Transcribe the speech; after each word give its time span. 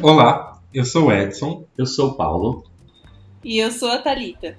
Olá, 0.00 0.60
eu 0.72 0.84
sou 0.84 1.06
o 1.06 1.12
Edson. 1.12 1.66
Eu 1.76 1.84
sou 1.84 2.10
o 2.10 2.14
Paulo. 2.14 2.62
E 3.42 3.58
eu 3.58 3.72
sou 3.72 3.90
a 3.90 3.98
Thalita. 3.98 4.56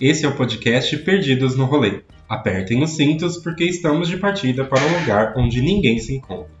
Esse 0.00 0.24
é 0.24 0.28
o 0.28 0.36
podcast 0.36 0.96
Perdidos 0.98 1.56
no 1.56 1.66
Rolê. 1.66 2.02
Apertem 2.28 2.82
os 2.82 2.96
cintos 2.96 3.36
porque 3.36 3.62
estamos 3.62 4.08
de 4.08 4.16
partida 4.16 4.64
para 4.64 4.84
um 4.84 5.00
lugar 5.00 5.34
onde 5.36 5.62
ninguém 5.62 6.00
se 6.00 6.16
encontra. 6.16 6.55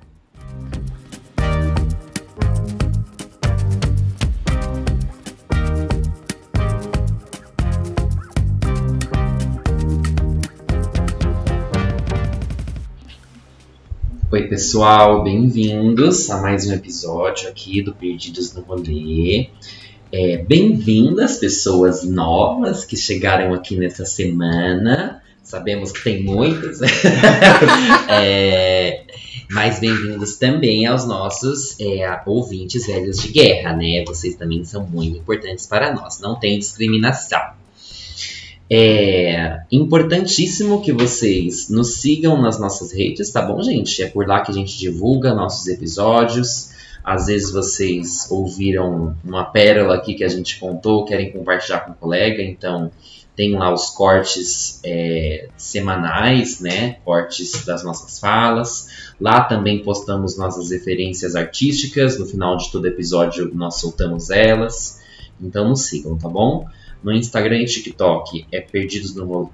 Pessoal, 14.56 15.22
bem-vindos 15.22 16.30
a 16.30 16.40
mais 16.40 16.66
um 16.66 16.72
episódio 16.72 17.46
aqui 17.46 17.82
do 17.82 17.92
Perdidos 17.92 18.54
no 18.54 18.62
Rolê. 18.62 19.50
É, 20.10 20.38
Bem-vindas, 20.38 21.36
pessoas 21.36 22.02
novas 22.04 22.82
que 22.82 22.96
chegaram 22.96 23.52
aqui 23.52 23.76
nessa 23.76 24.06
semana. 24.06 25.22
Sabemos 25.42 25.92
que 25.92 26.02
tem 26.02 26.22
muitas. 26.22 26.80
é, 28.08 29.04
mas 29.50 29.78
bem-vindos 29.78 30.36
também 30.36 30.86
aos 30.86 31.06
nossos 31.06 31.78
é, 31.78 32.22
ouvintes 32.24 32.86
velhos 32.86 33.18
de 33.18 33.28
guerra, 33.28 33.76
né? 33.76 34.04
Vocês 34.06 34.36
também 34.36 34.64
são 34.64 34.86
muito 34.86 35.18
importantes 35.18 35.66
para 35.66 35.92
nós. 35.92 36.18
Não 36.18 36.40
tem 36.40 36.58
discriminação. 36.58 37.55
É 38.68 39.60
importantíssimo 39.70 40.82
que 40.82 40.92
vocês 40.92 41.68
nos 41.68 42.00
sigam 42.00 42.40
nas 42.40 42.58
nossas 42.58 42.92
redes, 42.92 43.30
tá 43.30 43.40
bom, 43.40 43.62
gente? 43.62 44.02
É 44.02 44.08
por 44.08 44.26
lá 44.26 44.40
que 44.40 44.50
a 44.50 44.54
gente 44.54 44.76
divulga 44.76 45.34
nossos 45.34 45.68
episódios. 45.68 46.70
Às 47.04 47.26
vezes 47.26 47.52
vocês 47.52 48.26
ouviram 48.28 49.16
uma 49.24 49.44
pérola 49.44 49.94
aqui 49.94 50.14
que 50.14 50.24
a 50.24 50.28
gente 50.28 50.58
contou, 50.58 51.04
querem 51.04 51.30
compartilhar 51.30 51.80
com 51.80 51.92
um 51.92 51.94
colega, 51.94 52.42
então 52.42 52.90
tem 53.36 53.52
lá 53.52 53.72
os 53.72 53.90
cortes 53.90 54.80
é, 54.82 55.48
semanais, 55.56 56.58
né? 56.58 56.94
Cortes 57.04 57.64
das 57.64 57.84
nossas 57.84 58.18
falas. 58.18 58.88
Lá 59.20 59.44
também 59.44 59.84
postamos 59.84 60.36
nossas 60.36 60.70
referências 60.70 61.36
artísticas. 61.36 62.18
No 62.18 62.26
final 62.26 62.56
de 62.56 62.72
todo 62.72 62.86
episódio 62.86 63.52
nós 63.54 63.76
soltamos 63.76 64.30
elas. 64.30 65.00
Então 65.40 65.68
nos 65.68 65.82
sigam, 65.82 66.16
tá 66.16 66.28
bom? 66.28 66.66
No 67.06 67.12
Instagram 67.12 67.58
e 67.58 67.66
TikTok 67.66 68.46
é 68.50 68.60
Perdidos 68.60 69.14
no 69.14 69.26
Rolê. 69.26 69.48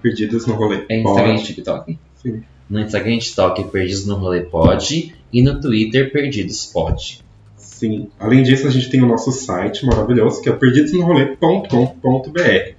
Perdidos 0.00 0.46
no 0.46 0.54
Rolê. 0.54 0.86
É 0.88 1.00
Instagram 1.00 1.34
e 1.34 1.36
Pode. 1.36 1.44
TikTok? 1.44 1.98
Sim. 2.14 2.42
No 2.70 2.80
Instagram 2.80 3.16
e 3.16 3.18
TikTok 3.18 3.60
é 3.60 3.64
Perdidos 3.66 4.06
no 4.06 4.14
Rolê 4.14 4.40
Pod. 4.40 5.14
E 5.30 5.42
no 5.42 5.60
Twitter 5.60 6.10
Perdidos 6.10 6.64
Pod. 6.64 7.22
Sim. 7.58 8.08
Além 8.18 8.42
disso, 8.42 8.66
a 8.66 8.70
gente 8.70 8.88
tem 8.88 9.02
o 9.02 9.06
nosso 9.06 9.30
site 9.32 9.84
maravilhoso 9.84 10.40
que 10.40 10.48
é 10.48 10.52
perdidosnorolê.com.br. 10.52 12.74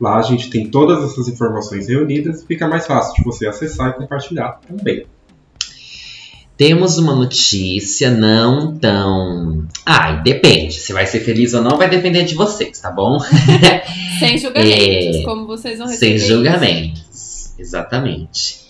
Lá 0.00 0.20
a 0.20 0.22
gente 0.22 0.48
tem 0.48 0.70
todas 0.70 1.04
essas 1.04 1.28
informações 1.28 1.86
reunidas 1.86 2.42
e 2.42 2.46
fica 2.46 2.66
mais 2.66 2.86
fácil 2.86 3.14
de 3.16 3.24
você 3.24 3.46
acessar 3.46 3.90
e 3.90 3.92
compartilhar 3.92 4.58
também. 4.66 5.04
Temos 6.56 6.96
uma 6.96 7.14
notícia 7.14 8.10
não 8.10 8.74
tão. 8.78 9.66
Ai, 9.84 10.22
depende. 10.22 10.74
Se 10.74 10.92
vai 10.92 11.06
ser 11.06 11.20
feliz 11.20 11.52
ou 11.52 11.62
não 11.62 11.76
vai 11.76 11.88
depender 11.90 12.24
de 12.24 12.34
vocês, 12.34 12.78
tá 12.80 12.90
bom? 12.90 13.18
Sem 14.18 14.38
julgamentos, 14.38 15.16
É, 15.16 15.22
como 15.24 15.46
vocês 15.46 15.78
vão 15.78 15.86
Sem 15.86 15.94
receber. 16.12 16.14
isso. 16.16 16.26
julgamentos. 16.26 17.54
Exatamente. 17.58 18.64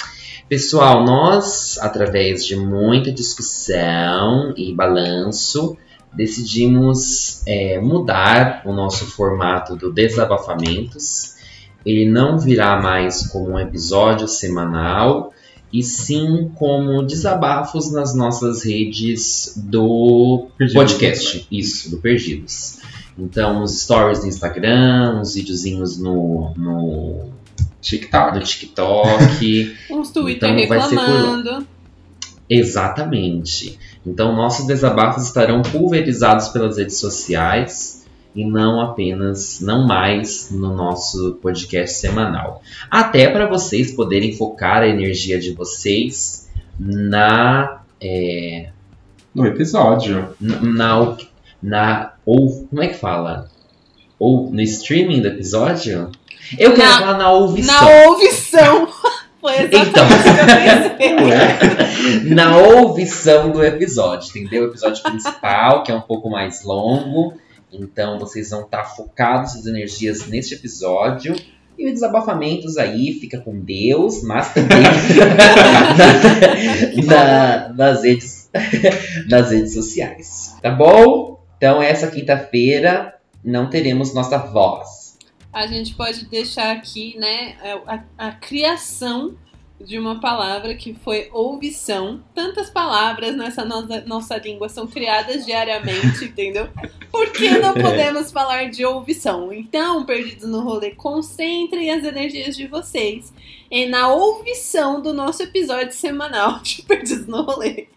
Pessoal, 0.49 1.05
nós, 1.05 1.79
através 1.81 2.45
de 2.45 2.57
muita 2.57 3.13
discussão 3.13 4.53
e 4.57 4.73
balanço, 4.75 5.77
decidimos 6.13 7.43
é, 7.47 7.79
mudar 7.81 8.63
o 8.65 8.73
nosso 8.73 9.07
formato 9.07 9.77
do 9.77 9.93
Desabafamentos. 9.93 11.35
Ele 11.85 12.05
não 12.11 12.39
virá 12.39 12.81
mais 12.81 13.29
como 13.29 13.51
um 13.53 13.59
episódio 13.61 14.27
semanal, 14.27 15.33
e 15.73 15.83
sim 15.83 16.51
como 16.55 17.03
desabafos 17.03 17.93
nas 17.93 18.15
nossas 18.15 18.65
redes 18.65 19.53
do 19.57 20.49
Perdidos. 20.57 20.83
podcast. 20.83 21.47
Isso, 21.51 21.91
do 21.91 21.99
Perdidos. 21.99 22.79
Então, 23.19 23.61
nos 23.61 23.81
stories 23.81 24.21
do 24.21 24.27
Instagram, 24.27 25.21
uns 25.21 25.35
videozinhos 25.35 25.99
no, 25.99 26.53
no, 26.57 27.31
TikTok. 27.81 28.39
no 28.39 28.45
TikTok. 28.45 29.77
Uns 29.91 30.11
Twitter 30.11 30.51
Então 30.51 30.79
reclamando. 30.79 31.67
Exatamente. 32.49 33.79
Então, 34.07 34.37
nossos 34.37 34.67
desabafos 34.67 35.25
estarão 35.25 35.63
pulverizados 35.63 36.49
pelas 36.49 36.77
redes 36.77 36.99
sociais 36.99 37.96
e 38.37 38.45
não 38.45 38.81
apenas, 38.81 39.61
não 39.61 39.87
mais 39.87 40.51
no 40.51 40.75
nosso 40.75 41.39
podcast 41.43 41.99
semanal. 41.99 42.61
Até 42.91 43.29
para 43.31 43.47
vocês 43.49 43.93
poderem 43.93 44.37
focar 44.37 44.83
a 44.83 44.89
energia 44.89 45.39
de 45.41 45.53
vocês 45.53 46.49
na. 46.79 47.81
é, 48.01 48.69
No 49.35 49.47
episódio. 49.47 50.35
na, 50.41 50.61
na, 50.61 51.17
na- 51.63 52.13
ou 52.27 52.67
como 52.69 52.83
é 52.83 52.89
que 52.89 52.95
fala? 52.99 53.49
Ou 54.19 54.51
no 54.51 54.61
streaming 54.61 55.23
do 55.23 55.29
episódio? 55.29 56.11
Eu 56.59 56.75
quero 56.75 56.91
Na- 56.91 56.99
falar 56.99 57.19
na 57.19 57.31
ouvição. 57.33 57.75
Na 57.75 58.07
ouvição. 58.09 58.89
Foi 59.41 59.53
Então. 59.65 60.05
na 62.35 62.57
ouvição 62.57 63.51
do 63.51 63.65
episódio, 63.65 64.29
entendeu? 64.31 64.65
O 64.65 64.67
episódio 64.67 65.03
principal, 65.03 65.83
que 65.83 65.93
é 65.93 65.95
um 65.95 66.01
pouco 66.01 66.29
mais 66.29 66.65
longo. 66.65 67.35
Então 67.73 68.19
vocês 68.19 68.51
vão 68.51 68.63
estar 68.63 68.85
focados 68.85 69.55
as 69.57 69.67
energias 69.67 70.27
neste 70.29 70.55
episódio. 70.55 71.35
E 71.79 71.87
os 71.87 71.93
desabafamentos 71.93 72.79
aí 72.79 73.13
fica 73.21 73.39
com 73.39 73.61
Deus, 73.61 74.23
mas 74.23 74.55
também 74.55 74.79
na- 77.07 77.69
na- 77.69 77.75
nas, 77.75 78.03
redes, 78.03 78.51
nas 79.29 79.51
redes 79.51 79.75
sociais. 79.75 80.57
Tá 80.63 80.71
bom? 80.71 81.41
Então 81.59 81.83
essa 81.83 82.07
quinta-feira 82.11 83.15
não 83.45 83.69
teremos 83.69 84.15
nossa 84.15 84.39
voz. 84.39 85.19
A 85.53 85.67
gente 85.67 85.95
pode 85.95 86.27
deixar 86.27 86.73
aqui, 86.77 87.17
né, 87.19 87.57
a, 87.87 88.01
a 88.29 88.33
criação 88.33 89.35
de 89.81 89.99
uma 89.99 90.21
palavra 90.21 90.75
que 90.75 90.95
foi 90.95 91.29
ouvição. 91.33 92.23
Tantas 92.35 92.71
palavras 92.71 93.37
nessa 93.37 93.65
nossa, 93.65 94.01
nossa 94.07 94.37
língua 94.39 94.69
são 94.69 94.87
criadas 94.87 95.45
diariamente, 95.45 96.25
entendeu? 96.25 96.69
Por 97.11 97.31
que 97.31 97.59
não 97.59 97.75
podemos 97.75 98.33
falar 98.33 98.71
de 98.71 98.85
ouvição? 98.85 99.53
Então, 99.53 100.05
perdidos 100.05 100.49
no 100.49 100.63
rolê, 100.63 100.93
concentrem 100.93 101.91
as 101.91 102.05
energias 102.05 102.57
de 102.57 102.67
vocês 102.67 103.33
e 103.71 103.87
na 103.87 104.13
ouvição 104.13 105.03
do 105.03 105.13
nosso 105.13 105.43
episódio 105.43 105.93
semanal 105.93 106.61
de 106.63 106.83
Perdidos 106.83 107.27
no 107.27 107.43
Rolê. 107.43 107.89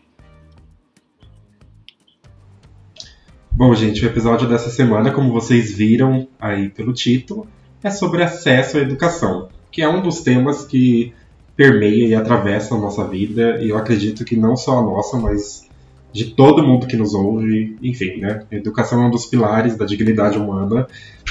Bom, 3.51 3.73
gente, 3.75 4.03
o 4.03 4.07
episódio 4.07 4.47
dessa 4.47 4.69
semana, 4.69 5.11
como 5.11 5.33
vocês 5.33 5.75
viram 5.75 6.27
aí 6.39 6.69
pelo 6.69 6.93
título, 6.93 7.45
é 7.83 7.89
sobre 7.89 8.23
acesso 8.23 8.77
à 8.77 8.81
educação, 8.81 9.49
que 9.69 9.81
é 9.81 9.89
um 9.89 10.01
dos 10.01 10.21
temas 10.21 10.65
que 10.65 11.13
permeia 11.59 12.07
e 12.07 12.15
atravessa 12.15 12.73
a 12.73 12.77
nossa 12.77 13.05
vida, 13.05 13.61
e 13.61 13.67
eu 13.67 13.77
acredito 13.77 14.23
que 14.23 14.37
não 14.37 14.55
só 14.55 14.79
a 14.79 14.81
nossa, 14.81 15.17
mas 15.17 15.67
de 16.13 16.27
todo 16.27 16.65
mundo 16.65 16.87
que 16.87 16.95
nos 16.95 17.13
ouve, 17.13 17.75
enfim, 17.83 18.15
né? 18.21 18.45
Educação 18.49 19.03
é 19.03 19.07
um 19.07 19.11
dos 19.11 19.25
pilares 19.25 19.75
da 19.75 19.85
dignidade 19.85 20.37
humana 20.37 20.87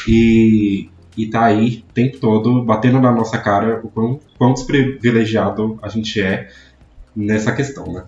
e, 0.06 0.90
e 1.16 1.28
tá 1.28 1.46
aí 1.46 1.82
o 1.88 1.92
tempo 1.94 2.18
todo 2.18 2.62
batendo 2.62 3.00
na 3.00 3.10
nossa 3.10 3.38
cara 3.38 3.80
o 3.82 3.88
quão, 3.88 4.20
quão 4.36 4.52
desprivilegiado 4.52 5.78
a 5.80 5.88
gente 5.88 6.20
é 6.20 6.50
nessa 7.16 7.50
questão, 7.50 7.90
né? 7.90 8.04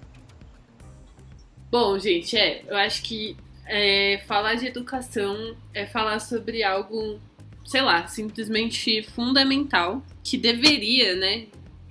Bom, 1.71 1.99
gente, 1.99 2.37
é, 2.37 2.65
eu 2.69 2.77
acho 2.77 3.03
que 3.03 3.35
é, 3.67 4.21
falar 4.29 4.57
de 4.57 4.67
educação 4.67 5.57
é 5.73 5.87
falar 5.87 6.19
sobre 6.19 6.63
algo, 6.63 7.19
sei 7.65 7.81
lá, 7.81 8.07
simplesmente 8.09 9.03
fundamental, 9.05 10.03
que 10.23 10.37
deveria, 10.37 11.17
né, 11.17 11.47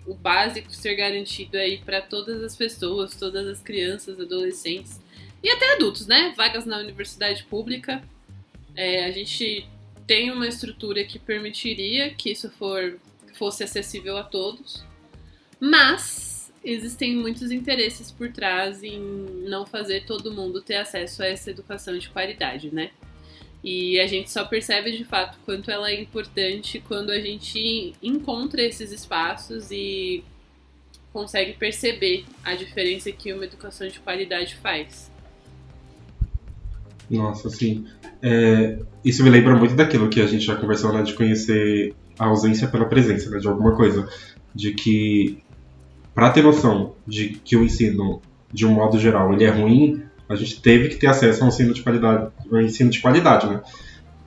o 0.06 0.14
básico 0.14 0.72
ser 0.72 0.96
garantido 0.96 1.58
aí 1.58 1.78
para 1.78 2.02
todas 2.02 2.44
as 2.44 2.56
pessoas, 2.56 3.16
todas 3.16 3.48
as 3.48 3.62
crianças, 3.62 4.20
adolescentes 4.20 5.00
e 5.44 5.50
até 5.50 5.74
adultos, 5.74 6.08
né? 6.08 6.34
Vagas 6.36 6.66
na 6.66 6.78
universidade 6.78 7.44
pública. 7.44 8.02
É, 8.76 9.06
a 9.06 9.12
gente 9.12 9.68
tem 10.08 10.32
uma 10.32 10.48
estrutura 10.48 11.04
que 11.04 11.20
permitiria 11.20 12.14
que 12.14 12.32
isso 12.32 12.50
for, 12.50 13.00
fosse 13.36 13.64
acessível 13.64 14.18
a 14.18 14.24
todos, 14.24 14.84
mas 15.60 16.52
existem 16.64 17.16
muitos 17.16 17.52
interesses 17.52 18.12
por 18.12 18.32
trás 18.32 18.84
em 18.84 19.00
não 19.48 19.66
fazer 19.66 20.06
todo 20.06 20.34
mundo 20.34 20.62
ter 20.62 20.76
acesso 20.78 21.24
a 21.24 21.28
essa 21.28 21.52
educação 21.52 21.98
de 21.98 22.10
qualidade, 22.10 22.74
né? 22.74 22.92
E 23.64 24.00
a 24.00 24.08
gente 24.08 24.32
só 24.32 24.46
percebe 24.46 24.96
de 24.96 25.04
fato 25.04 25.38
quanto 25.46 25.70
ela 25.70 25.90
é 25.90 26.02
importante 26.02 26.82
quando 26.88 27.12
a 27.12 27.20
gente 27.20 27.94
encontra 28.02 28.62
esses 28.62 28.92
espaços 28.92 29.70
e 29.70 30.24
consegue 31.12 31.54
perceber 31.54 32.24
a 32.44 32.56
diferença 32.56 33.12
que 33.12 33.34
uma 33.34 33.44
educação 33.44 33.88
de 33.88 34.00
qualidade 34.00 34.56
faz. 34.56 35.12
Nossa, 37.10 37.50
sim. 37.50 37.86
É, 38.22 38.80
isso 39.04 39.24
me 39.24 39.30
lembra 39.30 39.56
muito 39.56 39.76
daquilo 39.76 40.10
que 40.10 40.22
a 40.22 40.28
gente 40.28 40.46
já 40.46 40.56
conversou, 40.56 40.94
né, 40.94 41.02
de 41.02 41.14
conhecer 41.14 41.94
a 42.18 42.26
ausência 42.26 42.68
pela 42.68 42.86
presença, 42.86 43.30
né, 43.30 43.40
de 43.40 43.48
alguma 43.48 43.76
coisa. 43.76 44.08
De 44.54 44.74
que, 44.74 45.40
para 46.14 46.30
ter 46.30 46.44
noção 46.44 46.96
de 47.08 47.30
que 47.30 47.58
o 47.58 47.64
ensino, 47.64 48.22
de 48.54 48.66
um 48.66 48.72
modo 48.72 49.00
geral, 49.00 49.34
ele 49.34 49.44
é 49.44 49.50
ruim, 49.50 50.04
a 50.30 50.36
gente 50.36 50.62
teve 50.62 50.90
que 50.90 50.96
ter 50.98 51.08
acesso 51.08 51.42
a 51.42 51.46
um 51.46 51.50
ensino 51.50 51.74
de 51.74 51.82
qualidade, 51.82 52.32
um 52.52 52.60
ensino 52.60 52.92
de 52.92 53.02
qualidade, 53.02 53.48
né? 53.48 53.62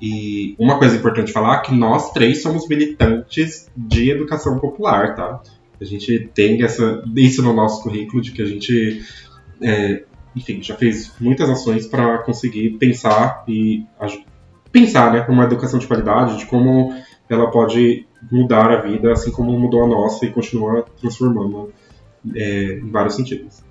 E 0.01 0.57
uma 0.59 0.79
coisa 0.79 0.97
importante 0.97 1.31
falar 1.31 1.59
é 1.59 1.61
que 1.61 1.73
nós 1.73 2.11
três 2.11 2.43
somos 2.43 2.69
militantes 2.69 3.71
de 3.77 4.11
educação 4.11 4.59
popular, 4.59 5.15
tá? 5.15 5.41
A 5.81 5.85
gente 5.85 6.31
tem 6.35 6.61
essa, 6.63 7.05
isso 7.17 7.41
no 7.41 7.53
nosso 7.53 7.85
currículo 7.85 8.21
de 8.21 8.33
que 8.33 8.43
a 8.43 8.45
gente, 8.45 9.01
é, 9.61 10.03
enfim, 10.35 10.61
já 10.61 10.75
fez 10.75 11.13
muitas 11.21 11.49
ações 11.49 11.87
para 11.87 12.19
conseguir 12.19 12.71
pensar 12.79 13.45
e 13.47 13.85
pensar, 14.73 15.13
né, 15.13 15.25
uma 15.29 15.45
educação 15.45 15.79
de 15.79 15.87
qualidade, 15.87 16.39
de 16.39 16.47
como 16.47 16.93
ela 17.29 17.51
pode 17.51 18.07
mudar 18.31 18.71
a 18.73 18.81
vida, 18.81 19.13
assim 19.13 19.31
como 19.31 19.57
mudou 19.59 19.85
a 19.85 19.87
nossa 19.87 20.25
e 20.27 20.31
continua 20.31 20.85
transformando 21.01 21.73
é, 22.35 22.75
em 22.75 22.91
vários 22.91 23.15
sentidos. 23.15 23.63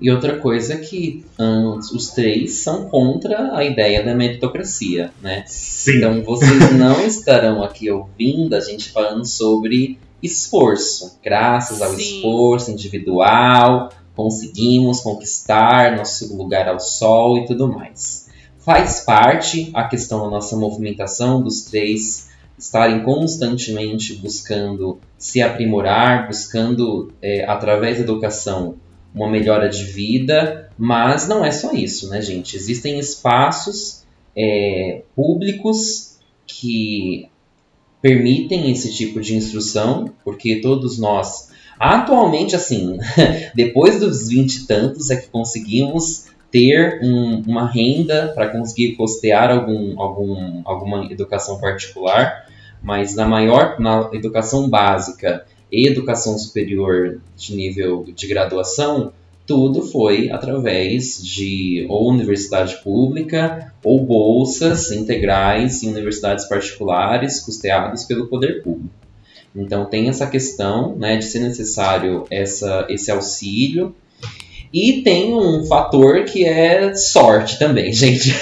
E 0.00 0.10
outra 0.10 0.38
coisa 0.38 0.74
é 0.74 0.76
que 0.78 1.24
um, 1.38 1.78
os 1.78 2.10
três 2.10 2.54
são 2.54 2.88
contra 2.88 3.56
a 3.56 3.64
ideia 3.64 4.04
da 4.04 4.14
meritocracia, 4.14 5.12
né? 5.22 5.44
Sim. 5.46 5.98
Então 5.98 6.22
vocês 6.22 6.72
não 6.76 7.00
estarão 7.00 7.62
aqui 7.62 7.90
ouvindo 7.90 8.54
a 8.54 8.60
gente 8.60 8.90
falando 8.90 9.24
sobre 9.24 9.98
esforço. 10.22 11.18
Graças 11.22 11.80
ao 11.80 11.94
Sim. 11.94 12.16
esforço 12.16 12.70
individual, 12.70 13.90
conseguimos 14.14 15.00
conquistar 15.00 15.96
nosso 15.96 16.36
lugar 16.36 16.68
ao 16.68 16.80
sol 16.80 17.38
e 17.38 17.46
tudo 17.46 17.68
mais. 17.68 18.28
Faz 18.58 19.00
parte 19.00 19.70
a 19.74 19.84
questão 19.84 20.24
da 20.24 20.30
nossa 20.30 20.56
movimentação 20.56 21.42
dos 21.42 21.62
três 21.62 22.30
estarem 22.58 23.02
constantemente 23.02 24.14
buscando 24.14 24.98
se 25.18 25.42
aprimorar, 25.42 26.26
buscando, 26.26 27.12
é, 27.20 27.44
através 27.44 27.98
da 27.98 28.04
educação, 28.04 28.76
uma 29.14 29.30
melhora 29.30 29.68
de 29.68 29.84
vida, 29.84 30.70
mas 30.76 31.28
não 31.28 31.44
é 31.44 31.52
só 31.52 31.72
isso, 31.72 32.08
né, 32.10 32.20
gente? 32.20 32.56
Existem 32.56 32.98
espaços 32.98 34.04
é, 34.36 35.02
públicos 35.14 36.18
que 36.46 37.28
permitem 38.02 38.70
esse 38.70 38.92
tipo 38.92 39.20
de 39.20 39.36
instrução, 39.36 40.12
porque 40.24 40.60
todos 40.60 40.98
nós, 40.98 41.50
atualmente, 41.78 42.56
assim, 42.56 42.98
depois 43.54 44.00
dos 44.00 44.28
vinte 44.28 44.56
e 44.56 44.66
tantos, 44.66 45.08
é 45.10 45.16
que 45.16 45.28
conseguimos 45.28 46.26
ter 46.50 47.00
um, 47.02 47.42
uma 47.46 47.66
renda 47.66 48.32
para 48.34 48.48
conseguir 48.48 48.92
costear 48.96 49.50
algum, 49.50 50.00
algum, 50.00 50.62
alguma 50.64 51.04
educação 51.10 51.58
particular, 51.58 52.46
mas 52.82 53.14
na 53.14 53.26
maior, 53.26 53.80
na 53.80 54.10
educação 54.12 54.68
básica 54.68 55.46
e 55.74 55.88
educação 55.88 56.38
superior 56.38 57.20
de 57.36 57.56
nível 57.56 58.04
de 58.14 58.26
graduação, 58.26 59.12
tudo 59.46 59.82
foi 59.82 60.30
através 60.30 61.22
de 61.22 61.84
ou 61.88 62.08
universidade 62.08 62.76
pública 62.82 63.72
ou 63.82 64.04
bolsas 64.04 64.90
integrais 64.90 65.82
em 65.82 65.90
universidades 65.90 66.46
particulares 66.46 67.40
custeadas 67.40 68.04
pelo 68.04 68.26
poder 68.26 68.62
público. 68.62 68.94
Então 69.54 69.84
tem 69.84 70.08
essa 70.08 70.26
questão 70.26 70.96
né, 70.96 71.16
de 71.16 71.24
ser 71.24 71.40
necessário 71.40 72.24
essa, 72.30 72.86
esse 72.88 73.10
auxílio 73.10 73.94
e 74.72 75.02
tem 75.02 75.32
um 75.32 75.64
fator 75.64 76.24
que 76.24 76.44
é 76.44 76.94
sorte 76.96 77.58
também, 77.58 77.92
gente. 77.94 78.34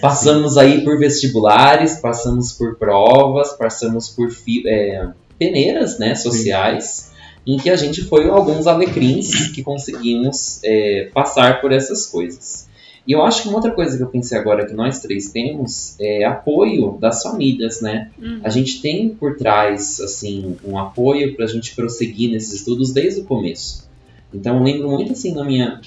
passamos 0.00 0.56
aí 0.56 0.84
por 0.84 0.96
vestibulares, 0.96 1.96
passamos 1.96 2.52
por 2.52 2.76
provas, 2.76 3.52
passamos 3.56 4.08
por 4.08 4.28
é, 4.66 5.08
peneiras 5.40 5.98
né, 5.98 6.14
sociais, 6.14 7.10
em 7.46 7.56
que 7.56 7.70
a 7.70 7.76
gente 7.76 8.02
foi 8.02 8.28
alguns 8.28 8.66
alecrins 8.66 9.48
que 9.48 9.62
conseguimos 9.62 10.60
é, 10.62 11.08
passar 11.14 11.62
por 11.62 11.72
essas 11.72 12.06
coisas. 12.06 12.68
E 13.06 13.12
eu 13.12 13.22
acho 13.22 13.42
que 13.42 13.48
uma 13.48 13.56
outra 13.56 13.70
coisa 13.70 13.96
que 13.96 14.02
eu 14.02 14.08
pensei 14.08 14.36
agora 14.36 14.66
que 14.66 14.74
nós 14.74 15.00
três 15.00 15.30
temos 15.30 15.98
é 15.98 16.22
apoio 16.24 16.98
das 17.00 17.22
famílias, 17.22 17.80
né? 17.80 18.10
Uhum. 18.20 18.40
A 18.44 18.50
gente 18.50 18.82
tem 18.82 19.08
por 19.08 19.36
trás, 19.36 19.98
assim, 20.00 20.56
um 20.62 20.78
apoio 20.78 21.34
para 21.34 21.46
a 21.46 21.48
gente 21.48 21.74
prosseguir 21.74 22.30
nesses 22.30 22.52
estudos 22.52 22.92
desde 22.92 23.22
o 23.22 23.24
começo. 23.24 23.88
Então 24.32 24.58
eu 24.58 24.62
lembro 24.62 24.90
muito 24.90 25.12
assim 25.12 25.34
na 25.34 25.42
minha. 25.42 25.80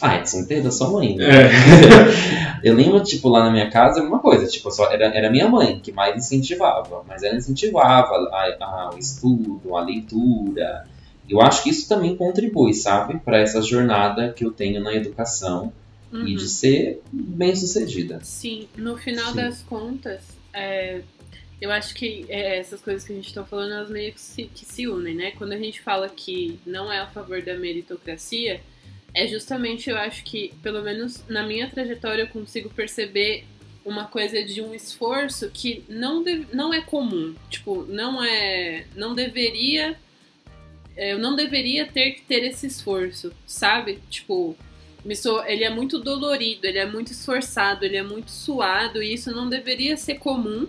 Ah, 0.00 0.16
Edson, 0.16 0.44
teve 0.44 0.68
a 0.68 0.70
sua 0.70 0.90
mãe, 0.90 1.16
né? 1.16 1.24
É. 1.24 1.50
eu 2.62 2.74
lembro, 2.74 3.02
tipo, 3.02 3.28
lá 3.28 3.44
na 3.44 3.50
minha 3.50 3.70
casa, 3.70 4.02
uma 4.02 4.18
coisa, 4.18 4.46
tipo, 4.46 4.70
só 4.70 4.90
era, 4.90 5.06
era 5.06 5.30
minha 5.30 5.48
mãe 5.48 5.80
que 5.80 5.92
mais 5.92 6.16
incentivava, 6.16 7.04
mas 7.06 7.22
ela 7.22 7.36
incentivava 7.36 8.14
a, 8.32 8.56
a, 8.60 8.90
o 8.94 8.98
estudo, 8.98 9.76
a 9.76 9.82
leitura. 9.82 10.86
Eu 11.28 11.40
acho 11.40 11.62
que 11.62 11.70
isso 11.70 11.88
também 11.88 12.16
contribui, 12.16 12.72
sabe, 12.74 13.18
para 13.18 13.38
essa 13.38 13.60
jornada 13.60 14.32
que 14.32 14.44
eu 14.44 14.50
tenho 14.50 14.82
na 14.82 14.94
educação 14.94 15.72
Uhum. 16.10 16.26
e 16.26 16.36
de 16.36 16.48
ser 16.48 17.02
bem 17.12 17.54
sucedida. 17.54 18.18
Sim, 18.22 18.66
no 18.76 18.96
final 18.96 19.30
Sim. 19.32 19.36
das 19.36 19.62
contas, 19.62 20.22
é, 20.54 21.02
eu 21.60 21.70
acho 21.70 21.94
que 21.94 22.24
é, 22.28 22.58
essas 22.58 22.80
coisas 22.80 23.04
que 23.04 23.12
a 23.12 23.16
gente 23.16 23.28
está 23.28 23.44
falando, 23.44 23.72
elas 23.72 23.90
meio 23.90 24.12
que 24.12 24.20
se, 24.20 24.44
que 24.44 24.64
se 24.64 24.86
unem, 24.86 25.14
né? 25.14 25.32
Quando 25.32 25.52
a 25.52 25.58
gente 25.58 25.80
fala 25.80 26.08
que 26.08 26.58
não 26.64 26.90
é 26.90 27.00
a 27.00 27.06
favor 27.06 27.42
da 27.42 27.56
meritocracia, 27.56 28.60
é 29.14 29.26
justamente, 29.26 29.90
eu 29.90 29.96
acho 29.96 30.22
que, 30.24 30.52
pelo 30.62 30.82
menos 30.82 31.24
na 31.28 31.42
minha 31.46 31.68
trajetória, 31.68 32.22
eu 32.22 32.28
consigo 32.28 32.68
perceber 32.70 33.44
uma 33.84 34.04
coisa 34.04 34.42
de 34.44 34.60
um 34.60 34.74
esforço 34.74 35.50
que 35.52 35.82
não, 35.88 36.22
deve- 36.22 36.46
não 36.54 36.72
é 36.74 36.80
comum. 36.80 37.34
Tipo, 37.48 37.84
não 37.88 38.22
é. 38.22 38.86
Não 38.94 39.14
deveria. 39.14 39.96
é, 40.96 41.12
Eu 41.14 41.18
não 41.18 41.34
deveria 41.34 41.86
ter 41.86 42.12
que 42.12 42.22
ter 42.22 42.44
esse 42.44 42.66
esforço, 42.66 43.32
sabe? 43.46 43.98
Tipo, 44.10 44.56
ele 45.46 45.64
é 45.64 45.70
muito 45.70 45.98
dolorido, 45.98 46.66
ele 46.66 46.78
é 46.78 46.84
muito 46.86 47.12
esforçado, 47.12 47.84
ele 47.84 47.96
é 47.96 48.02
muito 48.02 48.30
suado, 48.30 49.02
e 49.02 49.14
isso 49.14 49.30
não 49.34 49.48
deveria 49.48 49.96
ser 49.96 50.16
comum 50.16 50.66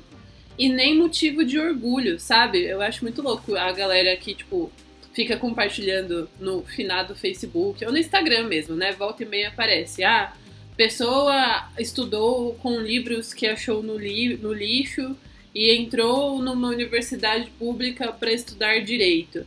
e 0.58 0.70
nem 0.70 0.96
motivo 0.98 1.44
de 1.44 1.60
orgulho, 1.60 2.20
sabe? 2.20 2.64
Eu 2.64 2.82
acho 2.82 3.04
muito 3.04 3.22
louco 3.22 3.56
a 3.56 3.72
galera 3.72 4.16
que, 4.16 4.34
tipo, 4.36 4.72
fica 5.20 5.36
compartilhando 5.36 6.30
no 6.40 6.64
finado 6.64 7.14
Facebook 7.14 7.84
ou 7.84 7.92
no 7.92 7.98
Instagram 7.98 8.48
mesmo, 8.48 8.74
né? 8.74 8.94
Volta 8.94 9.24
e 9.24 9.26
meia 9.26 9.50
aparece. 9.50 10.02
Ah, 10.02 10.32
pessoa 10.78 11.70
estudou 11.78 12.54
com 12.54 12.80
livros 12.80 13.34
que 13.34 13.46
achou 13.46 13.84
no, 13.84 13.98
li 13.98 14.38
no 14.38 14.54
lixo 14.54 15.18
e 15.54 15.76
entrou 15.76 16.42
numa 16.42 16.70
universidade 16.70 17.50
pública 17.60 18.14
para 18.14 18.32
estudar 18.32 18.80
direito. 18.80 19.46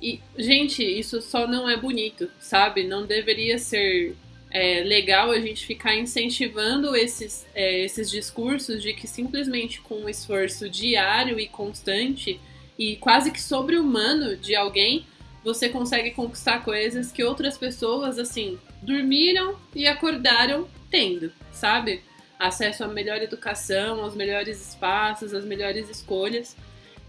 E, 0.00 0.20
gente, 0.38 0.80
isso 0.80 1.20
só 1.20 1.44
não 1.44 1.68
é 1.68 1.76
bonito, 1.76 2.30
sabe? 2.38 2.84
Não 2.84 3.04
deveria 3.04 3.58
ser 3.58 4.14
é, 4.48 4.84
legal 4.84 5.32
a 5.32 5.40
gente 5.40 5.66
ficar 5.66 5.96
incentivando 5.96 6.94
esses, 6.94 7.44
é, 7.52 7.84
esses 7.84 8.08
discursos 8.08 8.80
de 8.80 8.94
que 8.94 9.08
simplesmente 9.08 9.80
com 9.80 10.02
um 10.02 10.08
esforço 10.08 10.70
diário 10.70 11.40
e 11.40 11.48
constante 11.48 12.38
e 12.80 12.96
quase 12.96 13.30
que 13.30 13.42
sobre-humano 13.42 14.34
de 14.38 14.56
alguém, 14.56 15.04
você 15.44 15.68
consegue 15.68 16.12
conquistar 16.12 16.64
coisas 16.64 17.12
que 17.12 17.22
outras 17.22 17.58
pessoas, 17.58 18.18
assim, 18.18 18.58
dormiram 18.80 19.54
e 19.74 19.86
acordaram 19.86 20.66
tendo, 20.90 21.30
sabe? 21.52 22.02
Acesso 22.38 22.82
à 22.82 22.88
melhor 22.88 23.20
educação, 23.20 24.02
aos 24.02 24.14
melhores 24.14 24.66
espaços, 24.66 25.34
às 25.34 25.44
melhores 25.44 25.90
escolhas. 25.90 26.56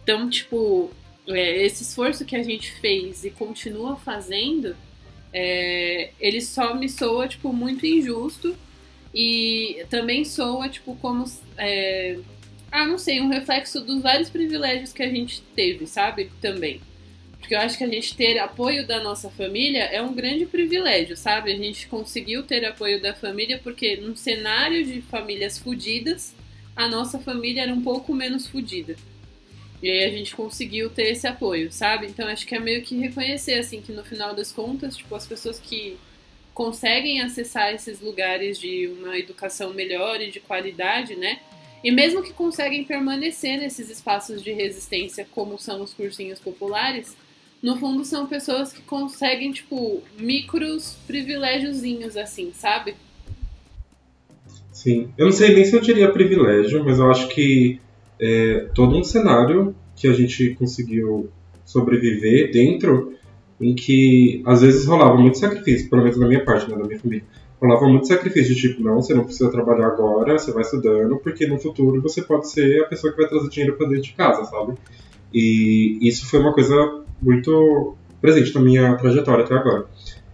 Então, 0.04 0.30
tipo, 0.30 0.92
é, 1.26 1.66
esse 1.66 1.84
esforço 1.84 2.26
que 2.26 2.36
a 2.36 2.44
gente 2.44 2.74
fez 2.82 3.24
e 3.24 3.32
continua 3.32 3.96
fazendo, 3.96 4.76
é, 5.32 6.12
ele 6.20 6.42
só 6.42 6.76
me 6.76 6.90
soa, 6.90 7.30
tipo, 7.30 7.54
muito 7.54 7.86
injusto 7.86 8.58
e 9.16 9.86
também 9.90 10.26
soa, 10.26 10.68
tipo, 10.68 10.98
como, 10.98 11.24
é, 11.58 12.20
ah, 12.72 12.86
não 12.86 12.98
sei, 12.98 13.20
um 13.20 13.28
reflexo 13.28 13.82
dos 13.82 14.02
vários 14.02 14.30
privilégios 14.30 14.94
que 14.94 15.04
a 15.04 15.10
gente 15.10 15.42
teve, 15.56 15.86
sabe? 15.86 16.32
Também. 16.42 16.82
Porque 17.40 17.54
eu 17.54 17.60
acho 17.60 17.78
que 17.78 17.84
a 17.84 17.88
gente 17.88 18.16
ter 18.16 18.40
apoio 18.40 18.88
da 18.88 19.04
nossa 19.04 19.30
família 19.30 19.84
é 19.84 20.02
um 20.02 20.14
grande 20.14 20.46
privilégio, 20.46 21.18
sabe? 21.18 21.52
A 21.52 21.58
gente 21.58 21.88
conseguiu 21.88 22.44
ter 22.44 22.64
apoio 22.64 23.02
da 23.02 23.14
família 23.14 23.60
porque 23.62 23.98
num 23.98 24.16
cenário 24.16 24.86
de 24.86 25.02
famílias 25.02 25.58
fudidas, 25.58 26.34
a 26.76 26.88
nossa 26.88 27.20
família 27.20 27.64
era 27.64 27.74
um 27.74 27.82
pouco 27.82 28.14
menos 28.14 28.48
fudida. 28.48 28.96
E 29.84 29.90
aí 29.90 30.06
a 30.06 30.10
gente 30.10 30.36
conseguiu 30.36 30.90
ter 30.90 31.10
esse 31.12 31.28
apoio, 31.28 31.72
sabe? 31.72 32.06
Então 32.06 32.28
acho 32.28 32.46
que 32.46 32.56
é 32.56 32.60
meio 32.60 32.84
que 32.84 32.96
reconhecer, 32.96 33.56
assim, 33.56 33.82
que 33.82 33.92
no 33.92 34.04
final 34.04 34.34
das 34.34 34.52
contas, 34.52 34.96
tipo, 34.96 35.14
as 35.16 35.26
pessoas 35.26 35.60
que 35.60 35.98
conseguem 36.54 37.22
acessar 37.22 37.74
esses 37.74 38.00
lugares 38.00 38.60
de 38.60 38.88
uma 38.88 39.18
educação 39.18 39.74
melhor 39.74 40.22
e 40.22 40.30
de 40.30 40.40
qualidade, 40.40 41.16
né? 41.16 41.40
E 41.84 41.92
mesmo 41.92 42.22
que 42.22 42.34
conseguem 42.34 42.84
permanecer 42.84 43.60
nesses 43.60 43.90
espaços 43.90 44.42
de 44.42 44.52
resistência, 44.52 45.26
como 45.32 45.58
são 45.58 45.82
os 45.82 45.94
cursinhos 45.94 46.40
populares, 46.40 47.16
no 47.62 47.78
fundo 47.78 48.04
são 48.04 48.26
pessoas 48.26 48.74
que 48.74 48.82
conseguem, 48.82 49.52
tipo, 49.52 50.02
micros 50.18 50.98
privilégiozinhos, 51.06 52.18
assim, 52.18 52.52
sabe? 52.54 52.96
Sim. 54.72 55.10
Eu 55.18 55.26
não 55.26 55.32
sei 55.32 55.54
nem 55.54 55.64
se 55.64 55.76
eu 55.76 55.82
diria 55.82 56.12
privilégio, 56.12 56.84
mas 56.84 56.98
eu 56.98 57.10
acho 57.12 57.28
que 57.28 57.80
é, 58.20 58.68
todo 58.74 58.98
um 58.98 59.04
cenário 59.04 59.76
que 59.96 60.08
a 60.08 60.14
gente 60.14 60.56
conseguiu 60.56 61.30
sobreviver 61.64 62.52
dentro, 62.52 63.14
em 63.60 63.76
que 63.76 64.42
às 64.46 64.62
vezes 64.62 64.86
rolava 64.86 65.18
muito 65.18 65.38
sacrifício, 65.38 65.90
pelo 65.90 66.02
menos 66.02 66.18
na 66.18 66.28
minha 66.28 66.44
parte, 66.44 66.70
né, 66.70 66.76
da 66.76 66.84
minha 66.84 67.00
família. 67.00 67.24
Rolava 67.62 67.88
muito 67.88 68.08
sacrifício, 68.08 68.56
tipo, 68.56 68.82
não, 68.82 68.96
você 68.96 69.14
não 69.14 69.24
precisa 69.24 69.52
trabalhar 69.52 69.88
agora, 69.88 70.40
você 70.40 70.52
vai 70.52 70.64
estudando, 70.64 71.18
porque 71.18 71.46
no 71.46 71.60
futuro 71.60 72.02
você 72.02 72.24
pode 72.24 72.50
ser 72.50 72.82
a 72.82 72.88
pessoa 72.88 73.14
que 73.14 73.22
vai 73.22 73.30
trazer 73.30 73.50
dinheiro 73.50 73.78
para 73.78 73.88
dentro 73.88 74.04
de 74.04 74.14
casa, 74.14 74.46
sabe? 74.46 74.74
E 75.32 76.00
isso 76.02 76.26
foi 76.26 76.40
uma 76.40 76.54
coisa 76.54 77.04
muito 77.22 77.96
presente 78.20 78.56
na 78.56 78.62
minha 78.62 78.96
trajetória 78.98 79.46
até 79.46 79.54
agora. 79.54 79.86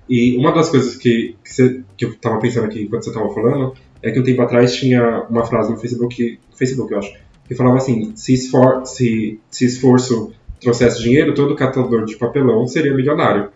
E 0.10 0.38
uma 0.38 0.54
das 0.54 0.70
coisas 0.70 0.96
que, 0.96 1.36
que, 1.44 1.54
você, 1.54 1.84
que 1.98 2.06
eu 2.06 2.12
estava 2.12 2.40
pensando 2.40 2.66
aqui 2.66 2.84
enquanto 2.84 3.04
você 3.04 3.10
estava 3.10 3.30
falando 3.34 3.74
é 4.02 4.10
que 4.10 4.20
um 4.20 4.24
tempo 4.24 4.42
atrás 4.42 4.76
tinha 4.76 5.26
uma 5.30 5.46
frase 5.46 5.72
no 5.72 5.78
Facebook, 5.78 6.40
Facebook 6.56 6.94
eu 6.94 7.00
acho, 7.00 7.14
que 7.46 7.56
falava 7.56 7.78
assim: 7.78 8.16
se, 8.16 8.34
esfor 8.34 8.86
se, 8.86 9.40
se 9.50 9.66
esforço 9.66 10.32
trouxesse 10.62 11.04
dinheiro, 11.04 11.34
todo 11.34 11.56
catador 11.56 12.06
de 12.06 12.16
papelão 12.16 12.66
seria 12.68 12.94
milionário. 12.94 13.50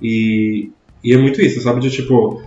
E, 0.00 0.70
e 1.04 1.12
é 1.12 1.18
muito 1.18 1.40
isso, 1.40 1.60
sabe? 1.60 1.80
De 1.80 1.90
tipo, 1.90 2.42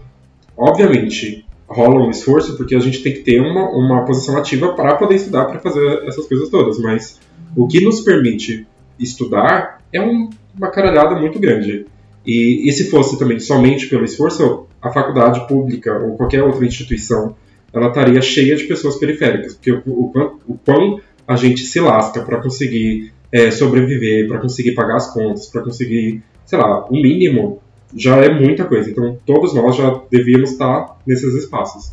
obviamente 0.57 1.45
rola 1.67 2.05
um 2.05 2.09
esforço 2.09 2.55
porque 2.55 2.75
a 2.75 2.79
gente 2.79 3.01
tem 3.01 3.13
que 3.13 3.21
ter 3.21 3.39
uma, 3.39 3.69
uma 3.69 4.05
posição 4.05 4.37
ativa 4.37 4.73
para 4.73 4.95
poder 4.95 5.15
estudar, 5.15 5.45
para 5.45 5.59
fazer 5.59 6.03
essas 6.05 6.27
coisas 6.27 6.49
todas, 6.49 6.77
mas 6.79 7.19
o 7.55 7.67
que 7.67 7.83
nos 7.83 8.01
permite 8.01 8.67
estudar 8.99 9.81
é 9.91 10.01
um, 10.01 10.29
uma 10.55 10.69
caralhada 10.69 11.15
muito 11.15 11.39
grande. 11.39 11.85
E, 12.25 12.69
e 12.69 12.71
se 12.71 12.89
fosse 12.89 13.17
também 13.17 13.39
somente 13.39 13.87
pelo 13.87 14.05
esforço, 14.05 14.67
a 14.81 14.91
faculdade 14.91 15.47
pública 15.47 15.97
ou 15.97 16.15
qualquer 16.15 16.43
outra 16.43 16.65
instituição, 16.65 17.35
ela 17.73 17.87
estaria 17.87 18.21
cheia 18.21 18.55
de 18.55 18.65
pessoas 18.65 18.97
periféricas, 18.97 19.55
porque 19.55 19.71
o, 19.71 19.81
o, 19.85 20.11
o 20.47 20.57
quão 20.63 20.99
a 21.27 21.35
gente 21.35 21.61
se 21.61 21.79
lasca 21.79 22.21
para 22.21 22.41
conseguir 22.41 23.11
é, 23.31 23.49
sobreviver, 23.49 24.27
para 24.27 24.39
conseguir 24.39 24.73
pagar 24.73 24.97
as 24.97 25.11
contas, 25.11 25.47
para 25.47 25.63
conseguir, 25.63 26.21
sei 26.45 26.59
lá, 26.59 26.85
o 26.85 26.93
mínimo 26.93 27.62
já 27.95 28.17
é 28.17 28.29
muita 28.29 28.65
coisa. 28.65 28.89
Então, 28.89 29.17
todos 29.25 29.53
nós 29.53 29.75
já 29.75 30.01
devíamos 30.09 30.51
estar 30.51 30.97
nesses 31.05 31.33
espaços. 31.35 31.91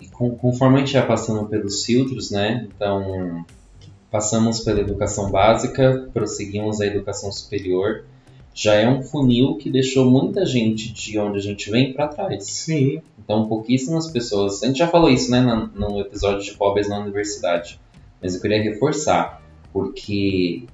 E 0.00 0.06
conforme 0.06 0.76
a 0.76 0.78
gente 0.80 0.92
vai 0.94 1.06
passando 1.06 1.46
pelos 1.46 1.84
filtros, 1.84 2.30
né? 2.30 2.66
Então, 2.74 3.44
passamos 4.10 4.60
pela 4.60 4.80
educação 4.80 5.30
básica, 5.30 6.08
prosseguimos 6.12 6.80
a 6.80 6.86
educação 6.86 7.30
superior. 7.30 8.04
Já 8.54 8.74
é 8.74 8.88
um 8.88 9.02
funil 9.02 9.56
que 9.56 9.70
deixou 9.70 10.10
muita 10.10 10.44
gente 10.44 10.92
de 10.92 11.18
onde 11.18 11.38
a 11.38 11.42
gente 11.42 11.70
vem 11.70 11.92
para 11.92 12.08
trás. 12.08 12.44
Sim. 12.44 13.00
Então, 13.18 13.46
pouquíssimas 13.46 14.10
pessoas. 14.10 14.62
A 14.62 14.66
gente 14.66 14.78
já 14.78 14.88
falou 14.88 15.08
isso, 15.08 15.30
né, 15.30 15.40
no 15.74 16.00
episódio 16.00 16.42
de 16.42 16.52
pobres 16.54 16.88
na 16.88 16.98
universidade. 16.98 17.78
Mas 18.20 18.34
eu 18.34 18.40
queria 18.40 18.60
reforçar, 18.60 19.40
porque 19.72 20.64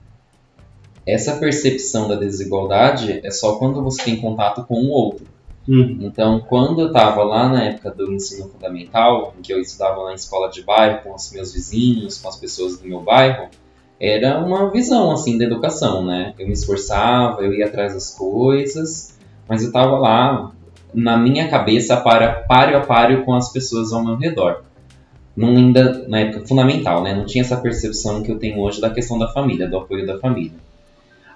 essa 1.06 1.36
percepção 1.36 2.08
da 2.08 2.14
desigualdade 2.14 3.20
é 3.22 3.30
só 3.30 3.56
quando 3.56 3.82
você 3.82 4.02
tem 4.02 4.20
contato 4.20 4.64
com 4.64 4.74
o 4.74 4.88
outro. 4.88 5.26
Uhum. 5.66 5.98
Então, 6.02 6.40
quando 6.40 6.82
eu 6.82 6.86
estava 6.88 7.22
lá 7.24 7.48
na 7.48 7.64
época 7.64 7.90
do 7.90 8.12
ensino 8.12 8.48
fundamental, 8.48 9.34
em 9.38 9.42
que 9.42 9.52
eu 9.52 9.60
estudava 9.60 10.04
na 10.04 10.14
escola 10.14 10.50
de 10.50 10.62
bairro 10.62 11.02
com 11.02 11.14
os 11.14 11.32
meus 11.32 11.52
vizinhos, 11.52 12.18
com 12.18 12.28
as 12.28 12.36
pessoas 12.36 12.78
do 12.78 12.86
meu 12.86 13.00
bairro, 13.00 13.48
era 13.98 14.38
uma 14.38 14.70
visão 14.70 15.10
assim 15.10 15.38
da 15.38 15.44
educação, 15.44 16.04
né? 16.04 16.34
Eu 16.38 16.46
me 16.46 16.52
esforçava, 16.52 17.42
eu 17.42 17.52
ia 17.54 17.66
atrás 17.66 17.94
das 17.94 18.10
coisas, 18.10 19.18
mas 19.48 19.62
eu 19.62 19.68
estava 19.68 19.96
lá 19.98 20.52
na 20.92 21.16
minha 21.16 21.48
cabeça 21.48 21.96
para 21.96 22.42
páreo 22.42 22.78
a 22.78 22.80
páreo 22.80 23.24
com 23.24 23.34
as 23.34 23.52
pessoas 23.52 23.92
ao 23.92 24.04
meu 24.04 24.16
redor. 24.16 24.62
Não 25.36 25.48
ainda 25.48 26.06
na 26.08 26.20
época 26.20 26.46
fundamental, 26.46 27.02
né? 27.02 27.14
Não 27.14 27.24
tinha 27.24 27.42
essa 27.42 27.56
percepção 27.56 28.22
que 28.22 28.30
eu 28.30 28.38
tenho 28.38 28.60
hoje 28.60 28.80
da 28.80 28.90
questão 28.90 29.18
da 29.18 29.28
família, 29.28 29.68
do 29.68 29.78
apoio 29.78 30.06
da 30.06 30.18
família. 30.18 30.63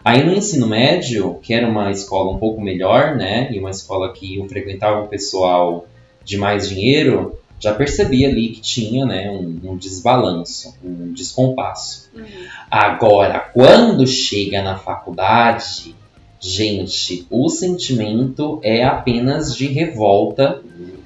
Aí 0.08 0.24
no 0.24 0.32
ensino 0.32 0.66
médio, 0.66 1.38
que 1.42 1.52
era 1.52 1.68
uma 1.68 1.90
escola 1.90 2.32
um 2.32 2.38
pouco 2.38 2.62
melhor, 2.62 3.14
né, 3.14 3.52
e 3.52 3.58
uma 3.58 3.68
escola 3.68 4.10
que 4.10 4.38
eu 4.38 4.48
frequentava 4.48 5.02
um 5.02 5.06
pessoal 5.06 5.86
de 6.24 6.38
mais 6.38 6.66
dinheiro, 6.66 7.38
já 7.60 7.74
percebi 7.74 8.24
ali 8.24 8.48
que 8.48 8.62
tinha, 8.62 9.04
né, 9.04 9.30
um, 9.30 9.72
um 9.72 9.76
desbalanço, 9.76 10.74
um 10.82 11.12
descompasso. 11.12 12.08
Uhum. 12.16 12.24
Agora, 12.70 13.50
quando 13.52 14.06
chega 14.06 14.62
na 14.62 14.78
faculdade, 14.78 15.94
gente, 16.40 17.26
o 17.28 17.50
sentimento 17.50 18.60
é 18.62 18.84
apenas 18.84 19.54
de 19.54 19.66
revolta 19.66 20.62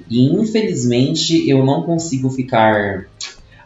e 0.08 0.26
infelizmente 0.26 1.50
eu 1.50 1.64
não 1.64 1.82
consigo 1.82 2.30
ficar 2.30 3.08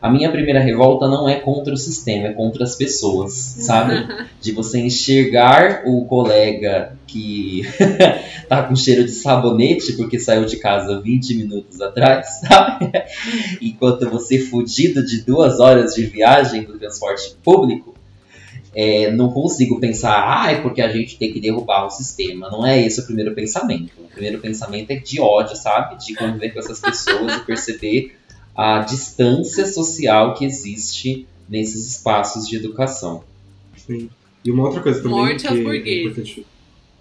a 0.07 0.11
minha 0.11 0.31
primeira 0.31 0.61
revolta 0.61 1.09
não 1.09 1.29
é 1.29 1.35
contra 1.35 1.75
o 1.75 1.77
sistema, 1.77 2.29
é 2.29 2.33
contra 2.33 2.63
as 2.63 2.77
pessoas, 2.77 3.33
sabe? 3.33 4.07
De 4.41 4.53
você 4.53 4.79
enxergar 4.79 5.83
o 5.85 6.05
colega 6.05 6.97
que 7.07 7.63
tá 8.49 8.63
com 8.63 8.77
cheiro 8.77 9.05
de 9.05 9.11
sabonete 9.11 9.95
porque 9.95 10.21
saiu 10.21 10.45
de 10.45 10.59
casa 10.59 11.01
20 11.01 11.35
minutos 11.35 11.81
atrás, 11.81 12.41
sabe? 12.47 12.93
Enquanto 13.61 14.09
você 14.09 14.39
fudido 14.39 15.05
de 15.05 15.23
duas 15.23 15.59
horas 15.59 15.95
de 15.95 16.07
viagem 16.07 16.63
no 16.63 16.79
transporte 16.79 17.35
público, 17.43 17.95
é, 18.73 19.11
não 19.11 19.33
consigo 19.33 19.81
pensar, 19.81 20.45
ah, 20.45 20.53
é 20.53 20.61
porque 20.61 20.83
a 20.83 20.89
gente 20.89 21.19
tem 21.19 21.33
que 21.33 21.41
derrubar 21.41 21.87
o 21.87 21.91
sistema. 21.91 22.49
Não 22.51 22.65
é 22.65 22.81
esse 22.81 23.01
o 23.01 23.07
primeiro 23.07 23.35
pensamento. 23.35 23.91
O 23.99 24.09
primeiro 24.09 24.39
pensamento 24.39 24.91
é 24.91 24.97
de 24.97 25.21
ódio, 25.21 25.57
sabe? 25.57 25.97
De 26.05 26.15
conviver 26.15 26.51
com 26.51 26.61
essas 26.61 26.79
pessoas 26.79 27.37
e 27.37 27.41
perceber 27.41 28.15
a 28.57 28.81
distância 28.81 29.67
social 29.67 30.35
que 30.35 30.45
existe 30.45 31.27
nesses 31.49 31.87
espaços 31.89 32.49
de 32.49 32.57
educação. 32.57 33.23
Sim. 33.77 34.09
E 34.45 34.51
uma 34.51 34.65
outra 34.65 34.81
coisa 34.81 35.03
também 35.03 35.19
Morte 35.19 35.43
que 35.43 35.49
aos 35.49 35.59
é 35.59 36.03
importante. 36.03 36.47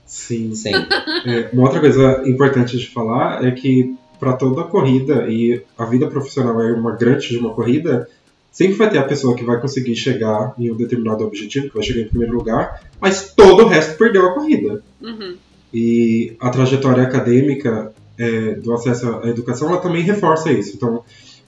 Sim. 0.05 0.53
Sim. 0.53 0.71
É, 1.25 1.49
uma 1.51 1.63
outra 1.63 1.79
coisa 1.79 2.21
importante 2.27 2.77
de 2.77 2.87
falar 2.87 3.43
é 3.43 3.49
que 3.49 3.95
para 4.19 4.33
toda 4.33 4.63
corrida 4.63 5.27
e 5.27 5.61
a 5.75 5.85
vida 5.85 6.07
profissional 6.07 6.61
é 6.61 6.71
uma 6.71 6.91
grande 6.91 7.29
de 7.29 7.37
uma 7.37 7.49
corrida, 7.51 8.07
sempre 8.51 8.75
vai 8.75 8.89
ter 8.89 8.99
a 8.99 9.03
pessoa 9.03 9.35
que 9.35 9.43
vai 9.43 9.59
conseguir 9.59 9.95
chegar 9.95 10.53
em 10.59 10.71
um 10.71 10.75
determinado 10.75 11.25
objetivo, 11.25 11.69
que 11.69 11.73
vai 11.73 11.83
chegar 11.83 12.01
em 12.01 12.09
primeiro 12.09 12.35
lugar, 12.35 12.83
mas 13.01 13.33
todo 13.35 13.63
o 13.63 13.67
resto 13.67 13.97
perdeu 13.97 14.27
a 14.27 14.33
corrida. 14.33 14.83
Uhum. 15.01 15.35
E 15.73 16.35
a 16.39 16.49
trajetória 16.49 17.03
acadêmica 17.03 17.91
é, 18.17 18.53
do 18.53 18.73
acesso 18.73 19.19
à 19.23 19.27
educação, 19.27 19.69
ela 19.69 19.81
também 19.81 20.03
reforça 20.03 20.51
isso. 20.51 20.75
Então, 20.75 21.03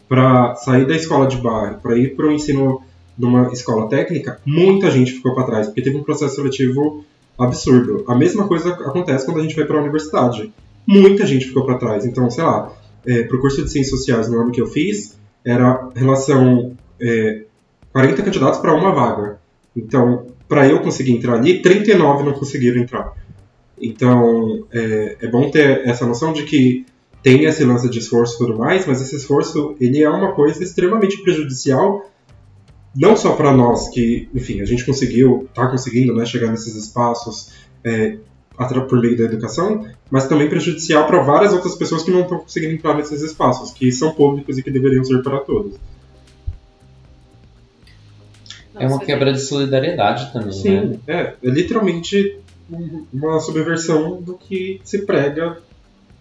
para 0.08 0.56
sair 0.56 0.88
da 0.88 0.96
escola 0.96 1.28
de 1.28 1.38
bairro, 1.38 1.80
para 1.82 1.98
ir 1.98 2.16
para 2.16 2.28
o 2.28 2.32
ensino 2.32 2.82
numa 3.18 3.52
escola 3.52 3.90
técnica, 3.90 4.40
muita 4.46 4.92
gente 4.92 5.14
ficou 5.14 5.34
para 5.34 5.46
trás, 5.46 5.68
porque 5.68 5.82
teve 5.82 5.98
um 5.98 6.04
processo 6.04 6.36
seletivo 6.36 7.04
absurdo. 7.38 8.04
A 8.08 8.16
mesma 8.16 8.48
coisa 8.48 8.72
acontece 8.72 9.26
quando 9.26 9.40
a 9.40 9.44
gente 9.44 9.56
vai 9.56 9.66
para 9.66 9.78
a 9.78 9.82
universidade. 9.82 10.54
Muita 10.86 11.26
gente 11.26 11.48
ficou 11.48 11.66
para 11.66 11.78
trás. 11.78 12.06
Então, 12.06 12.30
sei 12.30 12.44
lá, 12.44 12.72
é, 13.06 13.24
para 13.24 13.38
o 13.38 13.42
curso 13.42 13.64
de 13.64 13.72
Ciências 13.72 14.00
Sociais 14.00 14.30
no 14.30 14.40
ano 14.40 14.52
que 14.52 14.62
eu 14.62 14.68
fiz, 14.68 15.18
era 15.44 15.90
relação 15.96 16.74
é, 17.00 17.44
40 17.92 18.22
candidatos 18.22 18.60
para 18.60 18.74
uma 18.74 18.92
vaga. 18.92 19.40
Então, 19.76 20.28
para 20.48 20.68
eu 20.68 20.80
conseguir 20.80 21.12
entrar 21.12 21.36
ali, 21.36 21.62
39 21.62 22.24
não 22.24 22.34
conseguiram 22.34 22.82
entrar. 22.82 23.14
Então, 23.80 24.66
é, 24.72 25.18
é 25.22 25.28
bom 25.28 25.50
ter 25.52 25.88
essa 25.88 26.06
noção 26.06 26.34
de 26.34 26.44
que 26.44 26.86
tem 27.28 27.44
esse 27.44 27.66
lance 27.66 27.90
de 27.90 28.00
esforço 28.00 28.36
e 28.36 28.38
tudo 28.38 28.58
mais, 28.58 28.86
mas 28.86 29.02
esse 29.02 29.18
esforço 29.18 29.76
ele 29.82 30.02
é 30.02 30.10
uma 30.10 30.32
coisa 30.32 30.64
extremamente 30.64 31.18
prejudicial, 31.18 32.10
não 32.96 33.18
só 33.18 33.34
para 33.36 33.52
nós 33.52 33.90
que, 33.90 34.30
enfim, 34.34 34.62
a 34.62 34.66
gente 34.66 34.86
conseguiu, 34.86 35.46
está 35.50 35.68
conseguindo, 35.68 36.16
né, 36.16 36.26
chegar 36.26 36.50
nesses 36.50 36.74
espaços 36.74 37.52
é, 37.84 38.16
por 38.88 39.02
meio 39.02 39.18
da 39.18 39.26
educação, 39.26 39.86
mas 40.10 40.26
também 40.30 40.48
prejudicial 40.48 41.06
para 41.06 41.22
várias 41.22 41.52
outras 41.52 41.76
pessoas 41.76 42.02
que 42.02 42.12
não 42.12 42.22
estão 42.22 42.40
conseguindo 42.40 42.76
entrar 42.76 42.96
nesses 42.96 43.22
espaços, 43.22 43.72
que 43.72 43.92
são 43.92 44.14
públicos 44.14 44.58
e 44.58 44.64
que 44.64 44.72
deveriam 44.72 45.04
ser 45.04 45.22
para 45.22 45.40
todos. 45.40 45.74
É 48.74 48.88
uma 48.88 49.00
quebra 49.00 49.34
de 49.34 49.42
solidariedade 49.42 50.32
também, 50.32 50.54
Sim, 50.54 50.80
né? 50.80 51.00
é, 51.06 51.34
é 51.44 51.50
literalmente 51.50 52.40
uma 53.12 53.38
subversão 53.42 54.22
do 54.22 54.36
que 54.36 54.80
se 54.86 55.06
prega 55.06 55.58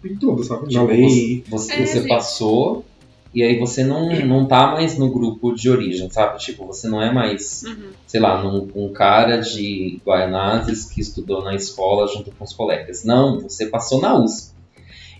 em 0.03 0.15
tudo, 0.15 0.43
sabe? 0.43 0.63
Na 0.63 0.67
Tipo, 0.81 0.85
lei. 0.85 1.43
Você, 1.49 1.73
É, 1.73 1.85
você 1.85 2.07
passou 2.07 2.85
e 3.33 3.43
aí 3.43 3.59
você 3.59 3.83
não, 3.83 4.09
não 4.25 4.45
tá 4.47 4.71
mais 4.71 4.97
no 4.97 5.11
grupo 5.11 5.53
de 5.53 5.69
origem, 5.69 6.09
sabe? 6.09 6.39
Tipo, 6.39 6.65
você 6.65 6.87
não 6.87 7.01
é 7.01 7.11
mais, 7.13 7.63
Uhum. 7.63 7.89
sei 8.07 8.19
lá, 8.19 8.41
num, 8.41 8.69
um 8.75 8.89
cara 8.93 9.37
de 9.37 9.99
Guaianazes 10.05 10.85
que 10.85 11.01
estudou 11.01 11.43
na 11.43 11.53
escola 11.55 12.07
junto 12.07 12.31
com 12.31 12.43
os 12.43 12.53
colegas. 12.53 13.03
Não, 13.03 13.41
você 13.41 13.65
passou 13.67 14.01
na 14.01 14.17
USP. 14.17 14.55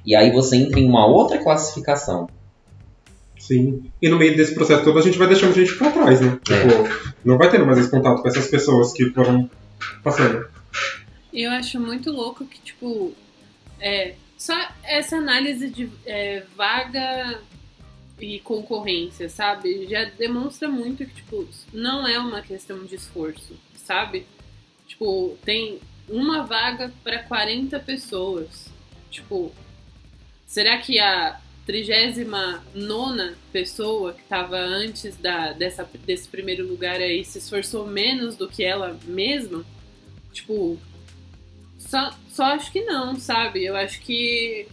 E 0.06 0.16
aí 0.16 0.32
você 0.32 0.56
entra 0.56 0.80
em 0.80 0.88
uma 0.88 1.06
outra 1.06 1.38
classificação. 1.38 2.30
Sim. 3.40 3.84
E 4.02 4.10
no 4.10 4.18
meio 4.18 4.36
desse 4.36 4.54
processo 4.54 4.84
todo 4.84 4.98
a 5.00 5.02
gente 5.02 5.18
vai 5.18 5.28
deixando 5.28 5.54
gente 5.54 5.76
pra 5.78 5.92
trás, 5.92 6.20
né? 6.22 6.38
É. 6.50 6.68
Tipo, 6.68 7.18
não 7.24 7.38
vai 7.38 7.50
tendo 7.50 7.66
mais 7.66 7.78
esse 7.78 7.90
contato 7.90 8.22
com 8.22 8.28
essas 8.28 8.48
pessoas 8.48 8.92
que 8.94 9.10
foram 9.12 9.50
passando. 10.04 10.46
E 11.32 11.44
eu 11.44 11.52
acho 11.52 11.80
muito 11.80 12.12
louco 12.12 12.46
que, 12.46 12.60
tipo, 12.62 13.12
é, 13.80 14.16
só 14.38 14.53
essa 14.84 15.17
análise 15.17 15.70
de 15.70 15.89
é, 16.06 16.44
vaga 16.56 17.41
e 18.20 18.39
concorrência, 18.39 19.29
sabe? 19.29 19.88
Já 19.88 20.06
demonstra 20.06 20.67
muito 20.67 21.06
que, 21.06 21.15
tipo, 21.15 21.48
não 21.74 22.08
é 22.08 22.20
uma 22.20 22.41
questão 22.41 22.86
de 22.86 22.96
esforço, 22.96 23.56
sabe? 23.75 24.25
Tipo, 24.88 25.38
tem 25.44 25.79
uma 26.08 26.44
vaga 26.44 26.94
para 27.03 27.20
40 27.24 27.79
pessoas. 27.79 28.70
Tipo, 29.10 29.51
será 30.46 30.77
que 30.77 31.00
a 31.00 31.39
39 31.65 33.36
pessoa 33.51 34.13
que 34.13 34.22
estava 34.22 34.58
antes 34.58 35.17
da, 35.17 35.51
dessa, 35.51 35.88
desse 36.06 36.27
primeiro 36.27 36.65
lugar 36.65 36.96
aí 37.01 37.25
se 37.25 37.39
esforçou 37.39 37.86
menos 37.86 38.36
do 38.36 38.48
que 38.48 38.63
ela 38.63 38.98
mesma? 39.06 39.65
Tipo, 40.32 40.79
só, 41.78 42.12
só 42.30 42.44
acho 42.46 42.72
que 42.72 42.82
não, 42.82 43.16
sabe? 43.16 43.66
Eu 43.66 43.76
acho 43.76 44.02
que 44.02 44.68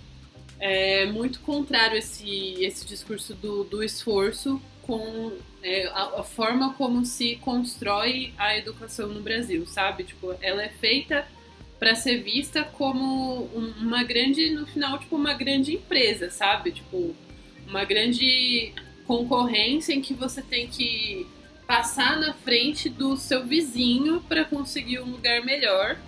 é 0.58 1.06
muito 1.06 1.40
contrário 1.40 1.98
esse, 1.98 2.62
esse 2.64 2.86
discurso 2.86 3.34
do, 3.34 3.64
do 3.64 3.82
esforço 3.82 4.60
com 4.82 5.32
é, 5.62 5.86
a, 5.88 6.20
a, 6.20 6.22
forma 6.22 6.74
como 6.74 7.04
se 7.04 7.36
constrói 7.36 8.32
a 8.36 8.56
educação 8.56 9.08
no 9.08 9.20
Brasil, 9.20 9.66
sabe? 9.66 10.04
Tipo, 10.04 10.34
ela 10.40 10.62
é 10.62 10.68
feita 10.68 11.26
para 11.78 11.94
ser 11.94 12.22
vista 12.22 12.64
como 12.64 13.44
uma 13.78 14.02
grande, 14.04 14.50
no 14.50 14.66
final, 14.66 14.98
tipo, 14.98 15.16
uma 15.16 15.34
grande 15.34 15.74
empresa, 15.74 16.30
sabe? 16.30 16.72
Tipo, 16.72 17.14
uma 17.66 17.84
grande 17.84 18.72
concorrência 19.06 19.92
em 19.92 20.00
que 20.00 20.14
você 20.14 20.40
tem 20.40 20.66
que 20.66 21.26
passar 21.66 22.18
na 22.18 22.34
frente 22.34 22.88
do 22.88 23.16
seu 23.16 23.44
vizinho 23.44 24.20
para 24.28 24.44
conseguir 24.44 25.00
um 25.00 25.10
lugar 25.10 25.42
melhor 25.44 25.98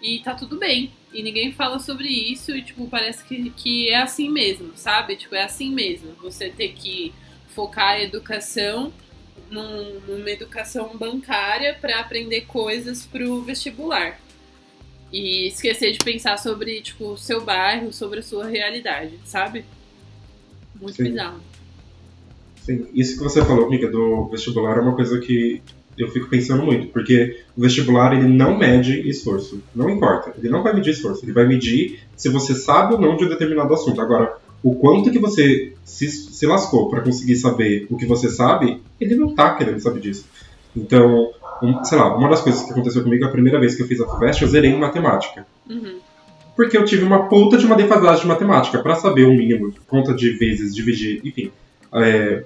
e 0.00 0.20
tá 0.20 0.34
tudo 0.34 0.58
bem. 0.58 0.92
E 1.12 1.22
ninguém 1.22 1.52
fala 1.52 1.78
sobre 1.78 2.08
isso 2.08 2.56
e, 2.56 2.62
tipo, 2.62 2.86
parece 2.88 3.24
que, 3.24 3.50
que 3.50 3.88
é 3.88 4.00
assim 4.00 4.30
mesmo, 4.30 4.72
sabe? 4.76 5.16
Tipo, 5.16 5.34
é 5.34 5.42
assim 5.42 5.72
mesmo. 5.72 6.12
Você 6.22 6.48
ter 6.48 6.72
que 6.72 7.12
focar 7.48 7.90
a 7.90 8.02
educação 8.02 8.92
num, 9.50 10.00
numa 10.00 10.30
educação 10.30 10.96
bancária 10.96 11.76
para 11.80 11.98
aprender 11.98 12.42
coisas 12.42 13.04
pro 13.06 13.42
vestibular. 13.42 14.20
E 15.12 15.48
esquecer 15.48 15.90
de 15.92 15.98
pensar 15.98 16.38
sobre, 16.38 16.80
tipo, 16.80 17.12
o 17.12 17.18
seu 17.18 17.40
bairro, 17.40 17.92
sobre 17.92 18.20
a 18.20 18.22
sua 18.22 18.46
realidade, 18.46 19.18
sabe? 19.24 19.64
Muito 20.80 20.94
Sim. 20.94 21.04
bizarro. 21.04 21.40
Sim, 22.62 22.86
isso 22.94 23.16
que 23.16 23.24
você 23.24 23.44
falou, 23.44 23.66
amiga, 23.66 23.90
do 23.90 24.28
vestibular 24.28 24.78
é 24.78 24.80
uma 24.80 24.94
coisa 24.94 25.18
que 25.18 25.60
eu 26.02 26.10
fico 26.10 26.28
pensando 26.28 26.62
muito, 26.62 26.88
porque 26.88 27.40
o 27.56 27.60
vestibular 27.60 28.12
ele 28.12 28.28
não 28.28 28.56
mede 28.56 29.08
esforço, 29.08 29.62
não 29.74 29.88
importa, 29.88 30.32
ele 30.38 30.48
não 30.48 30.62
vai 30.62 30.74
medir 30.74 30.90
esforço, 30.90 31.24
ele 31.24 31.32
vai 31.32 31.46
medir 31.46 32.00
se 32.16 32.28
você 32.28 32.54
sabe 32.54 32.94
ou 32.94 33.00
não 33.00 33.16
de 33.16 33.24
um 33.24 33.28
determinado 33.28 33.72
assunto. 33.72 34.00
Agora, 34.00 34.36
o 34.62 34.74
quanto 34.74 35.10
que 35.10 35.18
você 35.18 35.72
se, 35.84 36.08
se 36.10 36.46
lascou 36.46 36.88
para 36.88 37.00
conseguir 37.00 37.36
saber 37.36 37.86
o 37.90 37.96
que 37.96 38.06
você 38.06 38.28
sabe, 38.28 38.80
ele 39.00 39.14
não 39.16 39.34
tá 39.34 39.54
querendo 39.54 39.80
saber 39.80 40.00
disso. 40.00 40.26
Então, 40.76 41.32
um, 41.62 41.82
sei 41.84 41.98
lá, 41.98 42.16
uma 42.16 42.28
das 42.28 42.42
coisas 42.42 42.62
que 42.62 42.70
aconteceu 42.70 43.02
comigo 43.02 43.24
a 43.24 43.30
primeira 43.30 43.58
vez 43.58 43.74
que 43.74 43.82
eu 43.82 43.86
fiz 43.86 44.00
a 44.00 44.06
FUVEST, 44.06 44.42
eu 44.42 44.48
zerei 44.48 44.70
em 44.70 44.78
matemática. 44.78 45.46
Uhum. 45.68 45.98
Porque 46.54 46.76
eu 46.76 46.84
tive 46.84 47.04
uma 47.04 47.28
puta 47.28 47.56
de 47.56 47.66
uma 47.66 47.76
defasagem 47.76 48.22
de 48.22 48.28
matemática. 48.28 48.78
para 48.78 48.94
saber 48.94 49.26
o 49.26 49.34
mínimo, 49.34 49.72
conta 49.86 50.14
de 50.14 50.30
vezes, 50.30 50.74
dividir, 50.74 51.20
enfim, 51.24 51.50
é, 51.94 52.44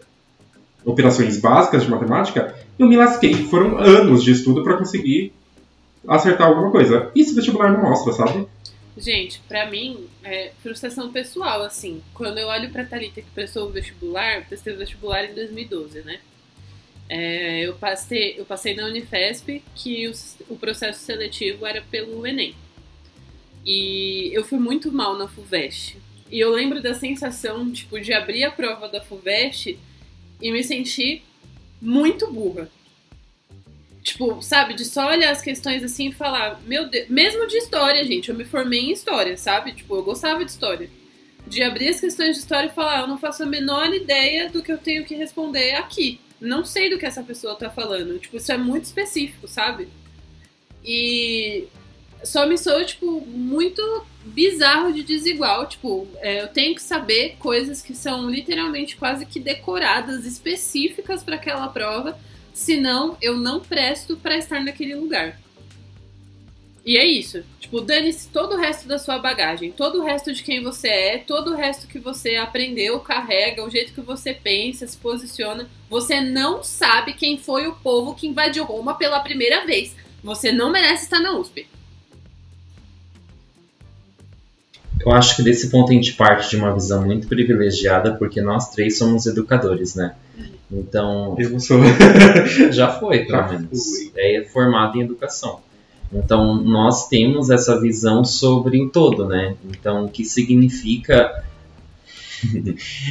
operações 0.84 1.40
básicas 1.40 1.82
de 1.84 1.90
matemática, 1.90 2.54
eu 2.78 2.86
me 2.86 2.96
lasquei. 2.96 3.34
Foram 3.34 3.78
anos 3.78 4.22
de 4.22 4.32
estudo 4.32 4.62
para 4.62 4.76
conseguir 4.76 5.32
acertar 6.06 6.48
alguma 6.48 6.70
coisa. 6.70 7.10
Isso 7.14 7.34
vestibular 7.34 7.72
não 7.72 7.82
mostra, 7.82 8.12
sabe? 8.12 8.46
Gente, 8.96 9.40
para 9.48 9.68
mim, 9.68 10.06
é 10.22 10.52
frustração 10.62 11.10
pessoal, 11.10 11.62
assim. 11.62 12.00
Quando 12.12 12.38
eu 12.38 12.46
olho 12.46 12.70
pra 12.70 12.84
Thalita 12.84 13.22
que 13.22 13.30
prestou 13.30 13.66
o 13.66 13.70
vestibular, 13.70 14.46
prestei 14.46 14.72
o 14.72 14.78
vestibular 14.78 15.24
em 15.24 15.34
2012, 15.34 16.02
né? 16.02 16.20
É, 17.08 17.60
eu, 17.60 17.74
passei, 17.74 18.36
eu 18.38 18.44
passei 18.44 18.74
na 18.74 18.86
Unifesp, 18.86 19.62
que 19.74 20.08
o, 20.08 20.12
o 20.48 20.56
processo 20.56 21.00
seletivo 21.00 21.66
era 21.66 21.82
pelo 21.82 22.26
Enem. 22.26 22.54
E 23.66 24.30
eu 24.32 24.44
fui 24.44 24.58
muito 24.58 24.92
mal 24.92 25.18
na 25.18 25.26
FUVEST. 25.26 25.98
E 26.30 26.38
eu 26.38 26.52
lembro 26.52 26.80
da 26.80 26.94
sensação, 26.94 27.70
tipo, 27.70 28.00
de 28.00 28.12
abrir 28.12 28.44
a 28.44 28.50
prova 28.50 28.88
da 28.88 29.00
FUVEST 29.00 29.78
e 30.44 30.52
me 30.52 30.62
sentir 30.62 31.22
muito 31.80 32.30
burra. 32.30 32.70
Tipo, 34.02 34.42
sabe, 34.42 34.74
de 34.74 34.84
só 34.84 35.08
olhar 35.08 35.30
as 35.30 35.40
questões 35.40 35.82
assim 35.82 36.10
e 36.10 36.12
falar, 36.12 36.60
meu 36.66 36.86
Deus, 36.86 37.08
mesmo 37.08 37.46
de 37.46 37.56
história, 37.56 38.04
gente, 38.04 38.28
eu 38.28 38.36
me 38.36 38.44
formei 38.44 38.80
em 38.80 38.92
história, 38.92 39.38
sabe? 39.38 39.72
Tipo, 39.72 39.96
eu 39.96 40.02
gostava 40.02 40.44
de 40.44 40.50
história. 40.50 40.90
De 41.46 41.62
abrir 41.62 41.88
as 41.88 41.98
questões 41.98 42.36
de 42.36 42.42
história 42.42 42.66
e 42.66 42.74
falar, 42.74 43.00
eu 43.00 43.08
não 43.08 43.16
faço 43.16 43.42
a 43.42 43.46
menor 43.46 43.94
ideia 43.94 44.50
do 44.50 44.62
que 44.62 44.70
eu 44.70 44.76
tenho 44.76 45.06
que 45.06 45.14
responder 45.14 45.76
aqui. 45.76 46.20
Não 46.38 46.62
sei 46.62 46.90
do 46.90 46.98
que 46.98 47.06
essa 47.06 47.22
pessoa 47.22 47.56
tá 47.56 47.70
falando. 47.70 48.18
Tipo, 48.18 48.36
isso 48.36 48.52
é 48.52 48.58
muito 48.58 48.84
específico, 48.84 49.48
sabe? 49.48 49.88
E 50.84 51.64
só 52.22 52.46
me 52.46 52.58
soa, 52.58 52.84
tipo, 52.84 53.22
muito 53.22 53.80
bizarro 54.24 54.92
de 54.92 55.02
desigual. 55.02 55.66
Tipo, 55.66 56.08
é, 56.16 56.42
eu 56.42 56.48
tenho 56.48 56.74
que 56.74 56.82
saber 56.82 57.36
coisas 57.38 57.82
que 57.82 57.94
são 57.94 58.28
literalmente 58.28 58.96
quase 58.96 59.26
que 59.26 59.38
decoradas, 59.38 60.24
específicas 60.24 61.22
para 61.22 61.36
aquela 61.36 61.68
prova, 61.68 62.18
senão 62.52 63.16
eu 63.20 63.36
não 63.36 63.60
presto 63.60 64.16
para 64.16 64.36
estar 64.36 64.62
naquele 64.62 64.94
lugar. 64.94 65.38
E 66.86 66.98
é 66.98 67.06
isso. 67.06 67.42
Tipo, 67.58 67.80
dane-se 67.80 68.28
todo 68.28 68.54
o 68.54 68.58
resto 68.58 68.86
da 68.86 68.98
sua 68.98 69.18
bagagem, 69.18 69.72
todo 69.72 70.00
o 70.00 70.04
resto 70.04 70.32
de 70.34 70.42
quem 70.42 70.62
você 70.62 70.88
é, 70.88 71.18
todo 71.18 71.52
o 71.52 71.56
resto 71.56 71.88
que 71.88 71.98
você 71.98 72.36
aprendeu, 72.36 73.00
carrega, 73.00 73.64
o 73.64 73.70
jeito 73.70 73.94
que 73.94 74.02
você 74.02 74.34
pensa, 74.34 74.86
se 74.86 74.96
posiciona. 74.96 75.68
Você 75.88 76.20
não 76.20 76.62
sabe 76.62 77.14
quem 77.14 77.38
foi 77.38 77.66
o 77.66 77.74
povo 77.76 78.14
que 78.14 78.26
invadiu 78.26 78.64
Roma 78.64 78.94
pela 78.96 79.20
primeira 79.20 79.64
vez. 79.64 79.96
Você 80.22 80.52
não 80.52 80.70
merece 80.70 81.04
estar 81.04 81.20
na 81.20 81.32
USP. 81.32 81.66
Eu 85.04 85.12
acho 85.12 85.36
que 85.36 85.42
desse 85.42 85.68
ponto 85.68 85.90
a 85.90 85.94
gente 85.94 86.14
parte 86.14 86.48
de 86.48 86.56
uma 86.56 86.72
visão 86.72 87.04
muito 87.04 87.28
privilegiada, 87.28 88.14
porque 88.14 88.40
nós 88.40 88.70
três 88.70 88.96
somos 88.96 89.26
educadores, 89.26 89.94
né? 89.94 90.14
Então. 90.72 91.36
Eu 91.38 91.60
sou. 91.60 91.80
já 92.72 92.88
foi, 92.88 93.26
pelo 93.26 93.48
menos. 93.48 94.10
É 94.16 94.42
formado 94.50 94.96
em 94.96 95.02
educação. 95.02 95.60
Então, 96.12 96.54
nós 96.62 97.08
temos 97.08 97.50
essa 97.50 97.80
visão 97.80 98.24
sobre 98.24 98.80
o 98.80 98.88
todo, 98.88 99.26
né? 99.26 99.56
Então, 99.68 100.06
o 100.06 100.08
que 100.08 100.24
significa. 100.24 101.44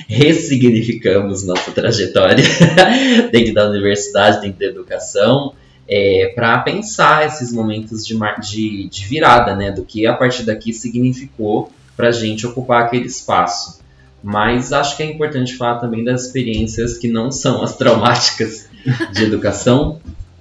Ressignificamos 0.07 1.43
nossa 1.43 1.71
trajetória 1.71 2.43
dentro 3.31 3.53
da 3.53 3.67
universidade, 3.67 4.41
dentro 4.41 4.59
da 4.59 4.65
educação, 4.65 5.53
é, 5.87 6.31
para 6.35 6.59
pensar 6.59 7.25
esses 7.25 7.51
momentos 7.51 8.05
de, 8.05 8.15
de, 8.41 8.89
de 8.89 9.05
virada, 9.05 9.55
né? 9.55 9.71
Do 9.71 9.83
que 9.83 10.05
a 10.05 10.13
partir 10.13 10.43
daqui 10.43 10.71
significou 10.73 11.71
para 11.95 12.09
a 12.09 12.11
gente 12.11 12.45
ocupar 12.45 12.83
aquele 12.83 13.05
espaço. 13.05 13.81
Mas 14.23 14.71
acho 14.71 14.95
que 14.95 15.03
é 15.03 15.05
importante 15.05 15.55
falar 15.55 15.79
também 15.79 16.03
das 16.03 16.25
experiências 16.25 16.97
que 16.97 17.07
não 17.07 17.31
são 17.31 17.61
as 17.61 17.75
traumáticas 17.75 18.69
de 19.11 19.23
educação. 19.23 19.99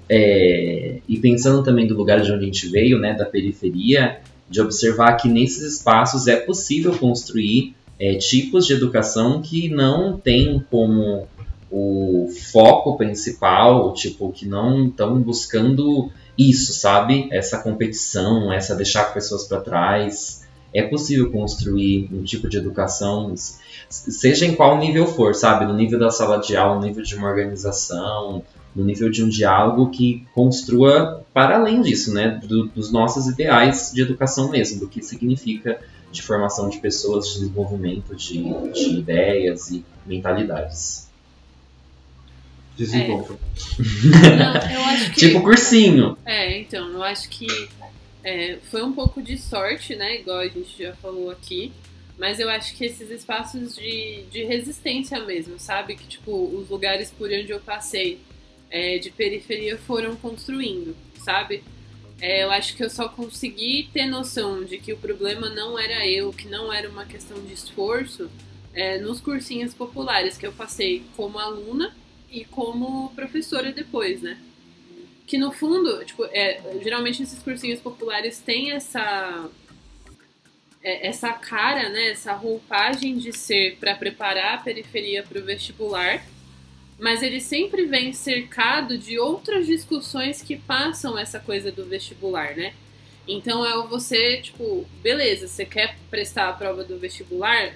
É, 0.09 0.99
e 1.09 1.19
pensando 1.19 1.63
também 1.63 1.87
do 1.87 1.97
lugar 1.97 2.21
de 2.21 2.31
onde 2.31 2.43
a 2.43 2.47
gente 2.47 2.69
veio, 2.69 2.99
né, 2.99 3.15
da 3.15 3.25
periferia, 3.25 4.21
de 4.49 4.61
observar 4.61 5.17
que 5.17 5.29
nesses 5.29 5.79
espaços 5.79 6.27
é 6.27 6.37
possível 6.37 6.97
construir 6.97 7.75
é, 7.99 8.15
tipos 8.17 8.67
de 8.67 8.75
educação 8.75 9.41
que 9.41 9.69
não 9.69 10.19
tem 10.19 10.63
como 10.71 11.27
o 11.71 12.29
foco 12.53 12.99
principal, 12.99 13.95
tipo, 13.95 14.31
que 14.31 14.47
não 14.47 14.89
estão 14.89 15.19
buscando 15.23 16.11
isso, 16.37 16.75
sabe? 16.75 17.29
Essa 17.31 17.63
competição, 17.63 18.53
essa 18.53 18.75
deixar 18.75 19.15
pessoas 19.15 19.45
para 19.45 19.61
trás 19.61 20.42
é 20.75 20.83
possível 20.83 21.31
construir 21.31 22.09
um 22.13 22.25
tipo 22.25 22.49
de 22.49 22.57
educação, 22.57 23.35
seja 23.89 24.47
em 24.47 24.55
qual 24.55 24.79
nível 24.79 25.07
for, 25.07 25.35
sabe? 25.35 25.67
No 25.67 25.75
nível 25.75 25.99
da 25.99 26.11
sala 26.11 26.39
de 26.39 26.57
aula, 26.57 26.77
no 26.77 26.87
nível 26.87 27.03
de 27.03 27.15
uma 27.15 27.29
organização, 27.29 28.43
no 28.75 28.85
nível 28.85 29.11
de 29.11 29.23
um 29.23 29.29
diálogo 29.29 29.91
que 29.91 30.27
construa 30.35 31.25
para 31.33 31.57
além 31.57 31.83
disso, 31.83 32.13
né? 32.15 32.41
Do, 32.43 32.69
dos 32.69 32.91
nossos 32.91 33.27
ideais 33.27 33.93
de 33.95 34.03
educação 34.03 34.51
mesmo, 34.51 34.81
do 34.81 34.89
que 34.89 35.03
significa 35.03 35.79
de 36.11 36.23
formação 36.23 36.69
de 36.69 36.79
pessoas, 36.79 37.29
de 37.29 37.41
desenvolvimento 37.41 38.15
de, 38.15 38.43
de 38.73 38.99
ideias 38.99 39.71
e 39.71 39.85
mentalidades. 40.07 41.11
Desenvolva. 42.77 43.35
É. 43.35 44.37
Não, 44.37 44.71
eu 44.71 44.81
acho 44.87 45.11
que... 45.13 45.21
tipo 45.21 45.43
cursinho. 45.43 46.17
É, 46.25 46.59
então, 46.61 46.89
eu 46.89 47.03
acho 47.03 47.29
que 47.29 47.47
é, 48.25 48.59
foi 48.71 48.83
um 48.83 48.93
pouco 48.93 49.23
de 49.23 49.37
sorte, 49.37 49.95
né? 49.95 50.21
Igual 50.21 50.39
a 50.39 50.49
gente 50.49 50.77
já 50.79 50.95
falou 50.97 51.31
aqui. 51.31 51.73
Mas 52.19 52.39
eu 52.39 52.49
acho 52.49 52.77
que 52.77 52.85
esses 52.85 53.11
espaços 53.11 53.75
de, 53.75 54.25
de 54.31 54.45
resistência 54.45 55.19
mesmo, 55.25 55.59
sabe? 55.59 55.97
Que, 55.97 56.07
tipo, 56.07 56.33
os 56.33 56.69
lugares 56.69 57.11
por 57.11 57.31
onde 57.31 57.51
eu 57.51 57.61
passei 57.61 58.21
é, 58.71 58.99
de 58.99 59.11
periferia 59.11 59.77
foram 59.79 60.15
construindo, 60.17 60.95
sabe? 61.19 61.65
É, 62.21 62.45
eu 62.45 62.53
acho 62.53 62.77
que 62.77 62.85
eu 62.85 62.91
só 62.91 63.09
consegui 63.09 63.89
ter 63.93 64.07
noção 64.07 64.65
de 64.65 64.79
que 64.79 64.93
o 64.93 64.97
problema 64.97 65.51
não 65.51 65.77
era 65.79 66.07
eu, 66.07 66.33
que 66.33 66.47
não 66.49 66.73
era 66.73 66.89
uma 66.89 67.05
questão 67.05 67.43
de 67.45 67.53
esforço, 67.53 68.31
é, 68.73 68.99
nos 68.99 69.21
cursinhos 69.21 69.75
populares 69.75 70.39
que 70.39 70.47
eu 70.47 70.53
passei 70.53 71.03
como 71.17 71.39
aluna 71.39 71.95
e 72.31 72.45
como 72.45 73.11
professora 73.15 73.73
depois, 73.73 74.23
né? 74.23 74.39
Que 75.27 75.39
no 75.39 75.53
fundo, 75.53 76.05
tipo, 76.05 76.25
é, 76.27 76.61
geralmente 76.83 77.23
esses 77.23 77.43
cursinhos 77.43 77.81
populares 77.81 78.39
têm 78.39 78.73
essa 78.73 79.49
é, 80.83 81.07
essa 81.07 81.33
cara, 81.33 81.89
né, 81.89 82.11
essa 82.11 82.33
roupagem 82.33 83.17
de 83.17 83.33
ser 83.33 83.77
para 83.79 83.95
preparar 83.95 84.55
a 84.55 84.59
periferia 84.59 85.23
para 85.23 85.39
o 85.39 85.45
vestibular, 85.45 86.25
mas 86.99 87.23
ele 87.23 87.41
sempre 87.41 87.87
vem 87.87 88.13
cercado 88.13 88.99
de 88.99 89.19
outras 89.19 89.67
discussões 89.67 90.43
que 90.43 90.57
passam 90.57 91.19
essa 91.19 91.39
coisa 91.39 91.71
do 91.71 91.85
vestibular, 91.85 92.55
né? 92.57 92.75
Então 93.27 93.65
é 93.65 93.87
você, 93.87 94.39
tipo, 94.39 94.87
beleza, 95.01 95.47
você 95.47 95.65
quer 95.65 95.97
prestar 96.11 96.49
a 96.49 96.53
prova 96.53 96.83
do 96.85 96.99
vestibular? 96.99 97.75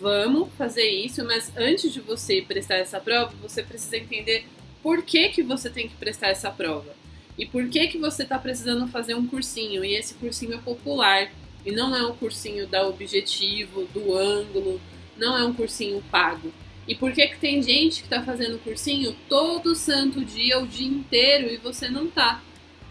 Vamos 0.00 0.48
fazer 0.56 0.88
isso, 0.88 1.24
mas 1.24 1.52
antes 1.56 1.92
de 1.92 2.00
você 2.00 2.42
prestar 2.42 2.76
essa 2.76 3.00
prova, 3.00 3.32
você 3.40 3.62
precisa 3.62 3.96
entender 3.96 4.46
por 4.88 5.02
que, 5.02 5.28
que 5.28 5.42
você 5.42 5.68
tem 5.68 5.86
que 5.86 5.94
prestar 5.96 6.28
essa 6.28 6.50
prova. 6.50 6.96
E 7.36 7.44
por 7.44 7.68
que, 7.68 7.88
que 7.88 7.98
você 7.98 8.22
está 8.22 8.38
precisando 8.38 8.88
fazer 8.88 9.12
um 9.12 9.26
cursinho? 9.26 9.84
E 9.84 9.94
esse 9.94 10.14
cursinho 10.14 10.54
é 10.54 10.56
popular. 10.56 11.30
E 11.62 11.70
não 11.70 11.94
é 11.94 12.06
um 12.06 12.16
cursinho 12.16 12.66
da 12.66 12.88
Objetivo, 12.88 13.84
do 13.92 14.16
Ângulo. 14.16 14.80
Não 15.14 15.36
é 15.36 15.44
um 15.44 15.52
cursinho 15.52 16.02
pago. 16.10 16.50
E 16.86 16.94
por 16.94 17.12
que, 17.12 17.26
que 17.26 17.38
tem 17.38 17.62
gente 17.62 18.00
que 18.00 18.06
está 18.06 18.22
fazendo 18.22 18.58
cursinho 18.64 19.14
todo 19.28 19.74
santo 19.74 20.24
dia, 20.24 20.58
o 20.58 20.66
dia 20.66 20.88
inteiro, 20.88 21.52
e 21.52 21.58
você 21.58 21.90
não 21.90 22.06
tá? 22.06 22.42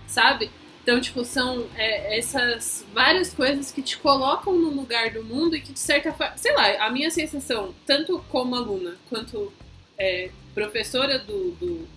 Sabe? 0.06 0.52
Então, 0.84 1.02
tipo, 1.02 1.26
são 1.26 1.66
é, 1.76 2.20
essas 2.20 2.86
várias 2.94 3.34
coisas 3.34 3.72
que 3.72 3.82
te 3.82 3.98
colocam 3.98 4.56
no 4.56 4.70
lugar 4.70 5.10
do 5.10 5.24
mundo 5.24 5.56
e 5.56 5.62
que, 5.62 5.74
de 5.74 5.80
certa 5.80 6.14
forma, 6.14 6.38
sei 6.38 6.54
lá, 6.54 6.86
a 6.86 6.92
minha 6.92 7.10
sensação, 7.10 7.74
tanto 7.88 8.24
como 8.30 8.54
aluna 8.54 8.96
quanto 9.10 9.52
é, 9.98 10.30
professora 10.58 11.20
do, 11.20 11.52
do, 11.52 11.88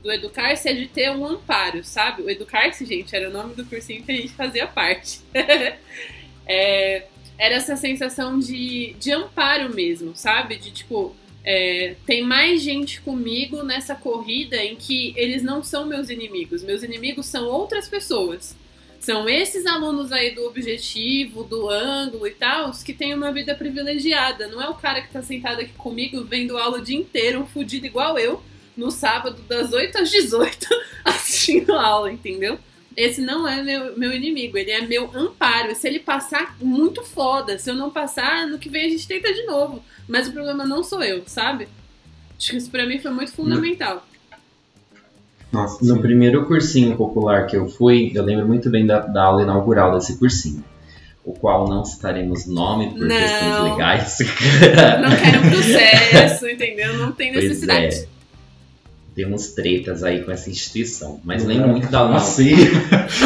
do 0.00 0.12
Educar-se, 0.12 0.68
é 0.68 0.72
de 0.72 0.86
ter 0.86 1.10
um 1.10 1.26
amparo, 1.26 1.82
sabe? 1.82 2.22
O 2.22 2.30
Educar-se, 2.30 2.86
gente, 2.86 3.14
era 3.16 3.28
o 3.28 3.32
nome 3.32 3.56
do 3.56 3.64
cursinho 3.64 4.04
que 4.04 4.12
a 4.12 4.14
gente 4.14 4.28
fazia 4.34 4.68
parte. 4.68 5.18
é, 6.46 7.06
era 7.36 7.56
essa 7.56 7.74
sensação 7.74 8.38
de, 8.38 8.94
de 9.00 9.10
amparo 9.10 9.74
mesmo, 9.74 10.14
sabe? 10.14 10.56
De 10.56 10.70
tipo, 10.70 11.16
é, 11.42 11.96
tem 12.06 12.22
mais 12.22 12.62
gente 12.62 13.00
comigo 13.00 13.64
nessa 13.64 13.96
corrida 13.96 14.62
em 14.62 14.76
que 14.76 15.12
eles 15.16 15.42
não 15.42 15.64
são 15.64 15.84
meus 15.84 16.08
inimigos. 16.08 16.62
Meus 16.62 16.84
inimigos 16.84 17.26
são 17.26 17.46
outras 17.46 17.88
pessoas. 17.88 18.54
São 19.04 19.28
esses 19.28 19.66
alunos 19.66 20.10
aí 20.10 20.34
do 20.34 20.46
objetivo, 20.46 21.44
do 21.44 21.68
ângulo 21.68 22.26
e 22.26 22.30
tal, 22.30 22.72
que 22.72 22.94
têm 22.94 23.12
uma 23.12 23.30
vida 23.30 23.54
privilegiada. 23.54 24.48
Não 24.48 24.62
é 24.62 24.66
o 24.70 24.76
cara 24.76 25.02
que 25.02 25.12
tá 25.12 25.22
sentado 25.22 25.60
aqui 25.60 25.74
comigo 25.74 26.24
vendo 26.24 26.56
aula 26.56 26.78
o 26.78 26.82
dia 26.82 26.96
inteiro, 26.96 27.42
um 27.42 27.46
fudido 27.46 27.84
igual 27.84 28.18
eu, 28.18 28.42
no 28.74 28.90
sábado 28.90 29.42
das 29.42 29.74
8 29.74 29.98
às 29.98 30.10
18, 30.10 30.68
assistindo 31.04 31.74
aula, 31.74 32.10
entendeu? 32.10 32.58
Esse 32.96 33.20
não 33.20 33.46
é 33.46 33.62
meu, 33.62 33.94
meu 33.98 34.10
inimigo, 34.10 34.56
ele 34.56 34.70
é 34.70 34.80
meu 34.80 35.10
amparo. 35.14 35.74
Se 35.74 35.86
ele 35.86 35.98
passar, 35.98 36.56
muito 36.58 37.02
foda. 37.02 37.58
Se 37.58 37.70
eu 37.70 37.74
não 37.74 37.90
passar, 37.90 38.46
no 38.46 38.58
que 38.58 38.70
vem 38.70 38.86
a 38.86 38.88
gente 38.88 39.06
tenta 39.06 39.34
de 39.34 39.42
novo. 39.42 39.84
Mas 40.08 40.28
o 40.28 40.32
problema 40.32 40.64
não 40.64 40.82
sou 40.82 41.02
eu, 41.02 41.24
sabe? 41.26 41.68
Acho 42.38 42.52
que 42.52 42.56
isso 42.56 42.70
pra 42.70 42.86
mim 42.86 42.98
foi 42.98 43.10
muito 43.10 43.32
fundamental. 43.32 44.06
Nossa, 45.54 45.84
no 45.84 46.00
primeiro 46.00 46.44
cursinho 46.46 46.96
popular 46.96 47.46
que 47.46 47.56
eu 47.56 47.68
fui, 47.68 48.12
eu 48.14 48.24
lembro 48.24 48.46
muito 48.46 48.68
bem 48.68 48.84
da, 48.86 49.00
da 49.00 49.24
aula 49.24 49.42
inaugural 49.42 49.94
desse 49.94 50.18
cursinho. 50.18 50.64
O 51.24 51.32
qual 51.32 51.68
não 51.68 51.84
citaremos 51.84 52.46
nome 52.46 52.90
por 52.90 53.06
não, 53.06 53.16
questões 53.16 53.70
legais. 53.70 54.18
Não 55.00 55.16
quero 55.16 55.40
processo, 55.48 56.48
entendeu? 56.48 56.98
Não 56.98 57.12
tem 57.12 57.32
necessidade. 57.32 57.86
Pois 57.86 58.02
é 58.02 58.14
temos 59.14 59.48
tretas 59.52 60.02
aí 60.02 60.22
com 60.22 60.30
essa 60.30 60.50
instituição. 60.50 61.20
Mas 61.24 61.44
lembro 61.44 61.68
muito 61.68 61.88
da 61.88 62.00
aula. 62.00 62.16
Assim? 62.16 62.54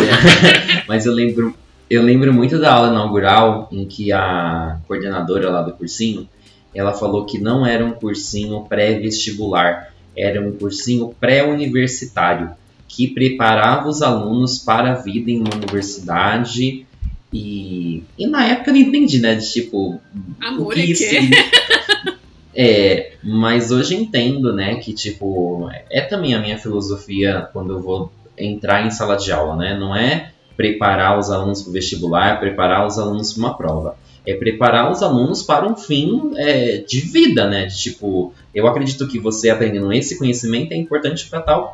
mas 0.86 1.06
eu 1.06 1.12
lembro, 1.12 1.54
eu 1.88 2.02
lembro 2.02 2.32
muito 2.32 2.58
da 2.58 2.72
aula 2.72 2.88
inaugural 2.88 3.68
em 3.72 3.86
que 3.86 4.12
a 4.12 4.78
coordenadora 4.86 5.50
lá 5.50 5.62
do 5.62 5.72
cursinho, 5.72 6.28
ela 6.74 6.92
falou 6.92 7.24
que 7.24 7.38
não 7.38 7.64
era 7.64 7.84
um 7.84 7.92
cursinho 7.92 8.64
pré-vestibular, 8.68 9.92
era 10.18 10.40
um 10.40 10.52
cursinho 10.52 11.14
pré-universitário 11.20 12.50
que 12.86 13.08
preparava 13.08 13.88
os 13.88 14.02
alunos 14.02 14.58
para 14.58 14.92
a 14.92 14.94
vida 14.94 15.30
em 15.30 15.40
uma 15.40 15.54
universidade 15.54 16.86
e, 17.32 18.02
e 18.18 18.26
na 18.26 18.46
época 18.46 18.70
eu 18.70 18.74
não 18.74 18.80
entendi, 18.80 19.20
né? 19.20 19.34
De 19.34 19.50
tipo, 19.50 20.00
Amor 20.40 20.66
o 20.66 20.70
que 20.70 20.80
isso 20.80 21.04
É, 22.60 23.12
mas 23.22 23.70
hoje 23.70 23.94
entendo, 23.94 24.52
né, 24.52 24.76
que 24.76 24.92
tipo, 24.92 25.68
é 25.88 26.00
também 26.00 26.34
a 26.34 26.40
minha 26.40 26.58
filosofia 26.58 27.48
quando 27.52 27.74
eu 27.74 27.80
vou 27.80 28.10
entrar 28.36 28.84
em 28.84 28.90
sala 28.90 29.16
de 29.16 29.30
aula, 29.30 29.54
né? 29.54 29.78
Não 29.78 29.94
é 29.94 30.32
preparar 30.56 31.16
os 31.16 31.30
alunos 31.30 31.62
para 31.62 31.70
o 31.70 31.72
vestibular, 31.72 32.40
preparar 32.40 32.84
os 32.84 32.98
alunos 32.98 33.32
para 33.32 33.40
uma 33.40 33.56
prova. 33.56 33.96
É 34.30 34.34
preparar 34.34 34.90
os 34.90 35.02
alunos 35.02 35.42
para 35.42 35.66
um 35.66 35.76
fim 35.76 36.32
é, 36.36 36.78
de 36.78 37.00
vida, 37.00 37.48
né? 37.48 37.66
De, 37.66 37.78
tipo, 37.78 38.34
eu 38.54 38.66
acredito 38.66 39.08
que 39.08 39.18
você 39.18 39.48
aprendendo 39.48 39.92
esse 39.92 40.18
conhecimento 40.18 40.72
é 40.72 40.76
importante 40.76 41.28
para 41.28 41.40
tal, 41.40 41.72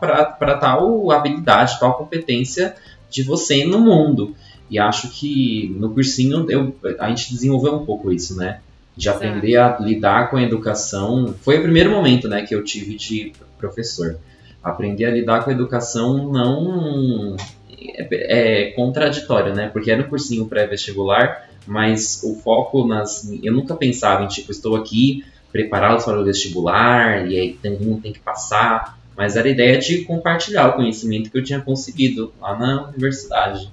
tal 0.61 1.11
habilidade, 1.11 1.81
tal 1.81 1.95
competência 1.95 2.75
de 3.11 3.23
você 3.23 3.65
no 3.65 3.81
mundo. 3.81 4.35
E 4.71 4.79
acho 4.79 5.09
que 5.11 5.75
no 5.79 5.91
cursinho 5.91 6.47
eu, 6.49 6.75
a 6.99 7.09
gente 7.09 7.33
desenvolveu 7.33 7.75
um 7.75 7.85
pouco 7.85 8.13
isso, 8.13 8.37
né? 8.37 8.61
de 8.97 9.09
aprender 9.09 9.57
a 9.57 9.77
lidar 9.79 10.31
com 10.31 10.37
a 10.37 10.43
educação. 10.43 11.35
Foi 11.41 11.59
o 11.59 11.63
primeiro 11.63 11.91
momento, 11.91 12.29
né, 12.29 12.43
que 12.43 12.55
eu 12.55 12.63
tive 12.63 12.97
de 12.97 13.33
professor. 13.59 14.19
Aprender 14.63 15.07
a 15.07 15.11
lidar 15.11 15.45
com 15.45 15.51
a 15.51 15.53
educação 15.53 16.33
não 16.33 17.37
é, 17.79 18.67
é 18.69 18.71
contraditório, 18.71 19.55
né? 19.55 19.69
Porque 19.69 19.91
era 19.91 20.03
um 20.03 20.09
cursinho 20.09 20.47
pré-vestibular, 20.47 21.49
mas 21.67 22.23
o 22.23 22.35
foco 22.37 22.87
nas. 22.87 23.29
Eu 23.43 23.53
nunca 23.53 23.75
pensava 23.75 24.25
em, 24.25 24.29
tipo, 24.29 24.51
estou 24.51 24.77
aqui 24.77 25.25
prepará-los 25.53 26.05
para 26.05 26.21
o 26.21 26.25
vestibular 26.25 27.31
e 27.31 27.39
aí 27.39 27.59
todo 27.63 27.85
mundo 27.85 28.03
tem 28.03 28.13
que 28.13 28.19
passar. 28.19 28.99
Mas 29.17 29.37
era 29.37 29.47
a 29.47 29.51
ideia 29.51 29.79
de 29.79 30.03
compartilhar 30.05 30.69
o 30.69 30.73
conhecimento 30.73 31.31
que 31.31 31.39
eu 31.39 31.45
tinha 31.45 31.61
conseguido 31.61 32.33
lá 32.41 32.59
na 32.59 32.89
universidade. 32.89 33.71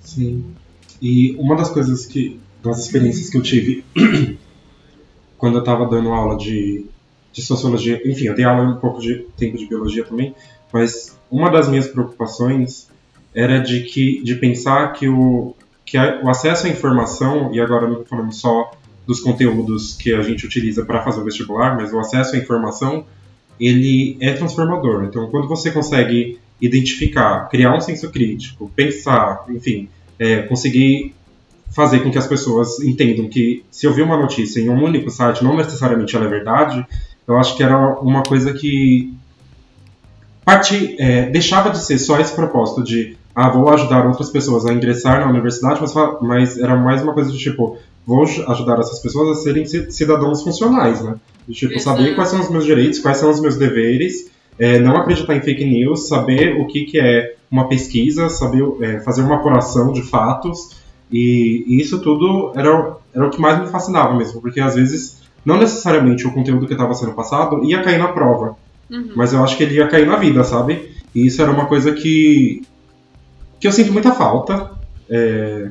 Sim. 0.00 0.44
E 1.00 1.36
uma 1.38 1.56
das 1.56 1.70
coisas 1.70 2.04
que. 2.06 2.40
das 2.62 2.78
experiências 2.80 3.30
que 3.30 3.36
eu 3.36 3.42
tive 3.42 3.84
quando 5.38 5.54
eu 5.54 5.60
estava 5.60 5.86
dando 5.86 6.10
aula 6.10 6.36
de, 6.36 6.84
de 7.32 7.42
sociologia, 7.42 8.00
enfim, 8.04 8.24
eu 8.24 8.34
dei 8.34 8.44
aula 8.44 8.68
um 8.68 8.76
pouco 8.76 9.00
de 9.00 9.26
tempo 9.36 9.56
de 9.56 9.66
biologia 9.66 10.04
também, 10.04 10.34
mas 10.72 11.16
uma 11.30 11.50
das 11.50 11.68
minhas 11.68 11.86
preocupações 11.86 12.88
era 13.34 13.58
de 13.60 13.84
que 13.84 14.22
de 14.22 14.34
pensar 14.34 14.92
que 14.92 15.08
o 15.08 15.54
que 15.90 15.98
o 15.98 16.30
acesso 16.30 16.68
à 16.68 16.70
informação 16.70 17.52
e 17.52 17.60
agora 17.60 17.88
não 17.88 18.04
falando 18.04 18.32
só 18.32 18.70
dos 19.04 19.18
conteúdos 19.18 19.94
que 19.94 20.14
a 20.14 20.22
gente 20.22 20.46
utiliza 20.46 20.84
para 20.84 21.02
fazer 21.02 21.20
o 21.20 21.24
vestibular, 21.24 21.76
mas 21.76 21.92
o 21.92 21.98
acesso 21.98 22.36
à 22.36 22.38
informação 22.38 23.04
ele 23.58 24.16
é 24.20 24.32
transformador. 24.32 25.02
Então, 25.04 25.28
quando 25.32 25.48
você 25.48 25.72
consegue 25.72 26.38
identificar, 26.60 27.48
criar 27.48 27.74
um 27.74 27.80
senso 27.80 28.08
crítico, 28.08 28.70
pensar, 28.76 29.44
enfim, 29.48 29.88
é, 30.16 30.42
conseguir 30.42 31.12
fazer 31.72 32.00
com 32.00 32.10
que 32.12 32.18
as 32.18 32.26
pessoas 32.28 32.78
entendam 32.78 33.28
que 33.28 33.64
se 33.68 33.84
eu 33.84 33.92
vi 33.92 34.02
uma 34.02 34.16
notícia 34.16 34.60
em 34.60 34.68
um 34.68 34.84
único 34.84 35.10
site, 35.10 35.42
não 35.42 35.56
necessariamente 35.56 36.14
ela 36.14 36.26
é 36.26 36.28
verdade, 36.28 36.86
eu 37.26 37.36
acho 37.36 37.56
que 37.56 37.64
era 37.64 38.00
uma 38.00 38.22
coisa 38.22 38.52
que 38.52 39.12
parte, 40.44 40.94
é, 41.00 41.28
deixava 41.30 41.70
de 41.70 41.78
ser 41.78 41.98
só 41.98 42.20
esse 42.20 42.32
propósito 42.34 42.84
de 42.84 43.16
ah, 43.34 43.48
vou 43.48 43.68
ajudar 43.70 44.06
outras 44.06 44.30
pessoas 44.30 44.66
a 44.66 44.72
ingressar 44.72 45.20
na 45.20 45.30
universidade, 45.30 45.80
mas, 45.80 45.94
mas 46.20 46.58
era 46.58 46.76
mais 46.76 47.02
uma 47.02 47.12
coisa 47.12 47.30
de 47.30 47.38
tipo, 47.38 47.78
vou 48.06 48.22
ajudar 48.22 48.78
essas 48.78 48.98
pessoas 48.98 49.38
a 49.38 49.42
serem 49.42 49.64
cidadãos 49.66 50.42
funcionais, 50.42 51.02
né? 51.02 51.14
De 51.46 51.54
tipo, 51.54 51.74
Exato. 51.74 51.96
saber 51.96 52.14
quais 52.14 52.28
são 52.28 52.40
os 52.40 52.50
meus 52.50 52.64
direitos, 52.64 52.98
quais 52.98 53.18
são 53.18 53.30
os 53.30 53.40
meus 53.40 53.56
deveres, 53.56 54.30
é, 54.58 54.78
não 54.78 54.96
acreditar 54.96 55.34
em 55.34 55.40
fake 55.40 55.64
news, 55.64 56.08
saber 56.08 56.60
o 56.60 56.66
que, 56.66 56.84
que 56.84 57.00
é 57.00 57.34
uma 57.50 57.68
pesquisa, 57.68 58.28
saber 58.28 58.62
é, 58.82 59.00
fazer 59.00 59.22
uma 59.22 59.36
apuração 59.36 59.92
de 59.92 60.02
fatos, 60.02 60.76
e, 61.10 61.64
e, 61.66 61.80
isso 61.80 62.00
tudo 62.00 62.52
era, 62.54 62.96
era 63.14 63.26
o 63.26 63.30
que 63.30 63.40
mais 63.40 63.58
me 63.58 63.66
fascinava 63.66 64.14
mesmo, 64.14 64.40
porque 64.40 64.60
às 64.60 64.74
vezes 64.74 65.18
não 65.44 65.56
necessariamente 65.56 66.26
o 66.26 66.32
conteúdo 66.32 66.66
que 66.66 66.74
estava 66.74 66.94
sendo 66.94 67.12
passado 67.12 67.64
ia 67.64 67.82
cair 67.82 67.98
na 67.98 68.08
prova, 68.08 68.56
uhum. 68.90 69.10
mas 69.16 69.32
eu 69.32 69.42
acho 69.42 69.56
que 69.56 69.62
ele 69.62 69.74
ia 69.74 69.88
cair 69.88 70.06
na 70.06 70.16
vida, 70.16 70.44
sabe? 70.44 70.90
E 71.14 71.26
isso 71.26 71.42
era 71.42 71.50
uma 71.50 71.66
coisa 71.66 71.92
que, 71.92 72.62
que 73.60 73.66
eu 73.66 73.72
sinto 73.72 73.92
muita 73.92 74.12
falta. 74.12 74.72
É, 75.08 75.70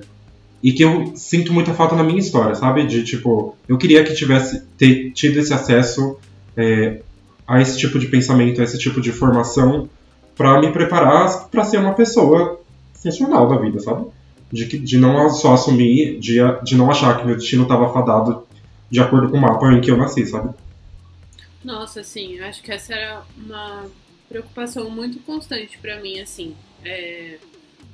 e 0.62 0.74
que 0.74 0.84
eu 0.84 1.14
sinto 1.16 1.54
muita 1.54 1.74
falta 1.74 1.96
na 1.96 2.04
minha 2.04 2.20
história, 2.20 2.54
sabe? 2.54 2.86
De 2.86 3.04
tipo, 3.04 3.56
eu 3.68 3.78
queria 3.78 4.04
que 4.04 4.14
tivesse 4.14 4.66
ter, 4.78 5.12
tido 5.12 5.40
esse 5.40 5.54
acesso 5.54 6.20
é, 6.58 7.02
a 7.48 7.62
esse 7.62 7.78
tipo 7.78 7.98
de 7.98 8.08
pensamento, 8.08 8.60
a 8.60 8.66
esse 8.66 8.78
tipo 8.78 9.00
de 9.00 9.14
formação, 9.14 9.90
para 10.36 10.60
me 10.60 10.70
preparar 10.72 11.50
para 11.50 11.64
ser 11.64 11.78
uma 11.78 11.94
pessoa 11.94 12.60
funcional 12.94 13.48
da 13.48 13.56
vida, 13.58 13.80
sabe? 13.80 14.06
de, 14.52 14.66
de 14.66 14.98
não 14.98 15.30
só 15.30 15.54
assumir, 15.54 16.20
de, 16.20 16.38
de 16.64 16.76
não 16.76 16.90
achar 16.90 17.18
que 17.20 17.26
meu 17.26 17.36
destino 17.36 17.64
estava 17.64 17.92
fadado 17.94 18.48
de 18.90 19.00
acordo 19.00 19.30
com 19.30 19.38
o 19.38 19.42
mapa 19.42 19.72
em 19.72 19.82
que 19.82 19.92
eu 19.92 19.98
nasci, 19.98 20.26
sabe? 20.26 20.54
Nossa, 21.64 22.04
sim, 22.04 22.36
eu 22.36 22.46
acho 22.46 22.64
que 22.64 22.72
essa 22.72 22.94
era 22.94 23.22
uma 23.38 23.86
preocupação 24.28 24.90
muito 24.90 25.20
constante 25.20 25.78
para 25.78 26.02
mim, 26.02 26.20
assim. 26.20 26.56
É, 26.84 27.38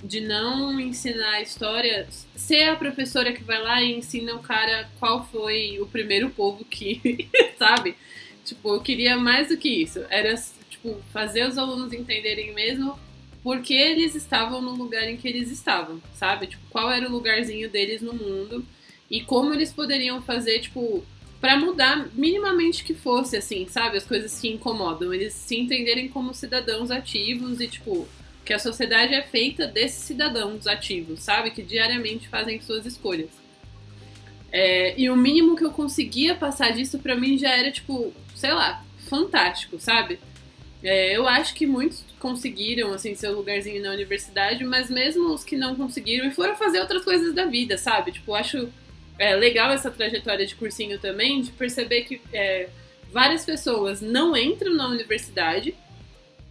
de 0.05 0.21
não 0.21 0.79
ensinar 0.79 1.41
história, 1.41 2.07
ser 2.35 2.69
a 2.69 2.75
professora 2.75 3.33
que 3.33 3.43
vai 3.43 3.61
lá 3.61 3.81
e 3.81 3.97
ensina 3.97 4.35
o 4.35 4.39
cara 4.39 4.87
qual 4.99 5.25
foi 5.25 5.79
o 5.79 5.87
primeiro 5.87 6.29
povo 6.29 6.63
que, 6.63 7.27
sabe? 7.57 7.95
Tipo, 8.43 8.75
eu 8.75 8.81
queria 8.81 9.17
mais 9.17 9.49
do 9.49 9.57
que 9.57 9.67
isso. 9.67 10.05
Era, 10.09 10.35
tipo, 10.69 11.01
fazer 11.11 11.47
os 11.47 11.57
alunos 11.57 11.91
entenderem 11.91 12.53
mesmo 12.53 12.97
por 13.41 13.61
que 13.61 13.73
eles 13.73 14.13
estavam 14.15 14.61
no 14.61 14.75
lugar 14.75 15.09
em 15.09 15.17
que 15.17 15.27
eles 15.27 15.49
estavam, 15.51 16.01
sabe? 16.13 16.47
Tipo, 16.47 16.63
qual 16.69 16.91
era 16.91 17.07
o 17.07 17.11
lugarzinho 17.11 17.69
deles 17.69 18.01
no 18.01 18.13
mundo 18.13 18.63
e 19.09 19.21
como 19.21 19.53
eles 19.53 19.73
poderiam 19.73 20.21
fazer, 20.21 20.59
tipo, 20.59 21.03
para 21.41 21.57
mudar 21.57 22.09
minimamente 22.13 22.83
que 22.83 22.93
fosse, 22.93 23.37
assim, 23.37 23.67
sabe? 23.67 23.97
As 23.97 24.05
coisas 24.05 24.39
que 24.39 24.49
incomodam. 24.49 25.11
Eles 25.11 25.33
se 25.33 25.55
entenderem 25.55 26.09
como 26.09 26.33
cidadãos 26.33 26.91
ativos 26.91 27.59
e, 27.59 27.67
tipo, 27.67 28.07
que 28.45 28.53
a 28.53 28.59
sociedade 28.59 29.13
é 29.13 29.23
feita 29.23 29.65
desses 29.65 30.03
cidadãos 30.03 30.67
ativos, 30.67 31.23
sabe? 31.23 31.49
Que 31.49 31.63
diariamente 31.63 32.29
fazem 32.29 32.61
suas 32.61 32.85
escolhas. 32.85 33.29
É, 34.51 34.93
e 34.97 35.09
o 35.09 35.15
mínimo 35.15 35.55
que 35.55 35.65
eu 35.65 35.71
conseguia 35.71 36.35
passar 36.35 36.71
disso 36.71 36.99
para 36.99 37.15
mim 37.15 37.37
já 37.37 37.49
era, 37.49 37.71
tipo, 37.71 38.13
sei 38.35 38.53
lá, 38.53 38.85
fantástico, 39.09 39.79
sabe? 39.79 40.19
É, 40.83 41.17
eu 41.17 41.27
acho 41.27 41.55
que 41.55 41.65
muitos 41.65 42.05
conseguiram, 42.19 42.93
assim, 42.93 43.15
seu 43.15 43.35
lugarzinho 43.35 43.81
na 43.81 43.91
universidade, 43.91 44.63
mas 44.63 44.89
mesmo 44.89 45.33
os 45.33 45.43
que 45.43 45.57
não 45.57 45.75
conseguiram 45.75 46.27
e 46.27 46.31
foram 46.31 46.55
fazer 46.55 46.79
outras 46.79 47.03
coisas 47.03 47.33
da 47.33 47.45
vida, 47.45 47.77
sabe? 47.77 48.11
Tipo, 48.11 48.35
acho 48.35 48.69
é, 49.17 49.35
legal 49.35 49.71
essa 49.71 49.89
trajetória 49.89 50.45
de 50.45 50.53
cursinho 50.55 50.99
também, 50.99 51.41
de 51.41 51.51
perceber 51.51 52.03
que 52.03 52.21
é, 52.31 52.69
várias 53.11 53.43
pessoas 53.43 54.01
não 54.01 54.37
entram 54.37 54.75
na 54.75 54.87
universidade 54.87 55.73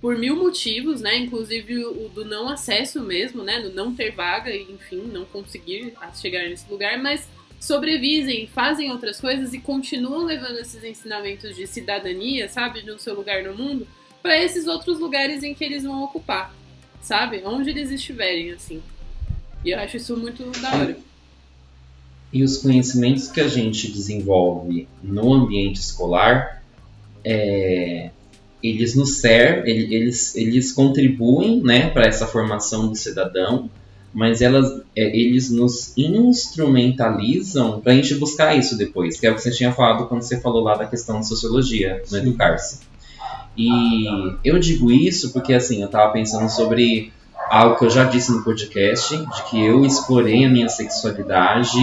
por 0.05 0.19
mil 0.19 0.37
motivos, 0.37 1.01
né? 1.01 1.17
Inclusive 1.17 1.83
o 1.83 2.11
do 2.11 2.27
não 2.27 2.47
acesso 2.47 3.01
mesmo, 3.01 3.43
né? 3.43 3.63
Do 3.63 3.73
não 3.73 3.95
ter 3.95 4.11
vaga 4.11 4.55
enfim, 4.55 5.01
não 5.11 5.25
conseguir 5.25 5.95
chegar 6.21 6.47
nesse 6.47 6.71
lugar, 6.71 7.03
mas 7.03 7.27
sobrevivem, 7.59 8.47
fazem 8.47 8.93
outras 8.93 9.19
coisas 9.19 9.55
e 9.55 9.61
continuam 9.61 10.27
levando 10.27 10.59
esses 10.59 10.85
ensinamentos 10.85 11.57
de 11.57 11.67
cidadania, 11.67 12.51
sabe? 12.51 12.83
No 12.83 12.99
seu 12.99 13.15
lugar 13.15 13.43
no 13.45 13.57
mundo, 13.57 13.89
para 14.23 14.37
esses 14.37 14.67
outros 14.67 14.99
lugares 14.99 15.43
em 15.43 15.55
que 15.55 15.65
eles 15.65 15.85
vão 15.85 16.05
ocupar, 16.05 16.55
sabe? 17.01 17.41
Onde 17.43 17.71
eles 17.71 17.91
estiverem, 17.91 18.51
assim. 18.51 18.83
E 19.65 19.71
eu 19.71 19.79
acho 19.79 19.97
isso 19.97 20.15
muito 20.19 20.45
da 20.61 20.71
hora. 20.71 20.99
E 22.31 22.43
os 22.43 22.59
conhecimentos 22.59 23.33
que 23.33 23.41
a 23.41 23.49
gente 23.49 23.91
desenvolve 23.91 24.87
no 25.03 25.33
ambiente 25.33 25.81
escolar 25.81 26.63
é, 27.25 28.11
eles 28.65 28.95
nos 28.95 29.19
servem, 29.19 29.93
eles, 29.93 30.35
eles 30.35 30.73
contribuem 30.73 31.61
né, 31.63 31.91
para 31.91 32.07
essa 32.07 32.27
formação 32.27 32.89
do 32.89 32.97
cidadão, 32.97 33.69
mas 34.13 34.41
elas, 34.41 34.81
é, 34.97 35.05
eles 35.05 35.51
nos 35.51 35.93
instrumentalizam 35.99 37.81
para 37.83 37.93
a 37.93 37.95
gente 37.95 38.15
buscar 38.15 38.57
isso 38.57 38.79
depois, 38.79 39.21
que 39.21 39.27
é 39.27 39.31
o 39.31 39.35
que 39.35 39.43
você 39.43 39.51
tinha 39.51 39.71
falado 39.71 40.07
quando 40.07 40.23
você 40.23 40.41
falou 40.41 40.63
lá 40.63 40.77
da 40.77 40.87
questão 40.87 41.21
de 41.21 41.29
sociologia, 41.29 42.03
no 42.11 42.17
Educar-se. 42.17 42.81
E 43.55 44.07
eu 44.43 44.59
digo 44.59 44.91
isso 44.91 45.31
porque, 45.33 45.53
assim, 45.53 45.83
eu 45.83 45.87
estava 45.87 46.11
pensando 46.11 46.49
sobre 46.49 47.13
algo 47.51 47.77
que 47.77 47.85
eu 47.85 47.91
já 47.91 48.05
disse 48.05 48.33
no 48.33 48.43
podcast, 48.43 49.15
de 49.15 49.43
que 49.51 49.63
eu 49.63 49.85
explorei 49.85 50.47
a 50.47 50.49
minha 50.49 50.71
sexualidade 50.71 51.79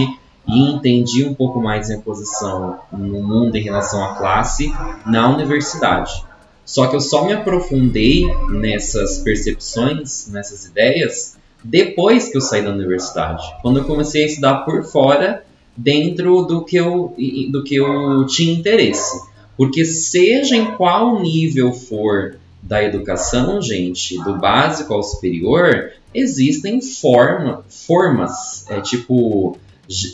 e 0.48 0.70
entendi 0.70 1.24
um 1.24 1.32
pouco 1.32 1.60
mais 1.60 1.88
minha 1.88 2.00
posição 2.00 2.80
no 2.90 3.22
mundo 3.22 3.54
em 3.54 3.62
relação 3.62 4.02
à 4.04 4.14
classe 4.14 4.74
na 5.06 5.28
universidade. 5.28 6.31
Só 6.64 6.86
que 6.86 6.96
eu 6.96 7.00
só 7.00 7.24
me 7.24 7.32
aprofundei 7.32 8.24
nessas 8.50 9.18
percepções, 9.18 10.28
nessas 10.28 10.64
ideias, 10.64 11.36
depois 11.62 12.28
que 12.28 12.36
eu 12.36 12.40
saí 12.40 12.62
da 12.62 12.70
universidade. 12.70 13.42
Quando 13.62 13.78
eu 13.80 13.84
comecei 13.84 14.24
a 14.24 14.26
estudar 14.26 14.54
por 14.64 14.84
fora, 14.84 15.44
dentro 15.76 16.42
do 16.42 16.64
que 16.64 16.76
eu, 16.76 17.14
do 17.50 17.64
que 17.64 17.76
eu 17.76 18.26
tinha 18.26 18.52
interesse. 18.52 19.20
Porque 19.56 19.84
seja 19.84 20.56
em 20.56 20.72
qual 20.76 21.20
nível 21.20 21.72
for 21.72 22.36
da 22.62 22.82
educação, 22.82 23.60
gente, 23.60 24.16
do 24.22 24.38
básico 24.38 24.94
ao 24.94 25.02
superior, 25.02 25.90
existem 26.14 26.80
forma, 26.80 27.64
formas, 27.68 28.68
é, 28.70 28.80
tipo, 28.80 29.58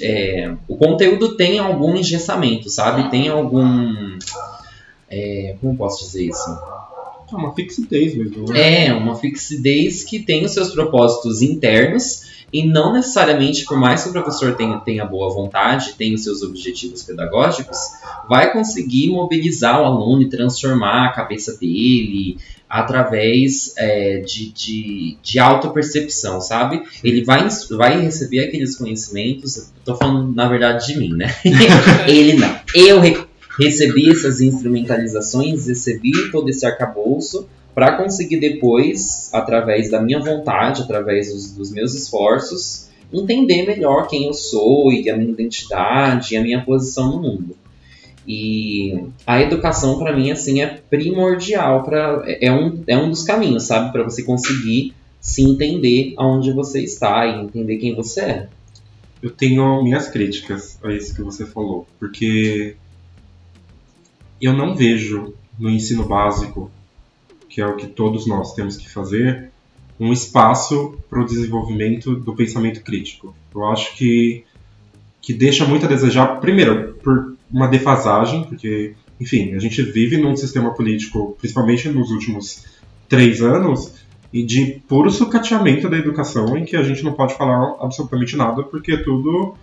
é, 0.01 0.55
o 0.67 0.77
conteúdo 0.77 1.37
tem 1.37 1.59
algum 1.59 1.95
engessamento, 1.95 2.71
sabe? 2.71 3.11
Tem 3.11 3.29
algum 3.29 4.19
é, 5.11 5.57
como 5.61 5.77
posso 5.77 6.05
dizer 6.05 6.27
isso? 6.27 6.59
É 7.31 7.37
uma 7.37 7.55
fixidez 7.55 8.15
mesmo. 8.17 8.49
Né? 8.49 8.87
É, 8.87 8.93
uma 8.93 9.15
fixidez 9.15 10.05
que 10.05 10.19
tem 10.19 10.45
os 10.45 10.53
seus 10.53 10.71
propósitos 10.71 11.43
internos 11.43 12.27
e 12.53 12.67
não 12.67 12.95
necessariamente, 12.95 13.65
por 13.67 13.79
mais 13.79 14.03
que 14.03 14.09
o 14.09 14.13
professor 14.13 14.55
tenha, 14.55 14.79
tenha 14.79 15.05
boa 15.05 15.33
vontade, 15.33 15.95
tenha 15.99 16.15
os 16.15 16.25
seus 16.25 16.43
objetivos 16.43 17.03
pedagógicos, 17.03 17.79
vai 18.29 18.51
conseguir 18.53 19.11
mobilizar 19.11 19.83
o 19.83 19.85
aluno 19.85 20.23
e 20.23 20.31
transformar 20.31 21.07
a 21.07 21.13
cabeça 21.13 21.59
dele 21.59 22.39
através 22.69 23.75
é, 23.77 24.21
de, 24.21 24.51
de, 24.51 25.17
de 25.23 25.39
autopercepção, 25.39 26.41
sabe? 26.41 26.83
Ele 27.03 27.25
vai, 27.25 27.47
vai 27.71 28.01
receber 28.01 28.41
aqueles 28.41 28.77
conhecimentos, 28.77 29.57
estou 29.79 29.97
falando 29.97 30.35
na 30.35 30.49
verdade 30.49 30.87
de 30.87 30.99
mim, 30.99 31.15
né? 31.15 31.35
Ele 32.07 32.35
não. 32.35 32.61
Eu 32.75 33.01
recebi 33.59 34.11
essas 34.11 34.41
instrumentalizações, 34.41 35.67
recebi 35.67 36.31
todo 36.31 36.49
esse 36.49 36.65
arcabouço 36.65 37.49
para 37.75 37.97
conseguir 37.97 38.39
depois, 38.41 39.31
através 39.33 39.91
da 39.91 40.01
minha 40.01 40.21
vontade, 40.21 40.83
através 40.83 41.33
dos, 41.33 41.53
dos, 41.53 41.71
meus 41.71 41.95
esforços, 41.95 42.89
entender 43.13 43.67
melhor 43.67 44.09
quem 44.09 44.27
eu 44.27 44.33
sou 44.33 44.93
e 44.93 45.09
a 45.09 45.17
minha 45.17 45.31
identidade 45.31 46.35
e 46.35 46.37
a 46.37 46.43
minha 46.43 46.63
posição 46.63 47.11
no 47.11 47.23
mundo. 47.23 47.57
E 48.27 48.99
a 49.27 49.41
educação 49.41 49.99
para 49.99 50.15
mim 50.15 50.31
assim 50.31 50.61
é 50.61 50.67
primordial 50.67 51.83
para 51.83 52.25
é 52.27 52.53
um, 52.53 52.83
é 52.87 52.99
um 52.99 53.09
dos 53.09 53.23
caminhos, 53.23 53.63
sabe, 53.63 53.91
para 53.91 54.03
você 54.03 54.23
conseguir 54.23 54.93
se 55.21 55.43
entender 55.43 56.15
aonde 56.17 56.53
você 56.53 56.83
está 56.83 57.27
e 57.27 57.45
entender 57.45 57.79
quem 57.79 57.95
você 57.95 58.21
é. 58.21 58.49
Eu 59.23 59.31
tenho 59.31 59.83
minhas 59.83 60.09
críticas 60.09 60.79
a 60.83 60.93
isso 60.93 61.15
que 61.15 61.23
você 61.23 61.47
falou, 61.47 61.87
porque 61.99 62.77
eu 64.41 64.53
não 64.53 64.75
vejo 64.75 65.35
no 65.59 65.69
ensino 65.71 66.05
básico, 66.05 66.71
que 67.49 67.61
é 67.61 67.67
o 67.67 67.77
que 67.77 67.87
todos 67.87 68.27
nós 68.27 68.55
temos 68.55 68.77
que 68.77 68.89
fazer, 68.89 69.51
um 69.99 70.13
espaço 70.13 70.97
para 71.11 71.21
o 71.21 71.27
desenvolvimento 71.27 72.15
do 72.15 72.35
pensamento 72.35 72.83
crítico. 72.83 73.35
Eu 73.53 73.67
acho 73.67 73.97
que, 73.97 74.45
que 75.21 75.33
deixa 75.33 75.67
muito 75.67 75.87
a 75.87 75.89
desejar, 75.89 76.41
primeiro, 76.41 76.95
por 77.03 77.37
uma 77.51 77.67
defasagem, 77.67 78.45
porque, 78.45 78.95
enfim, 79.21 79.55
a 79.55 79.59
gente 79.59 79.83
vive 79.83 80.17
num 80.17 80.37
sistema 80.37 80.73
político, 80.73 81.37
principalmente 81.39 81.89
nos 81.89 82.11
últimos 82.11 82.65
três 83.09 83.43
anos, 83.43 83.93
e 84.33 84.43
de 84.45 84.81
puro 84.87 85.11
sucateamento 85.11 85.89
da 85.89 85.97
educação, 85.97 86.57
em 86.57 86.65
que 86.65 86.77
a 86.77 86.83
gente 86.83 87.03
não 87.03 87.15
pode 87.15 87.35
falar 87.35 87.77
absolutamente 87.81 88.37
nada, 88.37 88.63
porque 88.63 88.93
é 88.93 89.03
tudo 89.03 89.57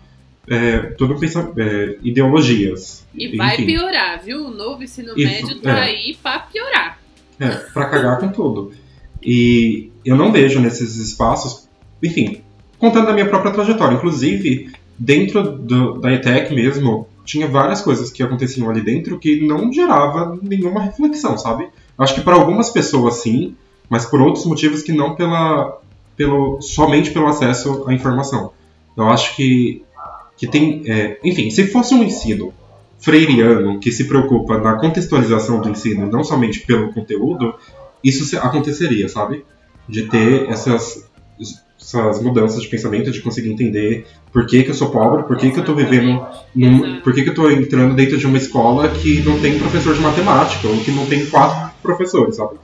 é, 0.47 0.77
pensa, 1.19 1.51
é, 1.58 1.97
ideologias. 2.03 3.05
E 3.13 3.36
vai 3.36 3.55
Enfim. 3.55 3.65
piorar, 3.65 4.23
viu? 4.23 4.47
O 4.47 4.51
novo 4.51 4.84
ensino 4.84 5.13
Isso, 5.17 5.27
médio 5.27 5.62
tá 5.62 5.77
é. 5.79 5.81
aí 5.84 6.17
para 6.21 6.39
piorar. 6.39 6.99
É, 7.39 7.49
para 7.49 7.86
cagar 7.89 8.19
com 8.19 8.29
tudo. 8.29 8.71
E 9.23 9.91
eu 10.05 10.15
não 10.15 10.31
vejo 10.31 10.60
nesses 10.60 10.97
espaços, 10.97 11.67
enfim, 12.01 12.41
contando 12.77 13.10
a 13.10 13.13
minha 13.13 13.27
própria 13.27 13.51
trajetória, 13.51 13.95
inclusive 13.95 14.71
dentro 14.97 15.43
do, 15.43 15.99
da 15.99 16.13
ETEC 16.13 16.53
mesmo, 16.53 17.08
tinha 17.25 17.47
várias 17.47 17.81
coisas 17.81 18.12
que 18.12 18.21
aconteciam 18.21 18.69
ali 18.69 18.81
dentro 18.81 19.19
que 19.19 19.45
não 19.45 19.71
gerava 19.71 20.38
nenhuma 20.41 20.81
reflexão, 20.81 21.38
sabe? 21.38 21.67
Acho 21.97 22.15
que 22.15 22.21
para 22.21 22.36
algumas 22.36 22.69
pessoas 22.69 23.15
sim, 23.15 23.55
mas 23.89 24.05
por 24.05 24.21
outros 24.21 24.45
motivos 24.45 24.84
que 24.84 24.91
não 24.91 25.15
pela, 25.15 25.79
pelo, 26.15 26.62
somente 26.62 27.12
pelo 27.12 27.27
acesso 27.27 27.84
à 27.88 27.93
informação. 27.93 28.51
Eu 28.95 29.10
acho 29.10 29.36
que 29.36 29.84
que 30.37 30.47
tem. 30.47 30.83
É, 30.85 31.19
enfim, 31.23 31.49
se 31.49 31.67
fosse 31.67 31.93
um 31.93 32.03
ensino 32.03 32.53
freiriano 32.99 33.79
que 33.79 33.91
se 33.91 34.05
preocupa 34.05 34.57
na 34.57 34.75
contextualização 34.75 35.61
do 35.61 35.69
ensino, 35.69 36.09
não 36.09 36.23
somente 36.23 36.61
pelo 36.61 36.91
conteúdo, 36.93 37.53
isso 38.03 38.37
aconteceria, 38.39 39.07
sabe? 39.09 39.45
De 39.87 40.03
ter 40.03 40.49
essas, 40.49 41.07
essas 41.79 42.21
mudanças 42.21 42.61
de 42.61 42.67
pensamento, 42.67 43.11
de 43.11 43.21
conseguir 43.21 43.51
entender 43.51 44.07
por 44.31 44.45
que, 44.47 44.63
que 44.63 44.71
eu 44.71 44.75
sou 44.75 44.89
pobre, 44.89 45.23
por 45.23 45.37
que, 45.37 45.51
que 45.51 45.57
eu 45.57 45.61
estou 45.61 45.75
vivendo, 45.75 46.25
num, 46.55 47.01
por 47.01 47.13
que, 47.13 47.21
que 47.21 47.29
eu 47.29 47.33
estou 47.33 47.51
entrando 47.51 47.95
dentro 47.95 48.17
de 48.17 48.25
uma 48.25 48.37
escola 48.37 48.89
que 48.89 49.21
não 49.21 49.39
tem 49.39 49.59
professor 49.59 49.93
de 49.93 50.01
matemática, 50.01 50.67
ou 50.67 50.77
que 50.79 50.91
não 50.91 51.05
tem 51.05 51.25
quatro 51.27 51.71
professores, 51.81 52.35
sabe? 52.35 52.57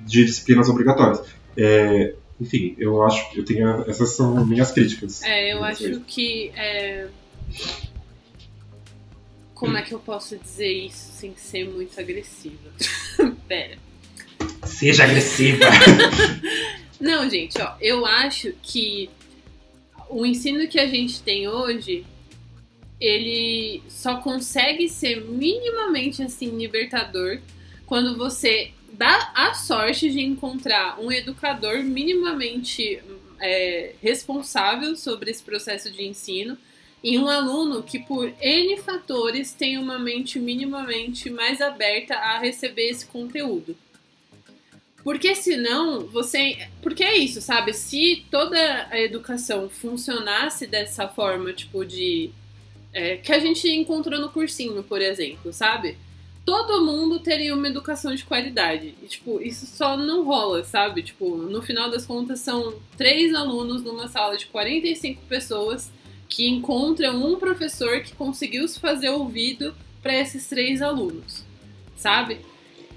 De 0.00 0.24
disciplinas 0.24 0.68
obrigatórias. 0.68 1.22
É, 1.56 2.14
enfim, 2.40 2.74
eu 2.78 3.02
acho 3.02 3.30
que 3.30 3.40
eu 3.40 3.44
tenho. 3.44 3.88
Essas 3.88 4.10
são 4.16 4.44
minhas 4.44 4.72
críticas. 4.72 5.22
É, 5.22 5.52
eu 5.52 5.62
acho 5.62 6.00
que. 6.00 6.50
É... 6.56 7.08
como 9.54 9.76
é 9.76 9.82
que 9.82 9.92
eu 9.92 10.00
posso 10.00 10.36
dizer 10.36 10.72
isso 10.72 11.12
sem 11.12 11.36
ser 11.36 11.68
muito 11.68 11.98
agressiva? 12.00 12.70
Pera. 13.46 13.78
Seja 14.64 15.04
agressiva. 15.04 15.66
Não, 17.00 17.28
gente, 17.28 17.60
ó, 17.60 17.74
eu 17.80 18.06
acho 18.06 18.52
que 18.62 19.10
o 20.08 20.24
ensino 20.26 20.68
que 20.68 20.78
a 20.78 20.86
gente 20.86 21.22
tem 21.22 21.48
hoje, 21.48 22.04
ele 23.00 23.82
só 23.88 24.16
consegue 24.16 24.88
ser 24.88 25.20
minimamente 25.24 26.22
assim 26.22 26.56
libertador 26.56 27.40
quando 27.86 28.16
você 28.16 28.70
dá 28.92 29.32
a 29.34 29.54
sorte 29.54 30.10
de 30.10 30.20
encontrar 30.20 31.00
um 31.00 31.10
educador 31.10 31.82
minimamente 31.82 33.02
é, 33.40 33.94
responsável 34.00 34.94
sobre 34.96 35.30
esse 35.30 35.42
processo 35.42 35.90
de 35.90 36.04
ensino 36.04 36.56
e 37.02 37.18
um 37.18 37.26
aluno 37.26 37.82
que, 37.82 37.98
por 37.98 38.32
N 38.40 38.76
fatores, 38.76 39.52
tem 39.52 39.76
uma 39.76 39.98
mente 39.98 40.38
minimamente 40.38 41.28
mais 41.28 41.60
aberta 41.60 42.14
a 42.14 42.38
receber 42.38 42.90
esse 42.90 43.06
conteúdo. 43.06 43.76
Porque 45.02 45.34
senão 45.34 46.06
você. 46.06 46.68
Porque 46.80 47.02
é 47.02 47.16
isso, 47.16 47.40
sabe? 47.40 47.72
Se 47.74 48.24
toda 48.30 48.86
a 48.88 49.00
educação 49.00 49.68
funcionasse 49.68 50.64
dessa 50.64 51.08
forma, 51.08 51.52
tipo, 51.52 51.84
de. 51.84 52.30
É, 52.92 53.16
que 53.16 53.32
a 53.32 53.40
gente 53.40 53.68
encontrou 53.68 54.20
no 54.20 54.30
cursinho, 54.30 54.82
por 54.84 55.00
exemplo, 55.00 55.52
sabe? 55.52 55.96
Todo 56.44 56.84
mundo 56.84 57.20
teria 57.20 57.54
uma 57.54 57.68
educação 57.68 58.14
de 58.14 58.24
qualidade. 58.24 58.94
E, 59.02 59.06
tipo, 59.06 59.40
isso 59.40 59.64
só 59.66 59.96
não 59.96 60.24
rola, 60.24 60.64
sabe? 60.64 61.02
Tipo, 61.02 61.36
no 61.36 61.62
final 61.62 61.90
das 61.90 62.04
contas, 62.04 62.40
são 62.40 62.74
três 62.96 63.32
alunos 63.34 63.82
numa 63.82 64.08
sala 64.08 64.36
de 64.36 64.46
45 64.46 65.22
pessoas 65.28 65.90
que 66.28 66.48
encontram 66.48 67.24
um 67.24 67.36
professor 67.36 68.00
que 68.00 68.14
conseguiu 68.14 68.66
se 68.66 68.80
fazer 68.80 69.10
ouvido 69.10 69.74
para 70.02 70.18
esses 70.18 70.48
três 70.48 70.82
alunos, 70.82 71.44
sabe? 71.94 72.40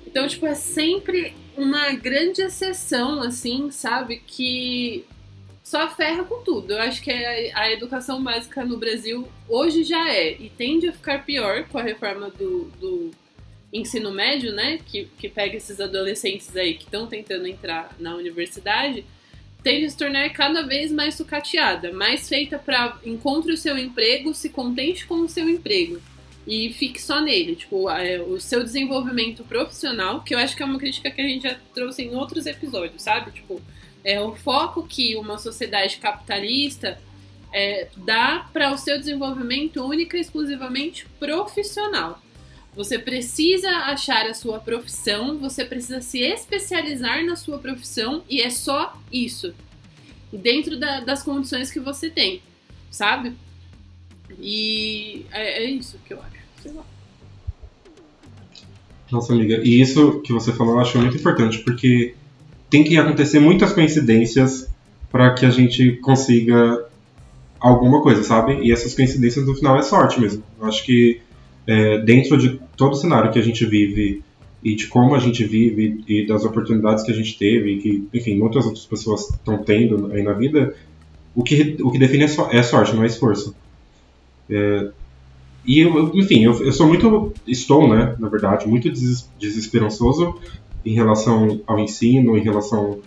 Então, 0.08 0.28
tipo, 0.28 0.46
é 0.48 0.56
sempre 0.56 1.36
uma 1.58 1.92
grande 1.92 2.42
exceção, 2.42 3.22
assim, 3.22 3.70
sabe? 3.70 4.22
Que 4.26 5.06
só 5.62 5.90
ferra 5.90 6.24
com 6.24 6.42
tudo. 6.44 6.74
Eu 6.74 6.82
acho 6.82 7.02
que 7.02 7.12
a, 7.12 7.60
a, 7.60 7.72
educação 7.72 8.24
básica 8.24 8.64
no 8.64 8.78
Brasil 8.78 9.28
hoje 9.50 9.84
já 9.84 10.10
é, 10.10 10.32
e 10.34 10.50
tende 10.50 10.88
a 10.88 10.94
ficar 10.94 11.26
pior 11.26 11.66
com 11.66 11.78
a 11.78 11.84
reforma 11.84 12.30
do, 12.30 12.66
do 12.80 13.12
ensino 13.78 14.12
médio, 14.12 14.54
né? 14.54 14.80
Que, 14.86 15.06
que 15.18 15.30
pega 15.30 15.58
esses 15.58 15.80
adolescentes 15.80 16.56
aí 16.56 16.76
que 16.76 16.86
estão 16.86 17.08
tentando 17.08 17.48
entrar 17.48 17.96
na 18.00 18.16
universidade 18.16 19.06
tende 19.64 19.86
a 19.86 19.90
se 19.90 19.98
tornar 19.98 20.30
cada 20.30 20.62
vez 20.62 20.92
mais 20.92 21.16
sucateada, 21.16 21.92
mais 21.92 22.30
feita 22.30 22.60
para 22.60 23.00
encontre 23.04 23.52
o 23.52 23.58
seu 23.58 23.76
emprego, 23.76 24.32
se 24.32 24.50
contente 24.50 25.08
com 25.08 25.16
o 25.16 25.28
seu 25.28 25.50
emprego 25.50 26.00
e 26.48 26.72
fique 26.74 27.02
só 27.02 27.20
nele, 27.20 27.56
tipo, 27.56 27.90
é, 27.90 28.22
o 28.22 28.40
seu 28.40 28.64
desenvolvimento 28.64 29.44
profissional, 29.44 30.22
que 30.22 30.36
eu 30.36 30.40
acho 30.40 30.56
que 30.56 30.62
é 30.62 30.66
uma 30.66 30.78
crítica 30.78 31.10
que 31.10 31.20
a 31.20 31.28
gente 31.28 31.44
já 31.44 31.58
trouxe 31.74 32.04
em 32.04 32.16
outros 32.16 32.46
episódios, 32.46 33.02
sabe? 33.02 33.32
Tipo, 33.32 33.60
é 34.04 34.22
o 34.22 34.36
foco 34.36 34.86
que 34.86 35.16
uma 35.16 35.40
sociedade 35.40 35.98
capitalista 35.98 37.02
é, 37.52 37.88
dá 37.98 38.48
para 38.54 38.72
o 38.72 38.78
seu 38.78 39.00
desenvolvimento 39.00 39.84
única 39.84 40.18
e 40.18 40.22
exclusivamente 40.22 41.08
profissional. 41.20 42.22
Você 42.76 43.00
precisa 43.00 43.70
achar 43.70 44.26
a 44.26 44.34
sua 44.34 44.60
profissão, 44.60 45.38
você 45.38 45.64
precisa 45.64 46.02
se 46.02 46.20
especializar 46.20 47.26
na 47.26 47.36
sua 47.36 47.58
profissão 47.58 48.24
e 48.30 48.42
é 48.42 48.50
só 48.50 49.00
isso. 49.12 49.54
Dentro 50.32 50.78
da, 50.78 51.00
das 51.00 51.24
condições 51.24 51.72
que 51.72 51.80
você 51.80 52.10
tem, 52.10 52.42
sabe? 52.92 53.34
E 54.40 55.26
é, 55.32 55.64
é 55.64 55.70
isso 55.70 55.98
que 56.06 56.14
eu 56.14 56.20
acho. 56.20 56.36
Sei 56.62 56.72
lá. 56.74 56.84
Nossa, 59.10 59.32
amiga, 59.32 59.62
e 59.64 59.80
isso 59.80 60.20
que 60.22 60.34
você 60.34 60.52
falou 60.52 60.76
eu 60.76 60.82
acho 60.82 60.98
muito 60.98 61.16
importante, 61.16 61.60
porque 61.60 62.16
tem 62.70 62.84
que 62.84 62.98
acontecer 62.98 63.40
muitas 63.40 63.72
coincidências 63.72 64.70
para 65.10 65.34
que 65.34 65.46
a 65.46 65.50
gente 65.50 65.94
consiga 65.98 66.86
alguma 67.58 68.02
coisa, 68.02 68.22
sabe? 68.24 68.60
E 68.62 68.72
essas 68.72 68.94
coincidências 68.94 69.46
no 69.46 69.56
final 69.56 69.78
é 69.78 69.82
sorte 69.82 70.20
mesmo. 70.20 70.44
Eu 70.60 70.68
acho 70.68 70.84
que 70.84 71.22
é, 71.68 72.00
dentro 72.00 72.38
de 72.38 72.60
todo 72.78 72.94
o 72.94 72.96
cenário 72.96 73.32
que 73.32 73.40
a 73.40 73.42
gente 73.42 73.66
vive 73.66 74.24
e 74.64 74.76
de 74.76 74.88
como 74.88 75.16
a 75.16 75.20
gente 75.20 75.44
vive 75.44 76.04
e 76.08 76.26
das 76.26 76.44
oportunidades 76.44 77.04
que 77.04 77.12
a 77.12 77.16
gente 77.16 77.38
teve 77.38 77.74
e 77.74 77.78
que, 77.78 78.08
enfim, 78.14 78.36
muitas 78.38 78.66
outras 78.66 78.86
pessoas 78.86 79.30
estão 79.30 79.60
tendo 79.60 80.12
aí 80.12 80.24
na 80.24 80.34
vida, 80.34 80.76
o 81.36 81.44
que, 81.44 81.78
o 81.82 81.92
que 81.92 82.00
define 82.00 82.24
é, 82.24 82.28
so, 82.28 82.48
é 82.50 82.64
sorte, 82.64 82.96
não 82.96 83.04
é 83.04 83.08
esforço. 83.08 83.56
É, 84.50 84.90
e, 85.66 85.80
eu, 85.80 86.12
enfim, 86.16 86.44
eu, 86.44 86.64
eu, 86.64 86.72
sou 86.72 86.88
muito, 86.88 87.34
estou, 87.46 87.88
né, 87.88 88.16
na 88.20 88.30
verdade, 88.30 88.68
muito 88.68 88.92
desesperançoso 89.40 90.40
em 90.86 90.94
relação 90.94 91.62
ao 91.66 91.80
ensino, 91.80 92.38
em 92.38 92.42
relação 92.42 93.00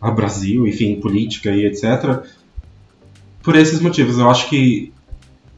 ao 0.00 0.14
Brasil, 0.14 0.66
enfim, 0.66 1.00
política 1.00 1.50
e 1.50 1.66
etc. 1.66 2.24
Por 3.42 3.56
esses 3.56 3.80
motivos, 3.80 4.18
eu 4.18 4.30
acho 4.30 4.48
que, 4.48 4.92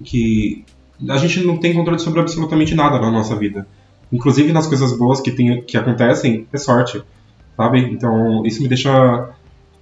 que 0.02 0.64
a 1.08 1.16
gente 1.16 1.44
não 1.44 1.58
tem 1.58 1.74
controle 1.74 1.98
sobre 1.98 2.20
absolutamente 2.20 2.74
nada 2.74 2.98
na 2.98 3.10
nossa 3.10 3.36
vida. 3.36 3.66
Inclusive 4.12 4.52
nas 4.52 4.66
coisas 4.66 4.96
boas 4.96 5.20
que, 5.20 5.30
tem, 5.30 5.62
que 5.62 5.76
acontecem, 5.76 6.46
é 6.52 6.58
sorte, 6.58 7.02
sabe? 7.56 7.80
Então 7.80 8.44
isso 8.46 8.62
me 8.62 8.68
deixa. 8.68 9.30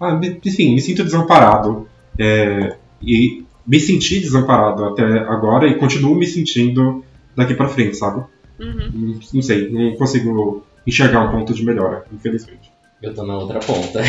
Ah, 0.01 0.21
enfim, 0.45 0.75
me 0.75 0.81
sinto 0.81 1.05
desamparado. 1.05 1.87
É, 2.19 2.77
e 3.03 3.45
me 3.67 3.81
senti 3.81 4.21
desamparado 4.21 4.85
até 4.85 5.03
agora 5.21 5.67
e 5.67 5.77
continuo 5.77 6.15
me 6.15 6.27
sentindo 6.27 7.05
daqui 7.37 7.55
para 7.55 7.69
frente, 7.69 7.97
sabe? 7.97 8.25
Uhum. 8.59 8.91
Não, 8.93 9.21
não 9.35 9.43
sei, 9.43 9.71
não 9.71 9.97
consigo 9.97 10.65
enxergar 10.87 11.23
um 11.23 11.31
ponto 11.31 11.53
de 11.55 11.65
melhora, 11.65 12.05
infelizmente. 12.13 12.73
Eu 13.03 13.15
tô 13.15 13.25
na 13.25 13.37
outra 13.37 13.61
ponta. 13.61 14.01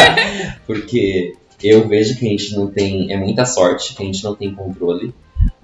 Porque 0.66 1.34
eu 1.62 1.86
vejo 1.88 2.18
que 2.18 2.26
a 2.26 2.30
gente 2.30 2.54
não 2.54 2.66
tem. 2.66 3.12
É 3.12 3.16
muita 3.16 3.44
sorte, 3.44 3.94
que 3.94 4.02
a 4.02 4.06
gente 4.06 4.22
não 4.22 4.34
tem 4.34 4.54
controle 4.54 5.14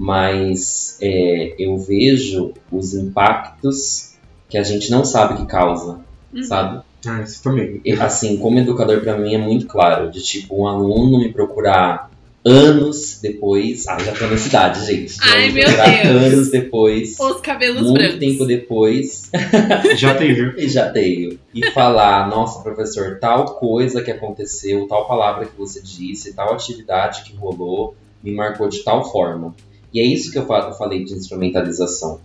mas 0.00 0.96
é, 1.02 1.56
eu 1.58 1.76
vejo 1.76 2.54
os 2.72 2.94
impactos 2.94 4.14
que 4.48 4.56
a 4.56 4.62
gente 4.62 4.90
não 4.90 5.04
sabe 5.04 5.36
que 5.36 5.44
causa, 5.44 6.00
uhum. 6.32 6.42
sabe? 6.42 6.82
Ah, 7.06 7.20
isso 7.20 7.42
também. 7.42 7.82
E, 7.84 7.92
assim, 7.92 8.38
como 8.38 8.58
educador 8.58 9.02
para 9.02 9.18
mim 9.18 9.34
é 9.34 9.38
muito 9.38 9.66
claro, 9.66 10.10
de 10.10 10.22
tipo 10.22 10.62
um 10.62 10.66
aluno 10.66 11.18
me 11.18 11.30
procurar 11.30 12.10
anos 12.42 13.18
depois, 13.20 13.86
ah, 13.88 13.98
já 13.98 14.14
tô 14.14 14.26
na 14.26 14.38
cidade, 14.38 14.86
gente. 14.86 15.18
Ai, 15.20 15.50
meu 15.50 15.66
Deus. 15.66 16.32
Anos 16.32 16.50
depois. 16.50 17.20
Os 17.20 17.42
cabelos 17.42 17.82
muito 17.82 17.92
brancos. 17.92 18.18
tempo 18.18 18.46
depois. 18.46 19.30
já 19.98 20.14
tenho. 20.14 20.58
e 20.58 20.64
já 20.66 20.88
tenho. 20.88 21.38
E 21.54 21.70
falar, 21.72 22.26
nossa, 22.30 22.62
professor, 22.62 23.18
tal 23.20 23.44
coisa 23.56 24.00
que 24.00 24.10
aconteceu, 24.10 24.88
tal 24.88 25.06
palavra 25.06 25.44
que 25.44 25.58
você 25.58 25.82
disse, 25.82 26.32
tal 26.32 26.54
atividade 26.54 27.22
que 27.24 27.36
rolou, 27.36 27.94
me 28.22 28.32
marcou 28.32 28.66
de 28.66 28.82
tal 28.82 29.12
forma. 29.12 29.54
E 29.92 30.00
é 30.00 30.04
isso 30.04 30.30
que 30.30 30.38
eu 30.38 30.46
falei 30.46 31.04
de 31.04 31.14
instrumentalização. 31.14 32.20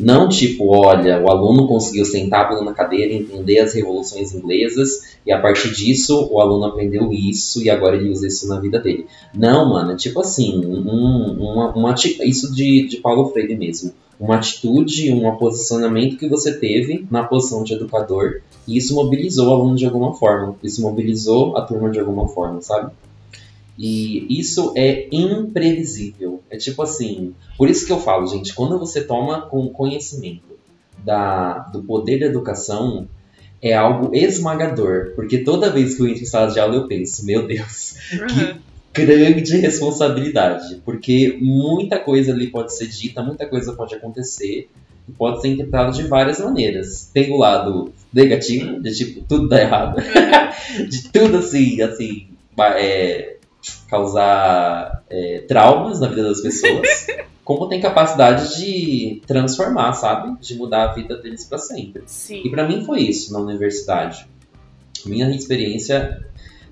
Não 0.00 0.30
tipo, 0.30 0.74
olha, 0.74 1.22
o 1.22 1.30
aluno 1.30 1.68
conseguiu 1.68 2.06
sentar 2.06 2.50
na 2.64 2.72
cadeira, 2.72 3.12
entender 3.12 3.58
as 3.58 3.74
revoluções 3.74 4.34
inglesas 4.34 5.18
e 5.26 5.30
a 5.30 5.38
partir 5.38 5.74
disso 5.74 6.26
o 6.32 6.40
aluno 6.40 6.64
aprendeu 6.64 7.12
isso 7.12 7.62
e 7.62 7.68
agora 7.68 7.96
ele 7.96 8.08
usa 8.08 8.26
isso 8.26 8.48
na 8.48 8.58
vida 8.58 8.80
dele. 8.80 9.06
Não, 9.34 9.68
mano, 9.68 9.92
é 9.92 9.96
tipo 9.96 10.20
assim, 10.20 10.64
um, 10.64 11.36
uma, 11.38 11.74
uma, 11.74 11.94
isso 12.24 12.54
de, 12.54 12.88
de 12.88 12.96
Paulo 12.96 13.28
Freire 13.28 13.54
mesmo. 13.54 13.92
Uma 14.18 14.36
atitude, 14.36 15.12
um 15.12 15.30
posicionamento 15.36 16.16
que 16.16 16.28
você 16.28 16.58
teve 16.58 17.06
na 17.10 17.24
posição 17.24 17.62
de 17.62 17.74
educador 17.74 18.40
e 18.66 18.78
isso 18.78 18.94
mobilizou 18.94 19.48
o 19.48 19.52
aluno 19.52 19.76
de 19.76 19.84
alguma 19.84 20.14
forma. 20.14 20.56
Isso 20.62 20.80
mobilizou 20.80 21.56
a 21.58 21.62
turma 21.62 21.90
de 21.90 22.00
alguma 22.00 22.26
forma, 22.26 22.62
sabe? 22.62 22.90
E 23.82 24.26
isso 24.38 24.74
é 24.76 25.08
imprevisível. 25.10 26.42
É 26.50 26.58
tipo 26.58 26.82
assim. 26.82 27.34
Por 27.56 27.70
isso 27.70 27.86
que 27.86 27.92
eu 27.92 27.98
falo, 27.98 28.26
gente, 28.26 28.54
quando 28.54 28.78
você 28.78 29.02
toma 29.02 29.40
com 29.40 29.70
conhecimento 29.70 30.58
da, 31.02 31.60
do 31.60 31.82
poder 31.82 32.20
da 32.20 32.26
educação, 32.26 33.08
é 33.62 33.72
algo 33.72 34.14
esmagador. 34.14 35.12
Porque 35.16 35.38
toda 35.38 35.70
vez 35.70 35.94
que 35.94 36.02
eu 36.02 36.08
entro 36.08 36.22
em 36.22 36.26
sala 36.26 36.50
de 36.50 36.60
aula, 36.60 36.74
eu 36.74 36.86
penso, 36.86 37.24
meu 37.24 37.46
Deus, 37.46 37.94
uhum. 38.12 38.58
que 38.92 39.06
grande 39.06 39.56
responsabilidade. 39.56 40.82
Porque 40.84 41.38
muita 41.40 41.98
coisa 41.98 42.32
ali 42.32 42.48
pode 42.48 42.74
ser 42.74 42.86
dita, 42.86 43.22
muita 43.22 43.46
coisa 43.46 43.72
pode 43.72 43.94
acontecer. 43.94 44.68
E 45.08 45.12
pode 45.12 45.40
ser 45.40 45.48
interpretado 45.48 45.96
de 45.96 46.02
várias 46.02 46.38
maneiras. 46.38 47.10
Tem 47.14 47.32
o 47.32 47.38
lado 47.38 47.94
negativo, 48.12 48.78
de 48.78 48.94
tipo, 48.94 49.24
tudo 49.26 49.48
dá 49.48 49.58
errado. 49.58 49.96
de 50.86 51.08
tudo 51.08 51.38
assim, 51.38 51.80
assim, 51.80 52.26
é, 52.76 53.38
causar 53.90 55.02
é, 55.10 55.44
traumas 55.48 56.00
na 56.00 56.06
vida 56.06 56.22
das 56.22 56.40
pessoas, 56.40 57.06
como 57.44 57.68
tem 57.68 57.80
capacidade 57.80 58.56
de 58.56 59.20
transformar, 59.26 59.92
sabe? 59.94 60.40
De 60.40 60.54
mudar 60.54 60.90
a 60.90 60.94
vida 60.94 61.16
deles 61.16 61.44
para 61.44 61.58
sempre. 61.58 62.04
Sim. 62.06 62.42
E 62.44 62.50
para 62.50 62.66
mim 62.66 62.84
foi 62.84 63.00
isso 63.00 63.32
na 63.32 63.40
universidade. 63.40 64.26
Minha 65.04 65.28
experiência 65.34 66.24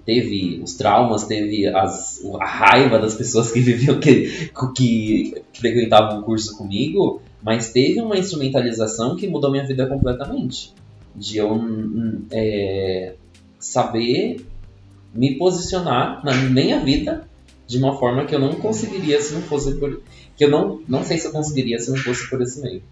teve 0.07 0.61
os 0.63 0.75
traumas, 0.75 1.25
teve 1.25 1.67
as, 1.67 2.25
a 2.41 2.47
raiva 2.47 2.99
das 2.99 3.15
pessoas 3.15 3.51
que 3.51 3.61
viviam, 3.61 3.99
que, 3.99 4.51
que 4.75 5.43
frequentavam 5.53 6.21
o 6.21 6.23
curso 6.23 6.57
comigo, 6.57 7.21
Mas 7.43 7.73
teve 7.73 8.01
uma 8.01 8.17
instrumentalização 8.17 9.17
que 9.17 9.27
mudou 9.27 9.51
minha 9.51 9.67
vida 9.67 9.87
completamente. 9.87 10.73
De 11.15 11.39
eu 11.39 11.53
hum, 11.53 12.25
é, 12.31 13.15
saber 13.59 14.47
me 15.19 15.37
posicionar 15.37 16.25
na 16.25 16.33
minha 16.33 16.79
vida 16.79 17.29
de 17.67 17.77
uma 17.77 17.99
forma 17.99 18.25
que 18.25 18.35
eu 18.35 18.39
não 18.39 18.55
conseguiria 18.55 19.21
se 19.21 19.35
não 19.35 19.43
fosse 19.43 19.75
por. 19.75 20.01
Que 20.37 20.45
eu 20.45 20.51
não, 20.51 20.81
não 20.87 21.03
sei 21.03 21.19
se 21.19 21.27
eu 21.27 21.33
conseguiria 21.33 21.77
se 21.81 21.91
não 21.91 21.99
fosse 21.99 22.31
por 22.31 22.41
esse 22.41 22.61
meio. 22.63 22.83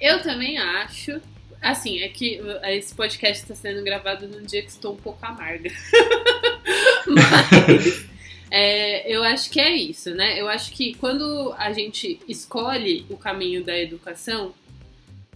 Eu 0.00 0.22
também 0.22 0.56
acho. 0.58 1.20
Assim, 1.60 2.00
é 2.00 2.08
que 2.08 2.40
esse 2.64 2.94
podcast 2.94 3.42
está 3.42 3.54
sendo 3.54 3.84
gravado 3.84 4.28
num 4.28 4.42
dia 4.42 4.62
que 4.62 4.70
estou 4.70 4.94
um 4.94 4.96
pouco 4.96 5.18
amarga. 5.24 5.70
Mas 7.06 8.06
é, 8.50 9.12
eu 9.12 9.22
acho 9.24 9.50
que 9.50 9.60
é 9.60 9.74
isso, 9.74 10.14
né? 10.14 10.40
Eu 10.40 10.48
acho 10.48 10.72
que 10.72 10.94
quando 10.94 11.52
a 11.58 11.72
gente 11.72 12.20
escolhe 12.28 13.06
o 13.10 13.16
caminho 13.16 13.64
da 13.64 13.76
educação, 13.76 14.54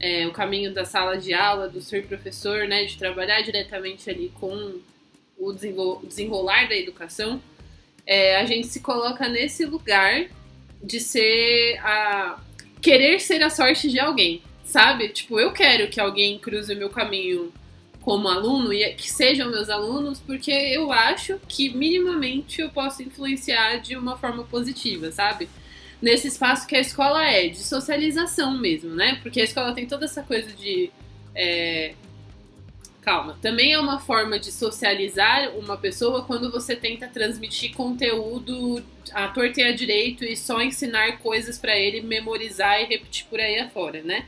é, 0.01 0.26
o 0.26 0.32
caminho 0.32 0.72
da 0.72 0.84
sala 0.84 1.16
de 1.16 1.34
aula, 1.34 1.68
do 1.68 1.80
ser 1.80 2.07
professor, 2.07 2.68
né? 2.68 2.84
De 2.84 2.97
trabalhar 2.97 3.40
diretamente 3.42 4.09
ali 4.11 4.32
com 4.40 4.80
o 5.39 5.53
desenrolar 5.53 6.68
da 6.68 6.76
educação, 6.76 7.41
é, 8.07 8.37
a 8.37 8.45
gente 8.45 8.68
se 8.68 8.80
coloca 8.80 9.28
nesse 9.28 9.64
lugar 9.64 10.26
de 10.82 11.01
ser 11.01 11.78
a. 11.80 12.41
querer 12.80 13.20
ser 13.20 13.43
a 13.43 13.51
sorte 13.51 13.91
de 13.91 13.99
alguém, 13.99 14.43
sabe? 14.64 15.09
Tipo, 15.09 15.41
eu 15.41 15.53
quero 15.53 15.89
que 15.89 16.01
alguém 16.01 16.39
cruze 16.39 16.72
o 16.72 16.76
meu 16.76 16.89
caminho 16.89 17.53
como 18.07 18.28
aluno 18.28 18.72
e 18.72 18.89
que 18.95 19.11
sejam 19.11 19.51
meus 19.51 19.68
alunos, 19.68 20.20
porque 20.20 20.53
eu 20.53 20.93
acho 20.93 21.41
que 21.49 21.70
minimamente 21.74 22.61
eu 22.61 22.70
posso 22.70 23.03
influenciar 23.03 23.78
de 23.78 23.97
uma 23.97 24.16
forma 24.16 24.45
positiva, 24.45 25.11
sabe? 25.11 25.49
Nesse 26.01 26.28
espaço 26.28 26.68
que 26.68 26.76
a 26.76 26.80
escola 26.80 27.24
é, 27.24 27.49
de 27.49 27.59
socialização 27.59 28.57
mesmo, 28.57 28.95
né? 28.95 29.18
Porque 29.22 29.41
a 29.41 29.45
escola 29.45 29.72
tem 29.72 29.87
toda 29.87 30.05
essa 30.05 30.22
coisa 30.22 30.53
de. 30.53 30.89
É... 31.34 31.95
Calma, 33.07 33.38
também 33.40 33.72
é 33.72 33.78
uma 33.78 34.00
forma 34.00 34.36
de 34.36 34.50
socializar 34.50 35.57
uma 35.57 35.76
pessoa 35.76 36.24
quando 36.24 36.50
você 36.50 36.74
tenta 36.74 37.07
transmitir 37.07 37.72
conteúdo 37.72 38.82
à 39.12 39.28
torta 39.28 39.61
e 39.61 39.72
direito 39.74 40.24
e 40.24 40.36
só 40.36 40.61
ensinar 40.61 41.18
coisas 41.18 41.57
para 41.57 41.78
ele 41.78 42.00
memorizar 42.00 42.80
e 42.80 42.86
repetir 42.86 43.24
por 43.30 43.38
aí 43.38 43.61
afora, 43.61 44.02
né? 44.02 44.26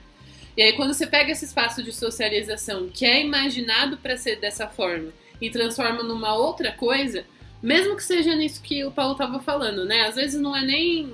E 0.56 0.62
aí, 0.62 0.74
quando 0.74 0.94
você 0.94 1.08
pega 1.08 1.32
esse 1.32 1.44
espaço 1.44 1.82
de 1.82 1.92
socialização 1.92 2.88
que 2.88 3.04
é 3.04 3.20
imaginado 3.20 3.96
para 3.96 4.16
ser 4.16 4.36
dessa 4.36 4.68
forma 4.68 5.08
e 5.40 5.50
transforma 5.50 6.04
numa 6.04 6.36
outra 6.36 6.70
coisa, 6.70 7.24
mesmo 7.60 7.96
que 7.96 8.04
seja 8.04 8.36
nisso 8.36 8.62
que 8.62 8.84
o 8.84 8.92
Paulo 8.92 9.14
estava 9.14 9.40
falando, 9.40 9.84
né? 9.84 10.02
Às 10.02 10.14
vezes 10.14 10.40
não 10.40 10.54
é 10.54 10.64
nem 10.64 11.12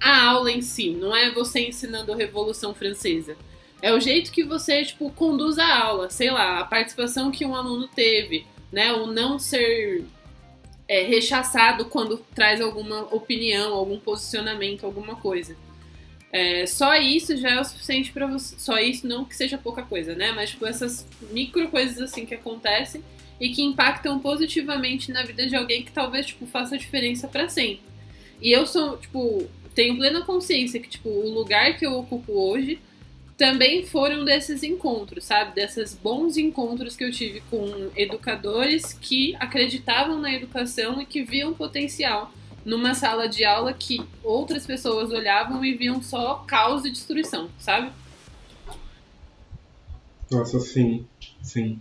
a 0.00 0.30
aula 0.30 0.50
em 0.50 0.62
si, 0.62 0.90
não 0.90 1.14
é 1.14 1.30
você 1.30 1.60
ensinando 1.60 2.12
a 2.12 2.16
Revolução 2.16 2.74
Francesa. 2.74 3.36
É 3.82 3.92
o 3.92 4.00
jeito 4.00 4.32
que 4.32 4.42
você, 4.42 4.84
tipo, 4.84 5.10
conduz 5.10 5.58
a 5.58 5.78
aula, 5.78 6.10
sei 6.10 6.30
lá, 6.30 6.60
a 6.60 6.64
participação 6.64 7.30
que 7.30 7.44
um 7.44 7.54
aluno 7.54 7.86
teve, 7.88 8.46
né? 8.72 8.92
O 8.92 9.06
não 9.06 9.38
ser 9.38 10.04
é, 10.88 11.02
rechaçado 11.02 11.84
quando 11.86 12.18
traz 12.34 12.60
alguma 12.60 13.02
opinião, 13.14 13.74
algum 13.74 13.98
posicionamento, 13.98 14.84
alguma 14.84 15.16
coisa. 15.16 15.56
É, 16.32 16.66
só 16.66 16.96
isso 16.96 17.36
já 17.36 17.50
é 17.50 17.60
o 17.60 17.64
suficiente 17.64 18.10
para 18.10 18.26
você. 18.26 18.58
Só 18.58 18.78
isso, 18.78 19.06
não 19.06 19.24
que 19.24 19.36
seja 19.36 19.56
pouca 19.56 19.82
coisa, 19.82 20.14
né? 20.14 20.32
Mas, 20.32 20.50
tipo, 20.50 20.66
essas 20.66 21.06
micro 21.30 21.68
coisas 21.68 22.00
assim 22.00 22.26
que 22.26 22.34
acontecem 22.34 23.04
e 23.40 23.50
que 23.50 23.62
impactam 23.62 24.18
positivamente 24.18 25.12
na 25.12 25.22
vida 25.22 25.46
de 25.46 25.54
alguém 25.54 25.84
que 25.84 25.92
talvez, 25.92 26.26
tipo, 26.26 26.46
faça 26.46 26.76
diferença 26.76 27.28
para 27.28 27.48
sempre. 27.48 27.82
E 28.40 28.50
eu 28.50 28.66
sou, 28.66 28.96
tipo, 28.96 29.48
tenho 29.74 29.96
plena 29.96 30.22
consciência 30.22 30.80
que, 30.80 30.88
tipo, 30.88 31.08
o 31.08 31.30
lugar 31.32 31.78
que 31.78 31.86
eu 31.86 31.94
ocupo 31.94 32.32
hoje 32.32 32.80
também 33.36 33.84
foram 33.84 34.24
desses 34.24 34.62
encontros, 34.62 35.24
sabe? 35.24 35.54
Desses 35.54 35.94
bons 35.94 36.36
encontros 36.36 36.96
que 36.96 37.04
eu 37.04 37.10
tive 37.10 37.40
com 37.50 37.90
educadores 37.96 38.92
que 38.92 39.34
acreditavam 39.40 40.20
na 40.20 40.32
educação 40.32 41.00
e 41.02 41.06
que 41.06 41.22
viam 41.22 41.52
potencial 41.52 42.32
numa 42.64 42.94
sala 42.94 43.28
de 43.28 43.44
aula 43.44 43.72
que 43.72 44.02
outras 44.22 44.66
pessoas 44.66 45.10
olhavam 45.10 45.64
e 45.64 45.74
viam 45.74 46.00
só 46.00 46.44
caos 46.46 46.84
e 46.84 46.90
destruição, 46.90 47.50
sabe? 47.58 47.90
Nossa, 50.30 50.58
sim, 50.60 51.04
sim. 51.42 51.80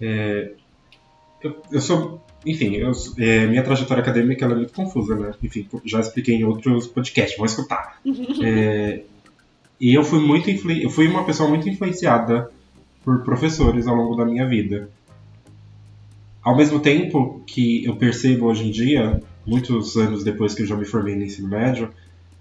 É, 0.00 0.52
eu, 1.42 1.62
eu, 1.72 1.80
sou, 1.80 2.24
enfim, 2.46 2.76
eu, 2.76 2.92
é, 3.18 3.46
minha 3.46 3.64
trajetória 3.64 4.02
acadêmica 4.02 4.44
é 4.44 4.48
muito 4.48 4.72
confusa, 4.72 5.16
né? 5.16 5.34
Enfim, 5.42 5.68
já 5.84 6.00
expliquei 6.00 6.36
em 6.36 6.44
outros 6.44 6.86
podcasts, 6.86 7.36
vou 7.36 7.46
escutar. 7.46 8.00
é, 8.44 9.02
e 9.80 9.94
eu 9.94 10.04
fui 10.04 10.20
muito 10.20 10.48
eu 10.50 10.90
fui 10.90 11.08
uma 11.08 11.24
pessoa 11.24 11.48
muito 11.48 11.68
influenciada 11.68 12.50
por 13.04 13.22
professores 13.22 13.86
ao 13.86 13.94
longo 13.94 14.16
da 14.16 14.24
minha 14.24 14.46
vida. 14.46 14.88
Ao 16.42 16.56
mesmo 16.56 16.80
tempo 16.80 17.42
que 17.46 17.84
eu 17.84 17.96
percebo 17.96 18.46
hoje 18.46 18.66
em 18.66 18.70
dia 18.70 19.22
muitos 19.46 19.96
anos 19.96 20.24
depois 20.24 20.54
que 20.54 20.62
eu 20.62 20.66
já 20.66 20.76
me 20.76 20.84
formei 20.84 21.14
no 21.16 21.24
ensino 21.24 21.48
médio, 21.48 21.90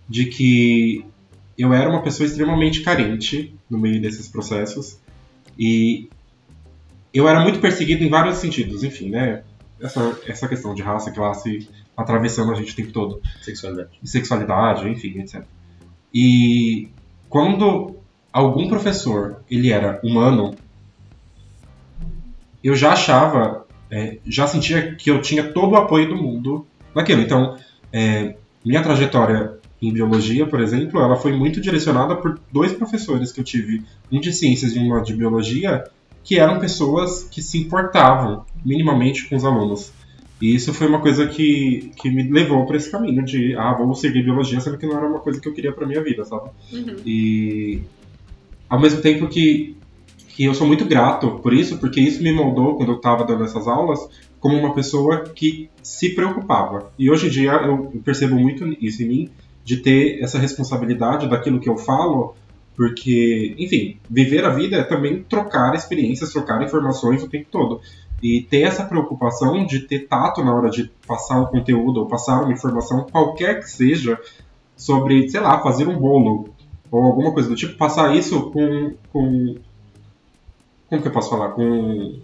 de 0.07 0.25
que 0.25 1.05
eu 1.57 1.73
era 1.73 1.89
uma 1.89 2.01
pessoa 2.01 2.25
extremamente 2.25 2.81
carente 2.81 3.53
no 3.69 3.77
meio 3.77 4.01
desses 4.01 4.27
processos 4.27 4.97
e 5.57 6.09
eu 7.13 7.27
era 7.27 7.41
muito 7.41 7.59
perseguido 7.59 8.03
em 8.03 8.09
vários 8.09 8.37
sentidos, 8.37 8.83
enfim, 8.83 9.09
né? 9.09 9.43
Essa, 9.79 10.19
essa 10.25 10.47
questão 10.47 10.73
de 10.73 10.81
raça, 10.81 11.11
classe 11.11 11.67
atravessando 11.95 12.51
a 12.51 12.55
gente 12.55 12.73
o 12.73 12.75
tempo 12.75 12.91
todo. 12.91 13.21
Sexualidade. 13.41 13.89
Sexualidade, 14.03 14.89
enfim, 14.89 15.19
etc. 15.19 15.43
E 16.13 16.89
quando 17.33 17.95
algum 18.31 18.69
professor 18.69 19.41
ele 19.49 19.71
era 19.71 19.99
humano, 20.03 20.53
eu 22.63 22.75
já 22.75 22.93
achava, 22.93 23.65
é, 23.89 24.19
já 24.23 24.45
sentia 24.45 24.93
que 24.93 25.09
eu 25.09 25.19
tinha 25.19 25.51
todo 25.51 25.71
o 25.71 25.75
apoio 25.75 26.07
do 26.07 26.15
mundo 26.15 26.67
naquilo. 26.93 27.21
Então, 27.21 27.57
é, 27.91 28.35
minha 28.63 28.83
trajetória 28.83 29.57
em 29.81 29.91
biologia, 29.91 30.45
por 30.45 30.61
exemplo, 30.61 31.01
ela 31.01 31.15
foi 31.15 31.35
muito 31.35 31.59
direcionada 31.59 32.15
por 32.15 32.39
dois 32.51 32.71
professores 32.71 33.31
que 33.31 33.39
eu 33.39 33.43
tive, 33.43 33.83
um 34.11 34.19
de 34.19 34.31
ciências 34.31 34.75
e 34.75 34.79
um 34.79 35.01
de 35.01 35.15
biologia, 35.15 35.85
que 36.23 36.37
eram 36.37 36.59
pessoas 36.59 37.23
que 37.23 37.41
se 37.41 37.57
importavam 37.57 38.45
minimamente 38.63 39.27
com 39.27 39.35
os 39.35 39.43
alunos. 39.43 39.91
E 40.43 40.53
isso 40.53 40.73
foi 40.73 40.87
uma 40.87 40.99
coisa 40.99 41.25
que, 41.25 41.89
que 41.95 42.09
me 42.09 42.29
levou 42.29 42.65
para 42.65 42.75
esse 42.75 42.91
caminho 42.91 43.23
de, 43.23 43.55
ah, 43.55 43.73
vou 43.73 43.95
seguir 43.95 44.23
biologia, 44.23 44.59
sendo 44.59 44.77
que 44.77 44.85
não 44.85 44.97
era 44.97 45.07
uma 45.07 45.21
coisa 45.21 45.39
que 45.39 45.47
eu 45.47 45.53
queria 45.53 45.71
para 45.71 45.87
minha 45.87 46.03
vida, 46.03 46.25
sabe? 46.25 46.49
Uhum. 46.73 46.97
E 47.05 47.81
ao 48.67 48.77
mesmo 48.77 49.01
tempo 49.01 49.29
que, 49.29 49.77
que 50.27 50.43
eu 50.43 50.53
sou 50.53 50.67
muito 50.67 50.83
grato 50.83 51.39
por 51.41 51.53
isso, 51.53 51.77
porque 51.77 52.01
isso 52.01 52.21
me 52.21 52.33
moldou 52.33 52.75
quando 52.75 52.91
eu 52.91 52.97
estava 52.97 53.23
dando 53.23 53.45
essas 53.45 53.69
aulas, 53.69 54.01
como 54.37 54.57
uma 54.57 54.73
pessoa 54.73 55.21
que 55.21 55.69
se 55.81 56.09
preocupava. 56.09 56.91
E 56.99 57.09
hoje 57.09 57.27
em 57.27 57.29
dia 57.29 57.53
eu 57.53 57.93
percebo 58.03 58.35
muito 58.35 58.67
isso 58.81 59.01
em 59.01 59.07
mim, 59.07 59.29
de 59.63 59.77
ter 59.77 60.21
essa 60.21 60.37
responsabilidade 60.37 61.29
daquilo 61.29 61.61
que 61.61 61.69
eu 61.69 61.77
falo, 61.77 62.35
porque, 62.75 63.55
enfim, 63.57 63.97
viver 64.09 64.43
a 64.43 64.49
vida 64.49 64.75
é 64.75 64.83
também 64.83 65.23
trocar 65.23 65.73
experiências, 65.73 66.33
trocar 66.33 66.61
informações 66.61 67.23
o 67.23 67.29
tempo 67.29 67.47
todo. 67.49 67.79
E 68.23 68.41
ter 68.41 68.61
essa 68.61 68.85
preocupação 68.85 69.65
de 69.65 69.81
ter 69.81 70.07
tato 70.07 70.43
na 70.43 70.55
hora 70.55 70.69
de 70.69 70.89
passar 71.05 71.41
o 71.41 71.47
conteúdo 71.47 71.99
ou 71.99 72.07
passar 72.07 72.41
uma 72.41 72.53
informação, 72.53 73.05
qualquer 73.11 73.59
que 73.59 73.69
seja, 73.69 74.17
sobre, 74.77 75.29
sei 75.29 75.41
lá, 75.41 75.61
fazer 75.61 75.87
um 75.87 75.97
bolo 75.97 76.49
ou 76.89 77.03
alguma 77.03 77.33
coisa 77.33 77.49
do 77.49 77.55
tipo, 77.55 77.75
passar 77.75 78.15
isso 78.15 78.49
com. 78.51 78.93
com 79.11 79.55
como 80.89 81.01
que 81.01 81.07
eu 81.07 81.11
posso 81.11 81.29
falar? 81.29 81.49
Com 81.49 82.21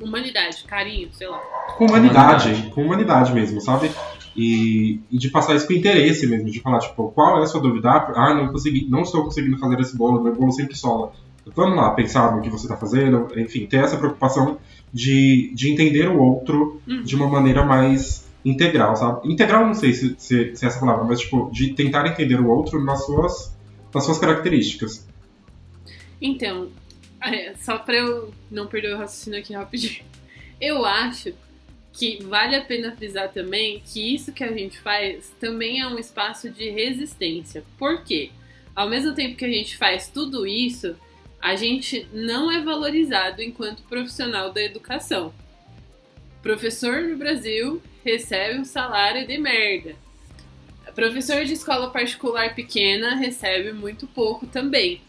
Humanidade, 0.00 0.62
carinho, 0.64 1.08
sei 1.12 1.26
lá. 1.26 1.38
Com 1.76 1.86
humanidade, 1.86 2.48
humanidade. 2.48 2.70
com 2.74 2.82
humanidade 2.82 3.32
mesmo, 3.32 3.60
sabe? 3.60 3.90
E, 4.36 5.00
e, 5.10 5.18
de 5.18 5.28
passar 5.28 5.56
isso 5.56 5.66
com 5.66 5.72
interesse 5.72 6.26
mesmo, 6.26 6.48
de 6.48 6.60
falar, 6.60 6.78
tipo, 6.78 7.10
qual 7.10 7.40
é 7.40 7.42
a 7.42 7.46
sua 7.46 7.60
dúvida? 7.60 7.90
Ah, 7.90 8.34
não 8.34 8.52
consegui, 8.52 8.86
não 8.88 9.02
estou 9.02 9.24
conseguindo 9.24 9.58
fazer 9.58 9.80
esse 9.80 9.96
bolo, 9.96 10.22
meu 10.22 10.34
bolo 10.34 10.52
sempre 10.52 10.76
sola. 10.76 11.12
Vamos 11.56 11.76
lá, 11.76 11.90
pensar 11.90 12.36
no 12.36 12.42
que 12.42 12.50
você 12.50 12.66
está 12.66 12.76
fazendo, 12.76 13.28
enfim, 13.36 13.66
ter 13.66 13.78
essa 13.78 13.96
preocupação 13.96 14.58
de, 14.92 15.52
de 15.54 15.70
entender 15.70 16.08
o 16.08 16.18
outro 16.18 16.80
uhum. 16.86 17.02
de 17.02 17.14
uma 17.14 17.28
maneira 17.28 17.64
mais 17.64 18.28
integral, 18.44 18.96
sabe? 18.96 19.32
Integral, 19.32 19.66
não 19.66 19.74
sei 19.74 19.92
se, 19.92 20.14
se, 20.18 20.56
se 20.56 20.64
é 20.64 20.68
essa 20.68 20.80
palavra, 20.80 21.04
mas, 21.04 21.20
tipo, 21.20 21.50
de 21.52 21.74
tentar 21.74 22.06
entender 22.06 22.40
o 22.40 22.48
outro 22.48 22.82
nas 22.84 23.04
suas, 23.04 23.56
nas 23.94 24.04
suas 24.04 24.18
características. 24.18 25.06
Então, 26.20 26.68
é, 27.20 27.54
só 27.56 27.78
pra 27.78 27.96
eu 27.96 28.32
não 28.50 28.66
perder 28.66 28.94
o 28.94 28.98
raciocínio 28.98 29.38
aqui 29.38 29.54
rapidinho. 29.54 30.04
Eu 30.60 30.84
acho 30.84 31.32
que 31.92 32.22
vale 32.24 32.56
a 32.56 32.60
pena 32.60 32.94
frisar 32.96 33.30
também 33.32 33.80
que 33.84 34.14
isso 34.14 34.32
que 34.32 34.42
a 34.42 34.52
gente 34.52 34.78
faz 34.80 35.32
também 35.40 35.80
é 35.80 35.86
um 35.86 35.98
espaço 35.98 36.50
de 36.50 36.68
resistência. 36.70 37.64
Por 37.78 38.02
quê? 38.02 38.30
Ao 38.74 38.88
mesmo 38.88 39.14
tempo 39.14 39.36
que 39.36 39.44
a 39.44 39.50
gente 39.50 39.76
faz 39.76 40.08
tudo 40.08 40.46
isso, 40.46 40.96
a 41.40 41.54
gente 41.54 42.08
não 42.12 42.50
é 42.50 42.60
valorizado 42.60 43.42
enquanto 43.42 43.82
profissional 43.84 44.52
da 44.52 44.62
educação. 44.62 45.32
Professor 46.42 47.02
no 47.02 47.16
Brasil 47.16 47.82
recebe 48.04 48.58
um 48.58 48.64
salário 48.64 49.26
de 49.26 49.38
merda. 49.38 49.94
Professor 50.94 51.44
de 51.44 51.52
escola 51.52 51.90
particular 51.90 52.54
pequena 52.54 53.14
recebe 53.14 53.72
muito 53.72 54.06
pouco 54.06 54.46
também. 54.46 55.00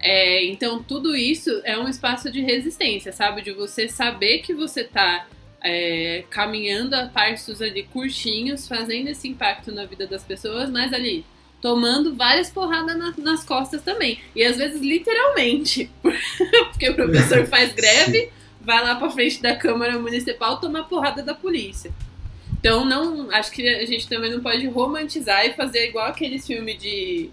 É, 0.00 0.44
então, 0.44 0.82
tudo 0.82 1.16
isso 1.16 1.50
é 1.64 1.76
um 1.78 1.88
espaço 1.88 2.30
de 2.30 2.40
resistência, 2.40 3.12
sabe? 3.12 3.42
De 3.42 3.50
você 3.52 3.88
saber 3.88 4.38
que 4.38 4.54
você 4.54 4.82
está 4.82 5.26
é, 5.62 6.24
caminhando 6.30 6.94
a 6.94 7.06
passos 7.06 7.60
ali 7.60 7.82
curtinhos, 7.84 8.68
fazendo 8.68 9.08
esse 9.08 9.26
impacto 9.26 9.72
na 9.72 9.84
vida 9.84 10.06
das 10.06 10.22
pessoas, 10.22 10.70
mas 10.70 10.92
ali 10.92 11.24
tomando 11.60 12.14
várias 12.14 12.50
porradas 12.50 12.96
na, 12.96 13.14
nas 13.18 13.44
costas 13.44 13.82
também. 13.82 14.18
E 14.34 14.44
às 14.44 14.56
vezes 14.56 14.80
literalmente, 14.80 15.90
porque 16.70 16.88
o 16.90 16.94
professor 16.94 17.46
faz 17.48 17.72
greve, 17.72 18.30
vai 18.60 18.82
lá 18.82 18.96
para 18.96 19.10
frente 19.10 19.40
da 19.40 19.56
Câmara 19.56 19.98
Municipal 19.98 20.58
tomar 20.58 20.84
porrada 20.84 21.22
da 21.22 21.34
polícia. 21.34 21.90
Então 22.58 22.84
não, 22.84 23.30
acho 23.30 23.50
que 23.52 23.66
a 23.68 23.86
gente 23.86 24.08
também 24.08 24.30
não 24.30 24.40
pode 24.40 24.66
romantizar 24.66 25.46
e 25.46 25.54
fazer 25.54 25.88
igual 25.88 26.06
aqueles 26.06 26.46
filmes 26.46 26.78
de, 26.78 27.30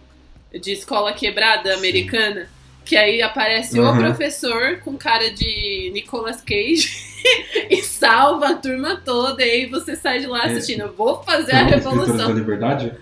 de 0.53 0.71
escola 0.71 1.13
quebrada 1.13 1.73
americana, 1.73 2.49
que 2.85 2.95
aí 2.95 3.21
aparece 3.21 3.79
uhum. 3.79 3.93
o 3.93 3.97
professor 3.97 4.79
com 4.79 4.97
cara 4.97 5.31
de 5.31 5.89
Nicolas 5.93 6.41
Cage 6.41 6.89
e 7.69 7.81
salva 7.81 8.49
a 8.49 8.55
turma 8.55 9.01
toda, 9.03 9.43
e 9.43 9.49
aí 9.49 9.65
você 9.65 9.95
sai 9.95 10.19
de 10.19 10.27
lá 10.27 10.43
assistindo. 10.43 10.91
Vou 10.93 11.23
fazer 11.23 11.53
a 11.53 11.63
revolução. 11.63 12.27
da 12.27 12.33
Liberdade? 12.33 12.93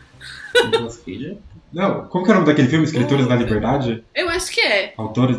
Não, 1.73 2.05
como 2.07 2.25
que 2.25 2.31
é 2.31 2.33
o 2.33 2.35
nome 2.35 2.47
daquele 2.47 2.67
filme? 2.67 2.85
Escritores 2.85 3.27
da 3.27 3.35
Liberdade? 3.35 4.03
Eu 4.13 4.29
acho 4.29 4.51
que 4.51 4.61
é. 4.61 4.93
Autores. 4.97 5.37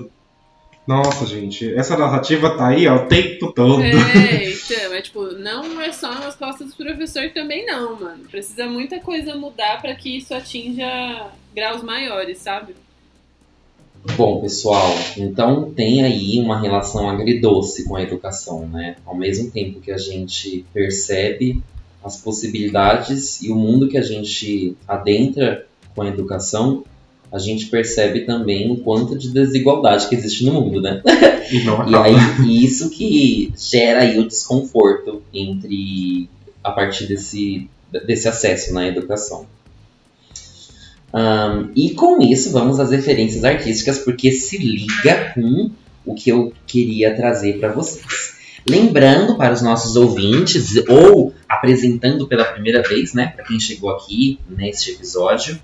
Nossa, 0.87 1.27
gente, 1.27 1.73
essa 1.75 1.97
narrativa 1.97 2.57
tá 2.57 2.69
aí 2.69 2.89
ó, 2.89 2.97
o 2.97 3.07
tempo 3.07 3.53
todo. 3.53 3.83
É, 3.83 3.91
então, 4.51 4.93
é 4.93 5.01
tipo, 5.01 5.27
não 5.33 5.81
é 5.81 5.93
só 5.93 6.13
nas 6.19 6.35
costas 6.35 6.71
do 6.71 6.77
professor 6.77 7.31
também 7.33 7.65
não, 7.65 8.01
mano. 8.01 8.25
Precisa 8.29 8.67
muita 8.67 8.99
coisa 8.99 9.37
mudar 9.37 9.81
para 9.81 9.95
que 9.95 10.17
isso 10.17 10.35
atinja 10.35 11.29
graus 11.55 11.83
maiores, 11.83 12.39
sabe? 12.39 12.75
Bom, 14.17 14.41
pessoal, 14.41 14.93
então 15.17 15.73
tem 15.73 16.03
aí 16.03 16.41
uma 16.41 16.61
relação 16.61 17.09
agridoce 17.09 17.85
com 17.85 17.95
a 17.95 18.03
educação, 18.03 18.67
né? 18.67 18.97
Ao 19.07 19.17
mesmo 19.17 19.53
tempo 19.53 19.81
que 19.81 19.93
a 19.93 19.99
gente 19.99 20.65
percebe 20.75 21.63
as 22.05 22.17
possibilidades 22.17 23.43
e 23.43 23.51
o 23.51 23.57
mundo 23.57 23.89
que 23.89 23.99
a 23.99 24.03
gente 24.03 24.77
adentra 24.87 25.67
com 25.95 26.03
a 26.03 26.09
educação, 26.09 26.85
a 27.31 27.39
gente 27.39 27.67
percebe 27.67 28.21
também 28.21 28.71
o 28.71 28.77
quanto 28.77 29.17
de 29.17 29.31
desigualdade 29.31 30.09
que 30.09 30.15
existe 30.15 30.45
no 30.45 30.53
mundo, 30.53 30.81
né? 30.81 31.03
E, 31.51 31.91
e 31.91 31.97
aí 31.97 32.65
isso 32.65 32.91
que 32.91 33.53
gera 33.57 34.01
aí 34.01 34.19
o 34.19 34.27
desconforto 34.27 35.23
entre 35.33 36.29
a 36.63 36.71
partir 36.71 37.07
desse, 37.07 37.69
desse 38.07 38.29
acesso 38.29 38.73
na 38.73 38.87
educação. 38.87 39.47
Um, 41.13 41.71
e 41.77 41.91
com 41.91 42.23
isso, 42.23 42.53
vamos 42.53 42.81
às 42.81 42.91
referências 42.91 43.45
artísticas, 43.45 43.99
porque 43.99 44.33
se 44.33 44.57
liga 44.57 45.33
com 45.35 45.71
o 46.07 46.15
que 46.15 46.31
eu 46.31 46.53
queria 46.67 47.15
trazer 47.15 47.59
para 47.59 47.73
vocês. 47.73 48.32
Lembrando 48.67 49.37
para 49.37 49.53
os 49.53 49.61
nossos 49.61 49.97
ouvintes, 49.97 50.77
ou 50.89 51.35
apresentando 51.49 52.29
pela 52.29 52.45
primeira 52.45 52.83
vez, 52.83 53.13
né, 53.13 53.33
para 53.35 53.45
quem 53.45 53.59
chegou 53.59 53.91
aqui 53.91 54.39
neste 54.49 54.93
episódio, 54.93 55.59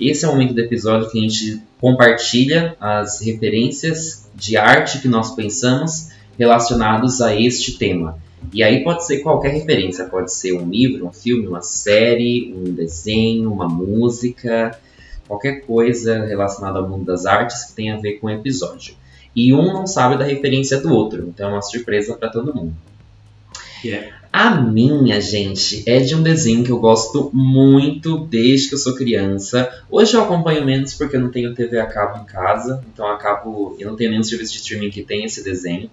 esse 0.00 0.24
é 0.24 0.28
o 0.28 0.32
momento 0.32 0.52
do 0.52 0.60
episódio 0.60 1.10
que 1.10 1.18
a 1.18 1.22
gente 1.22 1.62
compartilha 1.80 2.76
as 2.80 3.20
referências 3.20 4.28
de 4.34 4.56
arte 4.56 5.00
que 5.00 5.08
nós 5.08 5.34
pensamos 5.34 6.08
relacionados 6.38 7.20
a 7.20 7.34
este 7.34 7.78
tema. 7.78 8.18
E 8.52 8.62
aí 8.62 8.82
pode 8.82 9.06
ser 9.06 9.20
qualquer 9.20 9.52
referência, 9.54 10.04
pode 10.06 10.32
ser 10.32 10.52
um 10.52 10.68
livro, 10.68 11.06
um 11.06 11.12
filme, 11.12 11.46
uma 11.46 11.62
série, 11.62 12.52
um 12.54 12.72
desenho, 12.72 13.52
uma 13.52 13.68
música, 13.68 14.78
qualquer 15.28 15.60
coisa 15.60 16.24
relacionada 16.24 16.78
ao 16.78 16.88
mundo 16.88 17.04
das 17.04 17.24
artes 17.24 17.64
que 17.64 17.74
tenha 17.74 17.94
a 17.94 18.00
ver 18.00 18.14
com 18.14 18.26
o 18.26 18.30
episódio. 18.30 18.94
E 19.34 19.52
um 19.52 19.72
não 19.72 19.86
sabe 19.86 20.18
da 20.18 20.24
referência 20.24 20.80
do 20.80 20.92
outro, 20.92 21.26
então 21.28 21.48
é 21.48 21.52
uma 21.52 21.62
surpresa 21.62 22.14
para 22.14 22.28
todo 22.28 22.54
mundo. 22.54 22.74
Yeah. 23.84 24.14
A 24.32 24.50
minha, 24.60 25.20
gente, 25.20 25.82
é 25.86 26.00
de 26.00 26.14
um 26.14 26.22
desenho 26.22 26.64
que 26.64 26.70
eu 26.70 26.78
gosto 26.78 27.30
muito 27.34 28.18
desde 28.26 28.68
que 28.68 28.74
eu 28.74 28.78
sou 28.78 28.94
criança. 28.94 29.70
Hoje 29.90 30.14
eu 30.14 30.22
acompanho 30.22 30.64
menos 30.64 30.94
porque 30.94 31.16
eu 31.16 31.20
não 31.20 31.30
tenho 31.30 31.54
TV 31.54 31.78
a 31.78 31.86
cabo 31.86 32.22
em 32.22 32.24
casa, 32.24 32.82
então 32.92 33.06
eu 33.06 33.12
acabo, 33.12 33.76
eu 33.78 33.90
não 33.90 33.96
tenho 33.96 34.10
nenhum 34.10 34.22
serviço 34.22 34.52
de 34.52 34.58
streaming 34.60 34.90
que 34.90 35.02
tenha 35.02 35.26
esse 35.26 35.44
desenho. 35.44 35.90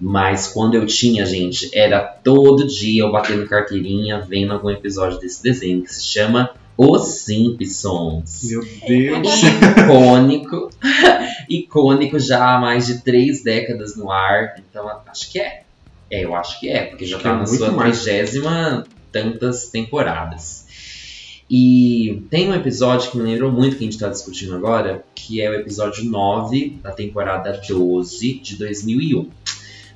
Mas 0.00 0.48
quando 0.48 0.74
eu 0.74 0.86
tinha, 0.86 1.26
gente, 1.26 1.70
era 1.72 2.00
todo 2.00 2.66
dia 2.66 3.02
eu 3.02 3.12
batendo 3.12 3.46
carteirinha 3.46 4.20
vendo 4.20 4.52
algum 4.52 4.70
episódio 4.70 5.20
desse 5.20 5.42
desenho 5.42 5.82
que 5.82 5.94
se 5.94 6.02
chama 6.02 6.50
os 6.76 7.06
Simpsons. 7.06 8.44
Meu 8.44 8.62
Deus! 8.88 9.42
Icônico. 9.84 10.70
Icônico 11.50 12.18
já 12.18 12.54
há 12.54 12.60
mais 12.60 12.86
de 12.86 13.02
três 13.02 13.42
décadas 13.42 13.96
no 13.96 14.10
ar. 14.10 14.54
Então 14.58 14.88
acho 15.06 15.30
que 15.30 15.40
é. 15.40 15.62
É, 16.10 16.24
eu 16.24 16.34
acho 16.34 16.58
que 16.58 16.68
é, 16.68 16.86
porque 16.86 17.04
já 17.04 17.16
está 17.16 17.30
é 17.30 17.34
na 17.34 17.46
sua 17.46 17.72
trigésima 17.72 18.84
tantas 19.12 19.68
temporadas. 19.68 20.66
E 21.48 22.22
tem 22.30 22.48
um 22.48 22.54
episódio 22.54 23.10
que 23.10 23.18
me 23.18 23.24
lembrou 23.24 23.50
muito 23.50 23.76
que 23.76 23.82
a 23.82 23.84
gente 23.84 23.94
está 23.94 24.08
discutindo 24.08 24.54
agora, 24.54 25.04
que 25.14 25.40
é 25.40 25.50
o 25.50 25.54
episódio 25.54 26.04
9 26.04 26.78
da 26.80 26.92
temporada 26.92 27.60
12 27.68 28.34
de 28.34 28.56
2001. 28.56 29.28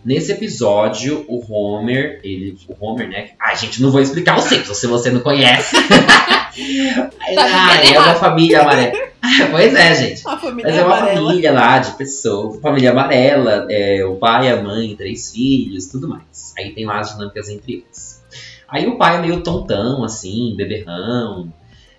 Nesse 0.05 0.33
episódio, 0.33 1.25
o 1.29 1.43
Homer, 1.51 2.21
ele, 2.23 2.59
o 2.69 2.85
Homer, 2.85 3.09
né? 3.09 3.31
Ai, 3.41 3.57
gente, 3.57 3.81
não 3.81 3.91
vou 3.91 4.03
explicar 4.03 4.37
o 4.37 4.41
Simpsons 4.43 4.77
se 4.77 4.87
você 4.87 5.11
não 5.11 5.21
conhece. 5.21 5.75
ah, 7.39 7.81
é 7.83 7.99
uma 7.99 8.15
família 8.15 8.61
amarela. 8.61 8.93
pois 9.51 9.75
é, 9.75 9.95
gente. 9.95 10.23
Mas 10.63 10.77
é 10.77 10.85
uma 10.85 10.99
amarela. 10.99 11.27
família 11.27 11.53
lá 11.53 11.79
de 11.79 11.93
pessoas, 11.93 12.61
família 12.61 12.91
amarela, 12.91 13.67
é, 13.71 14.05
o 14.05 14.17
pai, 14.17 14.51
a 14.51 14.63
mãe, 14.63 14.95
três 14.95 15.33
filhos, 15.33 15.87
tudo 15.87 16.07
mais. 16.07 16.53
Aí 16.59 16.75
tem 16.75 16.85
lá 16.85 17.01
as 17.01 17.13
dinâmicas 17.13 17.49
entre 17.49 17.73
eles. 17.73 18.23
Aí 18.69 18.87
o 18.87 18.99
pai 18.99 19.17
é 19.17 19.21
meio 19.21 19.43
tontão, 19.43 20.05
assim, 20.05 20.55
beberrão. 20.55 21.51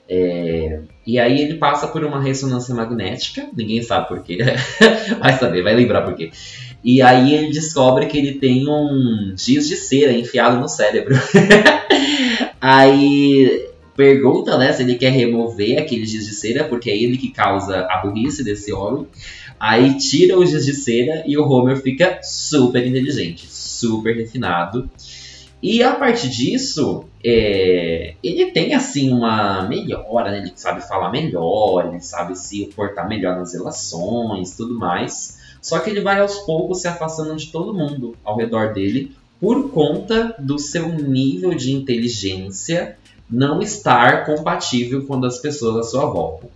É, 0.07 0.81
e 1.05 1.17
aí 1.17 1.41
ele 1.41 1.55
passa 1.55 1.87
por 1.87 2.03
uma 2.03 2.21
ressonância 2.21 2.75
magnética, 2.75 3.49
ninguém 3.57 3.81
sabe 3.81 4.07
por 4.07 4.21
quê, 4.21 4.37
vai 5.19 5.33
saber, 5.33 5.63
vai 5.63 5.73
lembrar 5.73 6.03
por 6.03 6.13
quê. 6.13 6.29
E 6.85 7.01
aí 7.01 7.33
ele 7.33 7.51
descobre 7.51 8.05
que 8.05 8.15
ele 8.15 8.33
tem 8.33 8.69
um 8.69 9.33
giz 9.35 9.67
de 9.67 9.75
cera 9.75 10.11
enfiado 10.11 10.59
no 10.59 10.69
cérebro. 10.69 11.15
aí 12.61 13.67
pergunta, 13.95 14.55
né, 14.55 14.71
se 14.71 14.83
ele 14.83 14.93
quer 14.93 15.09
remover 15.09 15.79
aquele 15.79 16.05
giz 16.05 16.27
de 16.27 16.35
cera, 16.35 16.65
porque 16.65 16.91
é 16.91 16.95
ele 16.95 17.17
que 17.17 17.31
causa 17.31 17.87
a 17.89 17.97
burrice 18.03 18.43
desse 18.43 18.71
homem. 18.71 19.07
Aí 19.59 19.97
tira 19.97 20.37
o 20.37 20.45
giz 20.45 20.63
de 20.63 20.75
cera 20.75 21.23
e 21.25 21.35
o 21.35 21.49
Homer 21.49 21.81
fica 21.81 22.19
super 22.21 22.85
inteligente, 22.85 23.47
super 23.49 24.15
refinado. 24.15 24.87
E 25.63 25.81
a 25.81 25.95
partir 25.95 26.29
disso, 26.29 27.05
é, 27.23 28.13
ele 28.23 28.51
tem 28.51 28.75
assim 28.75 29.11
uma 29.11 29.67
melhora, 29.67 30.29
né? 30.29 30.37
ele 30.37 30.51
sabe 30.55 30.87
falar 30.87 31.09
melhor, 31.09 31.87
ele 31.87 31.99
sabe 31.99 32.37
se 32.37 32.67
portar 32.75 33.09
melhor 33.09 33.37
nas 33.37 33.55
relações, 33.55 34.55
tudo 34.55 34.77
mais. 34.77 35.43
Só 35.65 35.79
que 35.79 35.89
ele 35.89 36.01
vai 36.01 36.19
aos 36.19 36.37
poucos 36.41 36.81
se 36.81 36.87
afastando 36.87 37.35
de 37.35 37.47
todo 37.47 37.73
mundo 37.73 38.15
ao 38.23 38.37
redor 38.37 38.71
dele 38.71 39.15
por 39.39 39.71
conta 39.71 40.35
do 40.37 40.59
seu 40.59 40.89
nível 40.89 41.55
de 41.55 41.71
inteligência 41.71 42.95
não 43.27 43.63
estar 43.63 44.27
compatível 44.27 45.07
com 45.07 45.25
as 45.25 45.39
pessoas 45.39 45.87
à 45.87 45.89
sua 45.89 46.05
volta. 46.05 46.47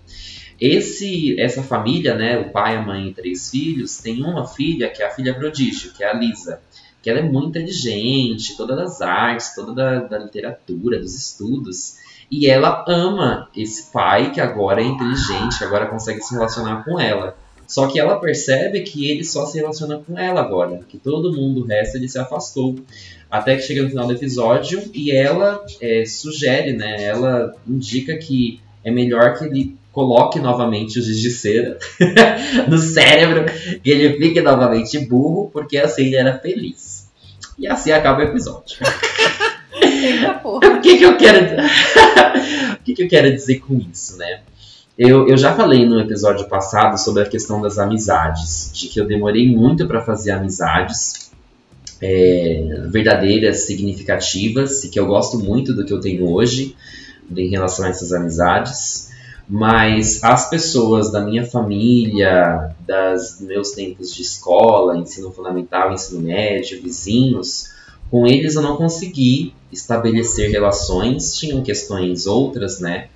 Esse, 0.62 1.42
essa 1.42 1.64
família, 1.64 2.14
né, 2.14 2.38
o 2.38 2.52
pai, 2.52 2.76
a 2.76 2.84
mãe 2.84 3.08
e 3.08 3.14
três 3.16 3.50
filhos, 3.50 3.98
tem 3.98 4.24
uma 4.24 4.46
filha 4.46 4.88
que 4.92 5.02
é 5.02 5.08
a 5.08 5.10
filha 5.10 5.34
prodígio, 5.34 5.92
que 5.92 6.04
é 6.04 6.12
a 6.12 6.14
Lisa, 6.14 6.62
que 7.02 7.10
ela 7.10 7.18
é 7.18 7.24
muito 7.24 7.58
inteligente, 7.58 8.56
toda 8.56 8.76
das 8.76 9.02
artes, 9.02 9.56
toda 9.56 9.74
da, 9.74 10.00
da 10.02 10.20
literatura, 10.20 11.00
dos 11.00 11.16
estudos, 11.16 11.96
e 12.30 12.48
ela 12.48 12.86
ama 12.88 13.50
esse 13.58 13.92
pai 13.92 14.32
que 14.32 14.40
agora 14.40 14.84
é 14.84 14.86
inteligente, 14.86 15.58
que 15.58 15.64
agora 15.64 15.88
consegue 15.88 16.22
se 16.22 16.36
relacionar 16.36 16.86
com 16.86 17.00
ela. 17.00 17.36
Só 17.70 17.86
que 17.86 18.00
ela 18.00 18.20
percebe 18.20 18.82
que 18.82 19.12
ele 19.12 19.24
só 19.24 19.46
se 19.46 19.60
relaciona 19.60 20.00
com 20.00 20.18
ela 20.18 20.42
agora, 20.42 20.82
que 20.90 20.98
todo 20.98 21.32
mundo 21.32 21.62
o 21.62 21.66
resto 21.66 21.98
ele 21.98 22.10
se 22.10 22.18
afastou. 22.18 22.76
Até 23.30 23.56
que 23.56 23.62
chega 23.62 23.84
no 23.84 23.90
final 23.90 24.08
do 24.08 24.14
episódio 24.14 24.90
e 24.92 25.12
ela 25.12 25.64
é, 25.80 26.04
sugere, 26.04 26.74
né? 26.74 27.04
Ela 27.04 27.54
indica 27.68 28.18
que 28.18 28.60
é 28.84 28.90
melhor 28.90 29.38
que 29.38 29.46
ele 29.46 29.78
coloque 29.92 30.40
novamente 30.40 30.98
o 30.98 31.02
giz 31.04 31.20
de 31.20 31.30
cera 31.30 31.78
no 32.68 32.80
cérebro 32.80 33.46
e 33.86 33.92
ele 33.92 34.18
fique 34.18 34.42
novamente 34.42 34.98
burro, 35.06 35.52
porque 35.54 35.78
assim 35.78 36.08
ele 36.08 36.16
era 36.16 36.40
feliz. 36.40 37.08
E 37.56 37.68
assim 37.68 37.92
acaba 37.92 38.22
o 38.22 38.24
episódio. 38.24 38.78
Eita 39.80 40.34
porra. 40.34 40.70
O 40.80 40.82
que, 40.82 40.98
que 40.98 41.04
eu 41.04 41.18
quero 41.18 41.58
o 42.74 42.84
que, 42.84 42.94
que 42.94 43.04
eu 43.04 43.10
quero 43.10 43.32
dizer 43.32 43.60
com 43.60 43.78
isso, 43.92 44.18
né? 44.18 44.40
Eu, 45.02 45.30
eu 45.30 45.38
já 45.38 45.56
falei 45.56 45.88
no 45.88 45.98
episódio 45.98 46.46
passado 46.50 46.98
sobre 46.98 47.24
a 47.24 47.26
questão 47.26 47.62
das 47.62 47.80
amizades, 47.80 48.70
de 48.74 48.90
que 48.90 49.00
eu 49.00 49.08
demorei 49.08 49.50
muito 49.50 49.88
para 49.88 50.02
fazer 50.02 50.32
amizades 50.32 51.32
é, 52.02 52.84
verdadeiras, 52.92 53.62
significativas, 53.62 54.84
e 54.84 54.90
que 54.90 55.00
eu 55.00 55.08
gosto 55.08 55.40
muito 55.40 55.74
do 55.74 55.86
que 55.86 55.94
eu 55.94 56.02
tenho 56.02 56.30
hoje, 56.30 56.76
em 57.34 57.50
relação 57.50 57.86
a 57.86 57.88
essas 57.88 58.12
amizades, 58.12 59.10
mas 59.48 60.22
as 60.22 60.50
pessoas 60.50 61.10
da 61.10 61.22
minha 61.22 61.46
família, 61.46 62.76
das 62.86 63.40
meus 63.40 63.72
tempos 63.72 64.14
de 64.14 64.22
escola, 64.22 64.98
ensino 64.98 65.32
fundamental, 65.32 65.94
ensino 65.94 66.20
médio, 66.20 66.82
vizinhos, 66.82 67.70
com 68.12 68.28
eles 68.28 68.56
eu 68.56 68.62
não 68.62 68.76
consegui 68.76 69.54
estabelecer 69.72 70.52
relações, 70.52 71.38
tinham 71.38 71.64
questões 71.64 72.28
outras, 72.28 72.82
né? 72.82 73.08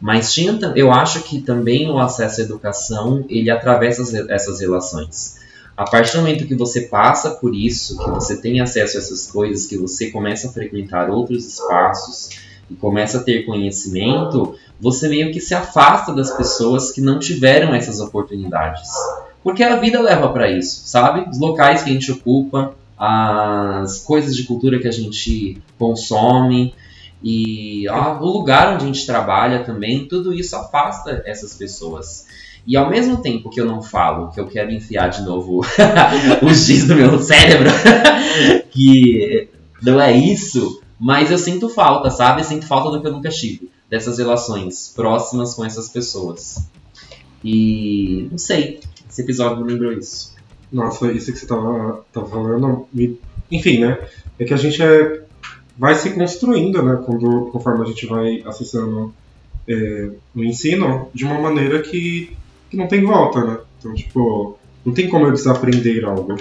Mas 0.00 0.32
tinha, 0.32 0.56
eu 0.76 0.92
acho 0.92 1.22
que 1.22 1.40
também 1.40 1.90
o 1.90 1.98
acesso 1.98 2.40
à 2.40 2.44
educação, 2.44 3.24
ele 3.28 3.50
atravessa 3.50 4.02
essas 4.28 4.60
relações. 4.60 5.38
A 5.76 5.84
partir 5.84 6.16
do 6.16 6.22
momento 6.22 6.46
que 6.46 6.54
você 6.54 6.82
passa 6.82 7.30
por 7.30 7.54
isso, 7.54 7.96
que 7.98 8.10
você 8.10 8.40
tem 8.40 8.60
acesso 8.60 8.96
a 8.96 9.00
essas 9.00 9.30
coisas, 9.30 9.66
que 9.66 9.76
você 9.76 10.10
começa 10.10 10.48
a 10.48 10.52
frequentar 10.52 11.08
outros 11.08 11.46
espaços 11.46 12.30
e 12.70 12.74
começa 12.74 13.18
a 13.18 13.22
ter 13.22 13.44
conhecimento, 13.44 14.56
você 14.80 15.08
meio 15.08 15.32
que 15.32 15.40
se 15.40 15.54
afasta 15.54 16.12
das 16.12 16.30
pessoas 16.32 16.90
que 16.90 17.00
não 17.00 17.18
tiveram 17.18 17.74
essas 17.74 18.00
oportunidades. 18.00 18.88
Porque 19.42 19.62
a 19.62 19.76
vida 19.76 20.00
leva 20.00 20.28
para 20.32 20.50
isso, 20.50 20.82
sabe? 20.84 21.28
Os 21.30 21.38
locais 21.38 21.82
que 21.82 21.90
a 21.90 21.92
gente 21.92 22.10
ocupa, 22.10 22.74
as 22.98 24.00
coisas 24.00 24.34
de 24.34 24.44
cultura 24.44 24.80
que 24.80 24.88
a 24.88 24.92
gente 24.92 25.62
consome 25.78 26.74
e 27.22 27.88
ó, 27.88 28.20
o 28.20 28.26
lugar 28.26 28.74
onde 28.74 28.84
a 28.84 28.86
gente 28.86 29.06
trabalha 29.06 29.64
também, 29.64 30.06
tudo 30.06 30.32
isso 30.32 30.54
afasta 30.56 31.22
essas 31.26 31.54
pessoas. 31.54 32.26
E 32.66 32.76
ao 32.76 32.90
mesmo 32.90 33.22
tempo 33.22 33.50
que 33.50 33.60
eu 33.60 33.64
não 33.64 33.82
falo, 33.82 34.30
que 34.30 34.38
eu 34.38 34.46
quero 34.46 34.70
enfiar 34.70 35.08
de 35.08 35.22
novo 35.22 35.62
o 36.42 36.54
giz 36.54 36.86
do 36.86 36.94
meu 36.94 37.18
cérebro, 37.18 37.70
que 38.70 39.48
não 39.82 40.00
é 40.00 40.12
isso, 40.12 40.82
mas 40.98 41.30
eu 41.30 41.38
sinto 41.38 41.68
falta, 41.68 42.10
sabe? 42.10 42.40
Eu 42.40 42.44
sinto 42.44 42.66
falta 42.66 42.90
do 42.90 43.00
que 43.00 43.06
eu 43.06 43.12
nunca 43.12 43.30
tive, 43.30 43.70
dessas 43.88 44.18
relações 44.18 44.92
próximas 44.94 45.54
com 45.54 45.64
essas 45.64 45.88
pessoas. 45.88 46.68
E 47.42 48.28
não 48.30 48.38
sei, 48.38 48.80
esse 49.08 49.22
episódio 49.22 49.64
me 49.64 49.72
lembrou 49.72 49.92
isso. 49.92 50.34
Nossa, 50.70 51.10
isso 51.12 51.32
que 51.32 51.38
você 51.38 51.46
tava, 51.46 52.04
tava 52.12 52.26
falando, 52.26 52.86
me... 52.92 53.18
enfim, 53.50 53.78
né? 53.78 53.98
É 54.38 54.44
que 54.44 54.52
a 54.52 54.56
gente 54.56 54.82
é, 54.82 55.22
vai 55.78 55.94
se 55.94 56.10
construindo, 56.10 56.82
né? 56.82 57.00
Quando, 57.06 57.46
conforme 57.52 57.84
a 57.84 57.86
gente 57.86 58.04
vai 58.06 58.42
acessando 58.44 59.14
é, 59.66 60.10
o 60.34 60.42
ensino, 60.42 61.08
de 61.14 61.24
uma 61.24 61.40
maneira 61.40 61.80
que, 61.80 62.36
que 62.68 62.76
não 62.76 62.88
tem 62.88 63.04
volta, 63.04 63.44
né? 63.44 63.58
Então, 63.78 63.94
tipo, 63.94 64.58
não 64.84 64.92
tem 64.92 65.08
como 65.08 65.26
eu 65.26 65.32
desaprender 65.32 66.04
algo. 66.04 66.36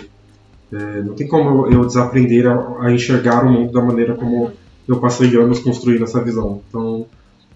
É, 0.74 1.02
não 1.02 1.14
tem 1.14 1.28
como 1.28 1.68
eu 1.68 1.86
desaprender 1.86 2.48
a, 2.48 2.86
a, 2.88 2.92
enxergar 2.92 3.46
o 3.46 3.52
mundo 3.52 3.72
da 3.72 3.82
maneira 3.82 4.16
como 4.16 4.52
eu 4.88 5.00
passei 5.00 5.36
anos 5.38 5.60
construindo 5.60 6.04
essa 6.04 6.22
visão. 6.22 6.62
Então, 6.68 7.06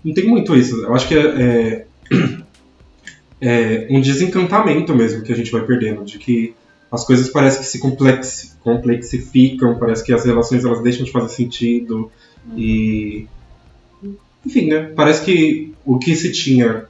não 0.03 0.13
tem 0.13 0.27
muito 0.27 0.55
isso. 0.55 0.83
Eu 0.83 0.93
acho 0.93 1.07
que 1.07 1.15
é, 1.15 1.25
é, 1.25 1.85
é 3.41 3.87
um 3.89 4.01
desencantamento 4.01 4.95
mesmo 4.95 5.23
que 5.23 5.33
a 5.33 5.35
gente 5.35 5.51
vai 5.51 5.61
perdendo, 5.63 6.05
de 6.05 6.19
que 6.19 6.53
as 6.91 7.05
coisas 7.05 7.29
parecem 7.29 7.61
que 7.61 7.67
se 7.67 7.79
complex, 7.79 8.57
complexificam, 8.61 9.77
parece 9.79 10.03
que 10.03 10.13
as 10.13 10.25
relações 10.25 10.65
elas 10.65 10.81
deixam 10.81 11.05
de 11.05 11.11
fazer 11.11 11.29
sentido 11.29 12.11
e 12.55 13.27
enfim, 14.45 14.67
né? 14.67 14.91
Parece 14.95 15.23
que 15.23 15.73
o 15.85 15.97
que 15.97 16.15
se 16.15 16.31
tinha 16.31 16.85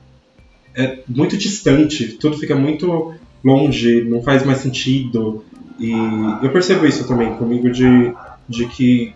é 0.75 0.99
muito 1.07 1.37
distante, 1.37 2.13
tudo 2.13 2.37
fica 2.37 2.55
muito 2.55 3.13
longe, 3.43 4.03
não 4.03 4.21
faz 4.23 4.45
mais 4.45 4.59
sentido. 4.59 5.43
E 5.79 5.91
eu 6.41 6.51
percebo 6.51 6.85
isso 6.85 7.07
também 7.07 7.35
comigo 7.35 7.69
de, 7.69 8.13
de 8.47 8.67
que 8.67 9.13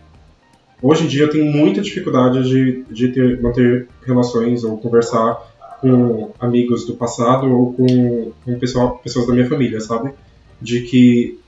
hoje 0.82 1.06
em 1.06 1.08
dia 1.08 1.24
eu 1.24 1.30
tenho 1.30 1.46
muita 1.46 1.82
dificuldade 1.82 2.44
de, 2.44 2.84
de 2.92 3.08
ter, 3.10 3.42
manter 3.42 3.88
relações 4.06 4.64
ou 4.64 4.78
conversar 4.78 5.38
com 5.80 6.32
amigos 6.40 6.86
do 6.86 6.96
passado 6.96 7.48
ou 7.48 7.74
com, 7.74 8.32
com 8.44 8.60
pessoal, 8.60 9.00
pessoas 9.04 9.28
da 9.28 9.34
minha 9.34 9.48
família, 9.48 9.80
sabe? 9.80 10.12
De 10.62 10.82
que, 10.82 11.40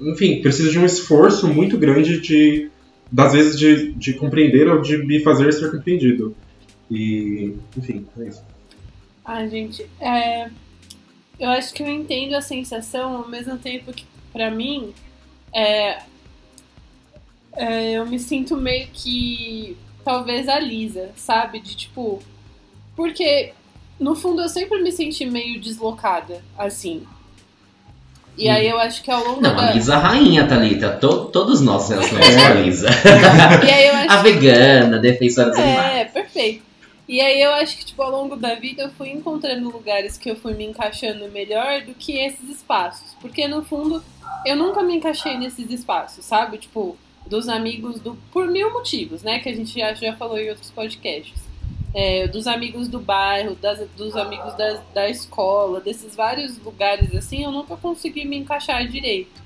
enfim, 0.00 0.40
precisa 0.42 0.70
de 0.70 0.78
um 0.78 0.84
esforço 0.84 1.48
muito 1.48 1.78
grande 1.78 2.20
de, 2.20 2.70
das 3.10 3.32
vezes, 3.32 3.58
de, 3.58 3.92
de 3.92 4.14
compreender 4.14 4.68
ou 4.68 4.80
de 4.80 4.98
me 4.98 5.20
fazer 5.20 5.52
ser 5.52 5.70
compreendido. 5.70 6.34
E, 6.90 7.54
enfim, 7.76 8.06
é 8.18 8.28
isso. 8.28 8.42
Ah, 9.24 9.46
gente, 9.46 9.86
é, 10.00 10.50
eu 11.38 11.48
acho 11.50 11.72
que 11.72 11.82
eu 11.82 11.88
entendo 11.88 12.34
a 12.34 12.40
sensação, 12.40 13.16
ao 13.16 13.28
mesmo 13.28 13.56
tempo 13.56 13.92
que, 13.92 14.04
para 14.32 14.50
mim, 14.50 14.92
é, 15.52 16.02
é, 17.56 17.92
eu 17.92 18.06
me 18.06 18.18
sinto 18.18 18.56
meio 18.56 18.88
que, 18.92 19.76
talvez, 20.04 20.48
a 20.48 20.58
Lisa, 20.58 21.10
sabe? 21.16 21.60
De 21.60 21.76
tipo, 21.76 22.22
porque 22.94 23.52
no 23.98 24.14
fundo 24.14 24.42
eu 24.42 24.48
sempre 24.48 24.82
me 24.82 24.92
senti 24.92 25.24
meio 25.24 25.60
deslocada, 25.60 26.42
assim. 26.58 27.06
E 28.36 28.48
aí 28.48 28.68
eu 28.68 28.78
acho 28.78 29.02
que 29.02 29.10
ao 29.10 29.22
longo 29.22 29.40
Não, 29.40 29.54
da... 29.54 29.70
a 29.70 29.72
Lisa 29.72 29.96
rainha, 29.96 30.46
Thalita. 30.46 30.90
To, 30.96 31.26
todos 31.26 31.60
nós 31.60 31.88
relacionamos 31.88 32.34
com 32.34 32.42
a 32.42 32.54
Lisa. 32.54 32.88
e 33.64 33.70
aí 33.70 33.86
eu 33.86 33.94
acho 33.94 34.10
a 34.10 34.22
vegana, 34.22 34.98
defensora 34.98 35.50
dos 35.50 35.58
é, 35.58 35.62
animais. 35.62 35.94
É, 35.94 36.04
perfeito. 36.06 36.62
E 37.06 37.20
aí 37.20 37.40
eu 37.40 37.52
acho 37.52 37.76
que, 37.76 37.84
tipo, 37.84 38.02
ao 38.02 38.10
longo 38.10 38.34
da 38.34 38.54
vida 38.54 38.82
eu 38.82 38.90
fui 38.90 39.10
encontrando 39.10 39.70
lugares 39.70 40.16
que 40.16 40.30
eu 40.30 40.36
fui 40.36 40.54
me 40.54 40.64
encaixando 40.64 41.28
melhor 41.28 41.82
do 41.82 41.94
que 41.94 42.18
esses 42.18 42.48
espaços. 42.48 43.14
Porque, 43.20 43.46
no 43.46 43.62
fundo, 43.62 44.02
eu 44.44 44.56
nunca 44.56 44.82
me 44.82 44.96
encaixei 44.96 45.36
nesses 45.36 45.70
espaços, 45.70 46.24
sabe? 46.24 46.58
Tipo, 46.58 46.96
dos 47.26 47.48
amigos 47.48 48.00
do... 48.00 48.16
Por 48.32 48.48
mil 48.48 48.72
motivos, 48.72 49.22
né? 49.22 49.38
Que 49.38 49.50
a 49.50 49.54
gente 49.54 49.78
já, 49.78 49.94
já 49.94 50.14
falou 50.16 50.38
em 50.38 50.48
outros 50.48 50.70
podcasts 50.70 51.44
é, 51.94 52.26
dos 52.26 52.48
amigos 52.48 52.88
do 52.88 52.98
bairro, 52.98 53.54
das, 53.54 53.88
dos 53.90 54.16
amigos 54.16 54.52
da, 54.54 54.82
da 54.92 55.08
escola, 55.08 55.80
desses 55.80 56.16
vários 56.16 56.58
lugares 56.58 57.14
assim, 57.14 57.44
eu 57.44 57.52
nunca 57.52 57.76
consegui 57.76 58.24
me 58.24 58.36
encaixar 58.36 58.86
direito. 58.88 59.44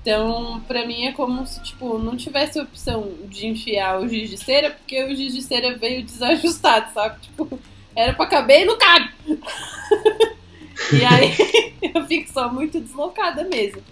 Então, 0.00 0.60
pra 0.68 0.86
mim 0.86 1.04
é 1.04 1.12
como 1.12 1.46
se, 1.46 1.62
tipo, 1.62 1.98
não 1.98 2.16
tivesse 2.16 2.60
opção 2.60 3.10
de 3.26 3.46
enfiar 3.46 4.00
o 4.00 4.08
giz 4.08 4.28
de 4.28 4.36
cera, 4.36 4.70
porque 4.70 5.02
o 5.02 5.14
giz 5.14 5.34
de 5.34 5.40
cera 5.42 5.76
veio 5.78 6.02
desajustado, 6.02 6.92
sabe? 6.92 7.20
Tipo, 7.20 7.58
era 7.96 8.12
pra 8.12 8.26
caber 8.26 8.62
e 8.62 8.64
não 8.66 8.76
cabe. 8.76 9.10
e 10.92 11.04
aí 11.04 11.34
eu 11.94 12.06
fico 12.06 12.30
só 12.30 12.52
muito 12.52 12.80
deslocada 12.80 13.44
mesmo. 13.44 13.82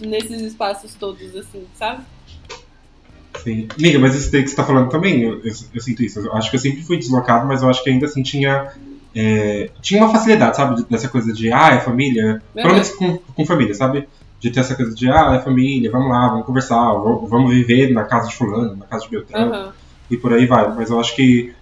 Nesses 0.00 0.40
espaços 0.40 0.94
todos, 0.94 1.34
assim, 1.34 1.66
sabe? 1.74 2.04
Sim. 3.42 3.68
Amiga, 3.78 3.98
mas 3.98 4.14
isso 4.14 4.30
que 4.30 4.46
você 4.46 4.56
tá 4.56 4.64
falando 4.64 4.88
também, 4.88 5.22
eu, 5.22 5.34
eu, 5.44 5.52
eu, 5.74 5.80
sinto 5.80 6.02
isso. 6.02 6.20
Eu 6.20 6.32
acho 6.34 6.50
que 6.50 6.56
eu 6.56 6.60
sempre 6.60 6.82
fui 6.82 6.98
deslocado, 6.98 7.46
mas 7.46 7.62
eu 7.62 7.70
acho 7.70 7.82
que 7.82 7.90
ainda 7.90 8.06
assim 8.06 8.22
tinha. 8.22 8.72
É, 9.14 9.70
tinha 9.80 10.02
uma 10.02 10.12
facilidade, 10.12 10.56
sabe? 10.56 10.84
Dessa 10.90 11.08
coisa 11.08 11.32
de, 11.32 11.52
ah, 11.52 11.70
é 11.74 11.80
família. 11.80 12.42
Uhum. 12.54 12.62
Pelo 12.62 12.74
menos 12.74 12.90
com, 12.90 13.18
com 13.18 13.46
família, 13.46 13.74
sabe? 13.74 14.08
De 14.38 14.50
ter 14.50 14.60
essa 14.60 14.74
coisa 14.74 14.94
de, 14.94 15.10
ah, 15.10 15.34
é 15.34 15.40
família, 15.40 15.90
vamos 15.90 16.10
lá, 16.10 16.28
vamos 16.28 16.44
conversar, 16.46 16.92
vamos 16.92 17.50
viver 17.50 17.92
na 17.92 18.04
casa 18.04 18.28
de 18.28 18.36
fulano, 18.36 18.76
na 18.76 18.86
casa 18.86 19.04
de 19.04 19.10
Beltrano. 19.10 19.72
E 20.10 20.16
por 20.16 20.32
aí 20.32 20.46
vai. 20.46 20.74
Mas 20.74 20.90
eu 20.90 21.00
acho 21.00 21.16
que 21.16 21.54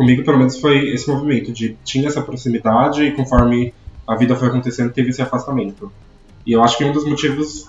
comigo, 0.00 0.24
pelo 0.24 0.38
menos, 0.38 0.58
foi 0.58 0.88
esse 0.94 1.10
movimento 1.10 1.52
de 1.52 1.76
tinha 1.84 2.08
essa 2.08 2.22
proximidade 2.22 3.02
e 3.02 3.12
conforme 3.12 3.74
a 4.06 4.16
vida 4.16 4.34
foi 4.34 4.48
acontecendo, 4.48 4.90
teve 4.92 5.10
esse 5.10 5.20
afastamento. 5.20 5.92
E 6.46 6.52
eu 6.52 6.64
acho 6.64 6.78
que 6.78 6.84
um 6.84 6.92
dos 6.92 7.04
motivos 7.04 7.68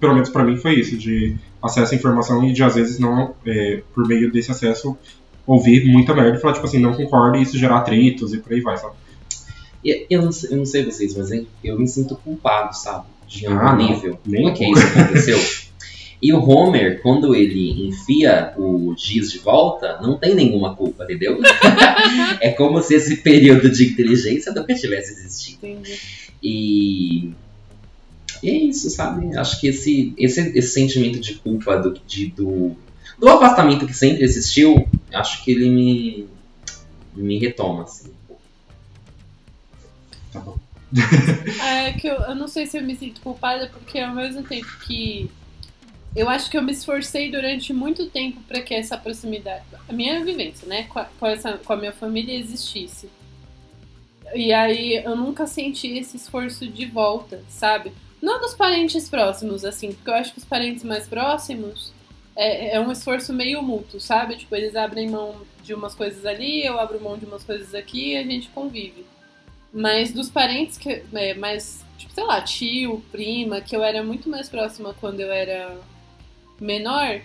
pelo 0.00 0.14
menos 0.14 0.28
para 0.28 0.44
mim, 0.44 0.56
foi 0.56 0.74
isso, 0.80 0.96
de 0.96 1.36
acesso 1.62 1.94
à 1.94 1.96
informação 1.96 2.44
e 2.44 2.52
de 2.52 2.62
às 2.62 2.74
vezes 2.74 2.98
não, 2.98 3.34
é, 3.44 3.82
por 3.94 4.06
meio 4.06 4.30
desse 4.30 4.50
acesso, 4.50 4.96
ouvir 5.46 5.86
muita 5.86 6.14
merda 6.14 6.36
e 6.36 6.40
falar, 6.40 6.54
tipo 6.54 6.66
assim, 6.66 6.78
não 6.78 6.94
concordo 6.94 7.36
e 7.36 7.42
isso 7.42 7.58
gerar 7.58 7.78
atritos 7.78 8.32
e 8.32 8.38
por 8.38 8.52
aí 8.52 8.60
vai, 8.60 8.76
sabe? 8.76 8.94
Eu 10.10 10.22
não, 10.22 10.32
sei, 10.32 10.52
eu 10.52 10.56
não 10.56 10.64
sei 10.64 10.84
vocês, 10.84 11.16
mas 11.16 11.30
eu 11.62 11.78
me 11.78 11.86
sinto 11.86 12.16
culpado, 12.16 12.76
sabe? 12.76 13.06
De 13.28 13.46
algum 13.46 13.60
ah, 13.60 13.76
nível. 13.76 14.18
Nem 14.26 14.52
que 14.52 14.68
isso 14.68 14.84
aconteceu. 14.84 15.38
E 16.20 16.32
o 16.32 16.42
Homer, 16.42 17.00
quando 17.02 17.34
ele 17.34 17.86
enfia 17.86 18.52
o 18.56 18.94
giz 18.96 19.30
de 19.30 19.38
volta, 19.38 20.00
não 20.00 20.16
tem 20.16 20.34
nenhuma 20.34 20.74
culpa, 20.74 21.04
entendeu? 21.04 21.38
é 22.40 22.50
como 22.50 22.82
se 22.82 22.94
esse 22.94 23.18
período 23.18 23.70
de 23.70 23.92
inteligência 23.92 24.52
nunca 24.52 24.74
tivesse 24.74 25.12
existido. 25.12 25.66
Entendi. 25.66 26.00
E 26.42 27.30
e 28.42 28.50
é 28.50 28.54
isso, 28.54 28.90
sabe? 28.90 29.36
Acho 29.36 29.60
que 29.60 29.68
esse, 29.68 30.14
esse, 30.18 30.40
esse 30.58 30.68
sentimento 30.68 31.20
de 31.20 31.34
culpa 31.34 31.76
do, 31.76 31.98
de, 32.06 32.26
do, 32.26 32.76
do 33.18 33.28
afastamento 33.28 33.86
que 33.86 33.94
sempre 33.94 34.24
existiu, 34.24 34.88
acho 35.12 35.44
que 35.44 35.50
ele 35.50 35.70
me, 35.70 36.28
me 37.14 37.38
retoma, 37.38 37.82
assim. 37.82 38.10
Tá 40.32 40.40
bom. 40.40 40.58
é 41.64 41.92
que 41.92 42.06
eu, 42.06 42.14
eu 42.14 42.34
não 42.34 42.48
sei 42.48 42.66
se 42.66 42.78
eu 42.78 42.82
me 42.82 42.96
sinto 42.96 43.20
culpada, 43.20 43.68
porque 43.68 43.98
ao 43.98 44.14
mesmo 44.14 44.42
tempo 44.42 44.68
que 44.86 45.30
eu 46.14 46.30
acho 46.30 46.50
que 46.50 46.56
eu 46.56 46.62
me 46.62 46.72
esforcei 46.72 47.30
durante 47.30 47.72
muito 47.74 48.06
tempo 48.06 48.40
para 48.48 48.62
que 48.62 48.74
essa 48.74 48.96
proximidade, 48.96 49.64
a 49.86 49.92
minha 49.92 50.24
vivência, 50.24 50.66
né, 50.66 50.84
com 50.84 50.98
a, 50.98 51.04
com, 51.04 51.26
essa, 51.26 51.58
com 51.58 51.72
a 51.74 51.76
minha 51.76 51.92
família 51.92 52.38
existisse. 52.38 53.08
E 54.34 54.52
aí 54.52 55.02
eu 55.04 55.14
nunca 55.14 55.46
senti 55.46 55.98
esse 55.98 56.16
esforço 56.16 56.66
de 56.66 56.86
volta, 56.86 57.44
sabe? 57.48 57.92
Não 58.20 58.40
dos 58.40 58.54
parentes 58.54 59.08
próximos, 59.08 59.64
assim, 59.64 59.92
porque 59.92 60.10
eu 60.10 60.14
acho 60.14 60.32
que 60.32 60.38
os 60.38 60.44
parentes 60.44 60.82
mais 60.82 61.06
próximos 61.06 61.92
é, 62.34 62.76
é 62.76 62.80
um 62.80 62.92
esforço 62.92 63.32
meio 63.32 63.62
mútuo, 63.62 64.00
sabe? 64.00 64.36
Tipo, 64.36 64.54
eles 64.56 64.76
abrem 64.76 65.08
mão 65.08 65.42
de 65.62 65.74
umas 65.74 65.94
coisas 65.94 66.24
ali, 66.24 66.64
eu 66.64 66.78
abro 66.78 67.00
mão 67.00 67.16
de 67.18 67.24
umas 67.24 67.44
coisas 67.44 67.74
aqui 67.74 68.12
e 68.12 68.16
a 68.16 68.22
gente 68.22 68.48
convive. 68.50 69.04
Mas 69.72 70.12
dos 70.12 70.30
parentes 70.30 70.78
que. 70.78 71.02
É, 71.12 71.34
mais, 71.34 71.84
tipo, 71.98 72.12
sei 72.12 72.24
lá, 72.24 72.40
tio, 72.42 73.04
prima, 73.10 73.60
que 73.60 73.74
eu 73.74 73.82
era 73.82 74.02
muito 74.02 74.28
mais 74.28 74.48
próxima 74.48 74.94
quando 75.00 75.20
eu 75.20 75.30
era 75.32 75.76
menor, 76.60 77.20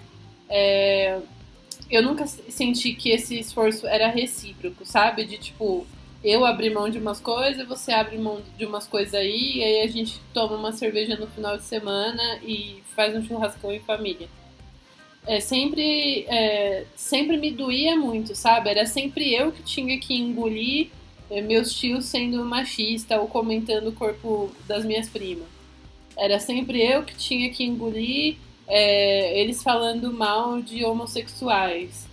é, 0.50 1.20
eu 1.90 2.02
nunca 2.02 2.26
senti 2.28 2.94
que 2.94 3.10
esse 3.10 3.40
esforço 3.40 3.88
era 3.88 4.08
recíproco, 4.08 4.86
sabe? 4.86 5.26
De 5.26 5.38
tipo, 5.38 5.86
eu 6.24 6.46
abrir 6.46 6.70
mão 6.70 6.90
de 6.90 7.00
umas 7.00 7.20
coisas, 7.20 7.68
você 7.68 7.92
abre 7.92 8.18
mão 8.18 8.42
de 8.58 8.66
umas 8.66 8.86
coisas 8.86 9.14
aí, 9.14 9.58
e 9.58 9.64
aí 9.64 9.82
a 9.82 9.88
gente 9.88 10.20
toma 10.34 10.56
uma 10.56 10.72
cerveja 10.72 11.16
no 11.16 11.28
final 11.28 11.58
de 11.58 11.64
semana 11.64 12.40
e 12.44 12.84
faz 12.96 13.16
um 13.16 13.24
churrascão 13.24 13.72
em 13.72 13.80
família. 13.80 14.28
É, 15.26 15.40
sempre, 15.40 16.26
é, 16.28 16.86
sempre 16.96 17.38
me 17.38 17.52
doía 17.52 17.96
muito, 17.96 18.36
sabe? 18.36 18.70
Era 18.70 18.86
sempre 18.86 19.34
eu 19.34 19.52
que 19.52 19.62
tinha 19.64 20.00
que 20.00 20.16
engolir 20.16 20.90
é, 21.30 21.42
meus 21.42 21.74
tios 21.74 22.06
sendo 22.06 22.44
machista 22.44 23.20
ou 23.20 23.28
comentando 23.28 23.88
o 23.88 23.94
corpo 23.94 24.52
das 24.68 24.84
minhas 24.84 25.10
primas. 25.10 25.48
Era 26.18 26.40
sempre 26.40 26.82
eu 26.82 27.04
que 27.04 27.16
tinha 27.16 27.50
que 27.50 27.64
engolir 27.64 28.38
é, 28.68 29.40
eles 29.40 29.62
falando 29.64 30.12
mal 30.12 30.62
de 30.62 30.84
homossexuais. 30.84 32.08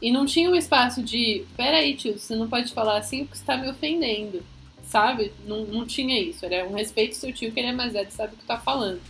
E 0.00 0.10
não 0.10 0.26
tinha 0.26 0.50
um 0.50 0.54
espaço 0.54 1.02
de, 1.02 1.44
peraí, 1.56 1.94
tio, 1.94 2.18
você 2.18 2.36
não 2.36 2.48
pode 2.48 2.72
falar 2.72 2.98
assim 2.98 3.24
porque 3.24 3.38
está 3.38 3.56
me 3.56 3.68
ofendendo, 3.68 4.42
sabe? 4.86 5.32
Não, 5.46 5.64
não 5.64 5.86
tinha 5.86 6.20
isso. 6.20 6.44
Era 6.44 6.66
um 6.68 6.74
respeito 6.74 7.14
ao 7.14 7.20
seu 7.20 7.32
tio 7.32 7.52
que 7.52 7.60
ele 7.60 7.68
é 7.68 7.72
mais 7.72 7.92
velho, 7.92 8.08
sabe 8.10 8.34
o 8.34 8.36
que 8.36 8.44
tá 8.44 8.58
falando. 8.58 9.00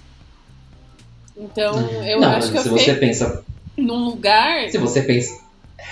Então, 1.37 1.81
eu 2.05 2.21
não, 2.21 2.29
acho 2.31 2.53
que 2.53 2.59
eu 2.59 2.63
se 2.63 2.69
você 2.69 2.95
pensa. 2.95 3.45
Num 3.77 4.05
lugar. 4.05 4.71
Se 4.71 4.79
você 4.79 5.03
pensa. 5.03 5.43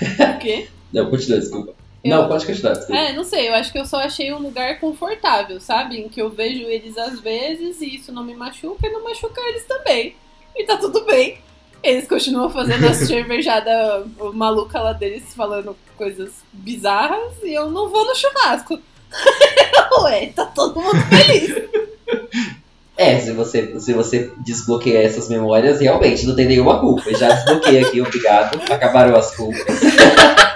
O 0.37 0.39
quê? 0.39 0.69
não, 0.93 1.11
continua, 1.11 1.39
desculpa. 1.39 1.75
Eu... 2.03 2.11
Não, 2.11 2.29
pode 2.29 2.47
continuar, 2.47 2.73
desculpa. 2.73 3.01
É, 3.01 3.13
não 3.13 3.25
sei, 3.25 3.49
eu 3.49 3.55
acho 3.55 3.71
que 3.71 3.79
eu 3.79 3.85
só 3.85 3.99
achei 3.99 4.33
um 4.33 4.39
lugar 4.39 4.81
confortável, 4.81 5.61
sabe? 5.61 6.01
Em 6.01 6.09
que 6.09 6.21
eu 6.21 6.31
vejo 6.31 6.63
eles 6.65 6.97
às 6.97 7.21
vezes 7.21 7.81
e 7.81 7.97
isso 7.97 8.11
não 8.11 8.25
me 8.25 8.35
machuca 8.35 8.87
e 8.87 8.91
não 8.91 9.05
machuca 9.05 9.41
eles 9.49 9.65
também. 9.67 10.17
E 10.57 10.65
tá 10.65 10.77
tudo 10.77 11.05
bem. 11.05 11.39
Eles 11.83 12.07
continuam 12.07 12.49
fazendo 12.49 12.87
a 12.87 12.95
cervejada 12.95 14.07
maluca 14.35 14.81
lá 14.81 14.93
deles, 14.93 15.35
falando 15.35 15.77
coisas 15.97 16.31
bizarras, 16.53 17.33
e 17.43 17.53
eu 17.53 17.71
não 17.71 17.89
vou 17.89 18.07
no 18.07 18.15
churrasco. 18.15 18.79
Ué, 20.03 20.27
tá 20.35 20.47
todo 20.47 20.81
mundo 20.81 21.01
feliz. 21.07 21.55
É, 22.97 23.19
se 23.19 23.33
você, 23.33 23.81
se 23.81 23.93
você 23.93 24.31
desbloqueia 24.45 25.03
essas 25.03 25.29
memórias, 25.29 25.81
realmente 25.81 26.27
não 26.27 26.37
tem 26.37 26.47
nenhuma 26.47 26.79
culpa. 26.79 27.13
Já 27.15 27.33
desbloqueei 27.33 27.85
aqui, 27.85 28.01
obrigado. 28.01 28.61
Acabaram 28.71 29.17
as 29.17 29.35
culpas. 29.35 29.63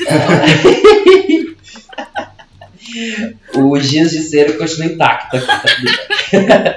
o 3.54 3.78
giz 3.78 4.10
de 4.10 4.20
cera 4.20 4.54
continua 4.54 4.86
intacto 4.86 5.36
aqui, 5.36 6.46
tá 6.46 6.76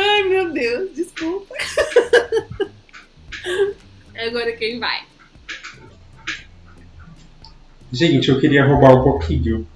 Ai, 0.00 0.22
meu 0.24 0.50
Deus, 0.50 0.90
desculpa. 0.94 1.54
Agora 4.16 4.52
quem 4.52 4.78
vai? 4.78 5.02
Gente, 7.92 8.30
eu 8.30 8.40
queria 8.40 8.64
roubar 8.64 8.94
um 8.94 9.02
pouquinho 9.02 9.66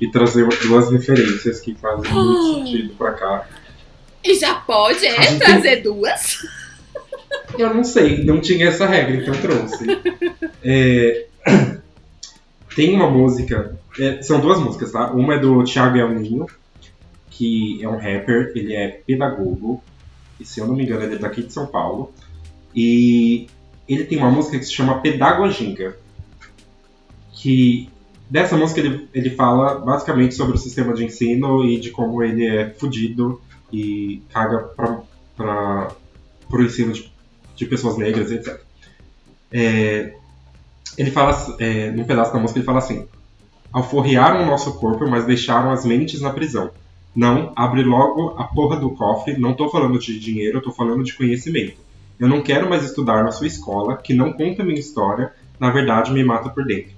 e 0.00 0.10
trazer 0.10 0.46
duas 0.62 0.90
referências 0.90 1.60
que 1.60 1.74
fazem 1.74 2.10
muito 2.10 2.54
sentido 2.54 2.94
pra 2.94 3.12
cá. 3.12 3.48
E 4.24 4.34
já 4.34 4.54
pode, 4.54 5.04
é, 5.04 5.22
gente... 5.22 5.38
trazer 5.38 5.82
duas? 5.82 6.38
Eu 7.58 7.74
não 7.74 7.84
sei, 7.84 8.24
não 8.24 8.40
tinha 8.40 8.68
essa 8.68 8.86
regra, 8.86 9.16
então 9.16 9.34
trouxe. 9.34 9.86
É... 10.62 11.26
Tem 12.74 12.94
uma 12.94 13.10
música, 13.10 13.76
é, 13.98 14.22
são 14.22 14.40
duas 14.40 14.60
músicas, 14.60 14.92
tá? 14.92 15.10
Uma 15.10 15.34
é 15.34 15.38
do 15.38 15.64
Thiago 15.64 15.96
El 15.96 16.10
Ninho, 16.10 16.46
que 17.38 17.80
é 17.80 17.88
um 17.88 17.96
rapper, 17.96 18.50
ele 18.56 18.74
é 18.74 18.88
pedagogo, 18.88 19.80
e 20.40 20.44
se 20.44 20.58
eu 20.58 20.66
não 20.66 20.74
me 20.74 20.82
engano 20.82 21.04
ele 21.04 21.14
é 21.14 21.18
daqui 21.18 21.44
de 21.44 21.52
São 21.52 21.68
Paulo, 21.68 22.12
e 22.74 23.46
ele 23.88 24.02
tem 24.04 24.18
uma 24.18 24.30
música 24.30 24.58
que 24.58 24.64
se 24.64 24.72
chama 24.72 25.00
Pedagoginga, 25.00 25.96
que 27.32 27.88
dessa 28.28 28.56
música 28.56 28.80
ele, 28.80 29.08
ele 29.14 29.30
fala 29.30 29.78
basicamente 29.78 30.34
sobre 30.34 30.56
o 30.56 30.58
sistema 30.58 30.92
de 30.92 31.04
ensino 31.04 31.64
e 31.64 31.78
de 31.78 31.92
como 31.92 32.24
ele 32.24 32.44
é 32.44 32.70
fudido 32.70 33.40
e 33.72 34.20
caga 34.30 34.58
para 35.36 35.94
o 36.50 36.60
ensino 36.60 36.92
de, 36.92 37.12
de, 37.54 37.66
pessoas 37.66 37.96
negras, 37.96 38.32
etc. 38.32 38.60
É, 39.52 40.12
ele 40.96 41.12
fala, 41.12 41.56
é, 41.60 41.92
num 41.92 42.02
pedaço 42.02 42.32
da 42.32 42.40
música, 42.40 42.58
ele 42.58 42.66
fala 42.66 42.78
assim: 42.78 43.06
Alforriaram 43.72 44.42
o 44.42 44.46
nosso 44.46 44.74
corpo, 44.74 45.08
mas 45.08 45.24
deixaram 45.24 45.70
as 45.70 45.84
mentes 45.84 46.20
na 46.20 46.30
prisão. 46.30 46.72
Não, 47.14 47.52
abre 47.56 47.82
logo 47.82 48.34
a 48.38 48.44
porra 48.44 48.76
do 48.76 48.90
cofre. 48.90 49.38
Não 49.38 49.54
tô 49.54 49.68
falando 49.68 49.98
de 49.98 50.18
dinheiro, 50.18 50.58
eu 50.58 50.62
tô 50.62 50.72
falando 50.72 51.02
de 51.02 51.14
conhecimento. 51.14 51.76
Eu 52.18 52.28
não 52.28 52.42
quero 52.42 52.68
mais 52.68 52.84
estudar 52.84 53.22
na 53.22 53.30
sua 53.30 53.46
escola, 53.46 53.96
que 53.96 54.12
não 54.12 54.32
conta 54.32 54.64
minha 54.64 54.78
história, 54.78 55.32
na 55.58 55.70
verdade 55.70 56.12
me 56.12 56.24
mata 56.24 56.48
por 56.48 56.64
dentro. 56.64 56.92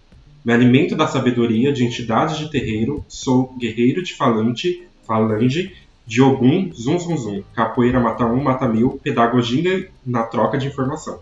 Me 0.45 0.53
alimento 0.53 0.97
da 0.97 1.07
sabedoria 1.07 1.73
de 1.73 1.85
entidades 1.85 2.39
de 2.39 2.51
terreiro, 2.51 3.05
sou 3.07 3.55
guerreiro 3.59 4.03
de 4.03 4.15
falante, 4.15 4.87
falange, 5.07 5.75
de 6.07 6.23
Ogum, 6.23 6.73
zum 6.73 6.99
zum 6.99 7.17
zum, 7.17 7.43
capoeira 7.55 8.01
mata 8.01 8.25
um, 8.25 8.43
mata 8.43 8.67
mil, 8.67 8.99
pedagogia 9.03 9.89
na 10.05 10.23
troca 10.25 10.57
de 10.57 10.67
informação. 10.67 11.21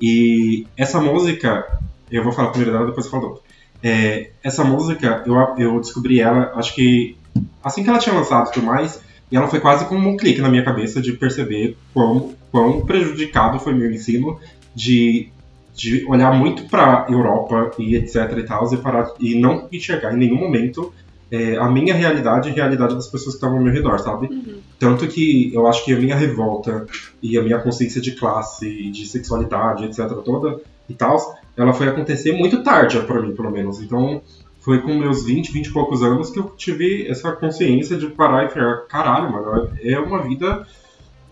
E 0.00 0.66
essa 0.76 1.00
música, 1.00 1.80
eu 2.10 2.22
vou 2.22 2.32
falar 2.32 2.50
primeiro 2.50 2.72
dela, 2.72 2.86
depois 2.86 3.06
eu 3.06 3.10
falo 3.10 3.28
outra. 3.28 3.42
É, 3.82 4.30
essa 4.44 4.62
música, 4.62 5.24
eu, 5.26 5.34
eu 5.58 5.80
descobri 5.80 6.20
ela, 6.20 6.52
acho 6.54 6.74
que 6.74 7.16
assim 7.62 7.82
que 7.82 7.90
ela 7.90 7.98
tinha 7.98 8.14
lançado 8.14 8.48
e 8.48 8.52
tudo 8.52 8.66
mais, 8.66 9.00
e 9.30 9.36
ela 9.36 9.48
foi 9.48 9.60
quase 9.60 9.86
como 9.86 10.08
um 10.08 10.16
clique 10.16 10.40
na 10.40 10.48
minha 10.48 10.64
cabeça 10.64 11.00
de 11.00 11.12
perceber 11.12 11.76
quão, 11.94 12.34
quão 12.50 12.84
prejudicado 12.84 13.58
foi 13.58 13.72
meu 13.72 13.90
ensino 13.90 14.38
de, 14.74 15.30
de 15.74 16.04
olhar 16.06 16.32
muito 16.34 16.68
para 16.68 17.06
Europa 17.08 17.70
e 17.78 17.96
etc 17.96 18.36
e 18.36 18.42
tal, 18.42 18.72
e, 18.72 18.76
parar, 18.76 19.12
e 19.18 19.40
não 19.40 19.68
enxergar 19.72 20.14
em 20.14 20.18
nenhum 20.18 20.36
momento 20.36 20.92
é, 21.30 21.56
a 21.56 21.66
minha 21.70 21.94
realidade 21.94 22.48
e 22.48 22.52
a 22.52 22.54
realidade 22.54 22.94
das 22.94 23.06
pessoas 23.06 23.34
que 23.34 23.38
estavam 23.38 23.56
ao 23.56 23.64
meu 23.64 23.72
redor, 23.72 23.98
sabe? 24.00 24.26
Uhum. 24.26 24.58
Tanto 24.78 25.08
que 25.08 25.50
eu 25.54 25.66
acho 25.66 25.82
que 25.82 25.94
a 25.94 25.98
minha 25.98 26.14
revolta 26.14 26.86
e 27.22 27.38
a 27.38 27.42
minha 27.42 27.58
consciência 27.58 28.02
de 28.02 28.12
classe, 28.12 28.90
de 28.90 29.06
sexualidade, 29.06 29.86
etc 29.86 30.10
toda 30.22 30.60
e 30.90 30.92
tal, 30.92 31.16
ela 31.56 31.72
foi 31.72 31.88
acontecer 31.88 32.32
muito 32.32 32.62
tarde 32.62 33.00
para 33.00 33.22
mim, 33.22 33.34
pelo 33.34 33.50
menos. 33.50 33.80
Então, 33.80 34.20
foi 34.62 34.80
com 34.80 34.94
meus 34.94 35.24
20, 35.24 35.52
20 35.52 35.66
e 35.66 35.72
poucos 35.72 36.02
anos 36.02 36.30
que 36.30 36.38
eu 36.38 36.44
tive 36.56 37.08
essa 37.08 37.32
consciência 37.32 37.98
de 37.98 38.06
parar 38.06 38.46
e 38.46 38.48
falar, 38.48 38.86
caralho, 38.86 39.30
mano, 39.30 39.72
é 39.82 39.98
uma 39.98 40.22
vida 40.22 40.66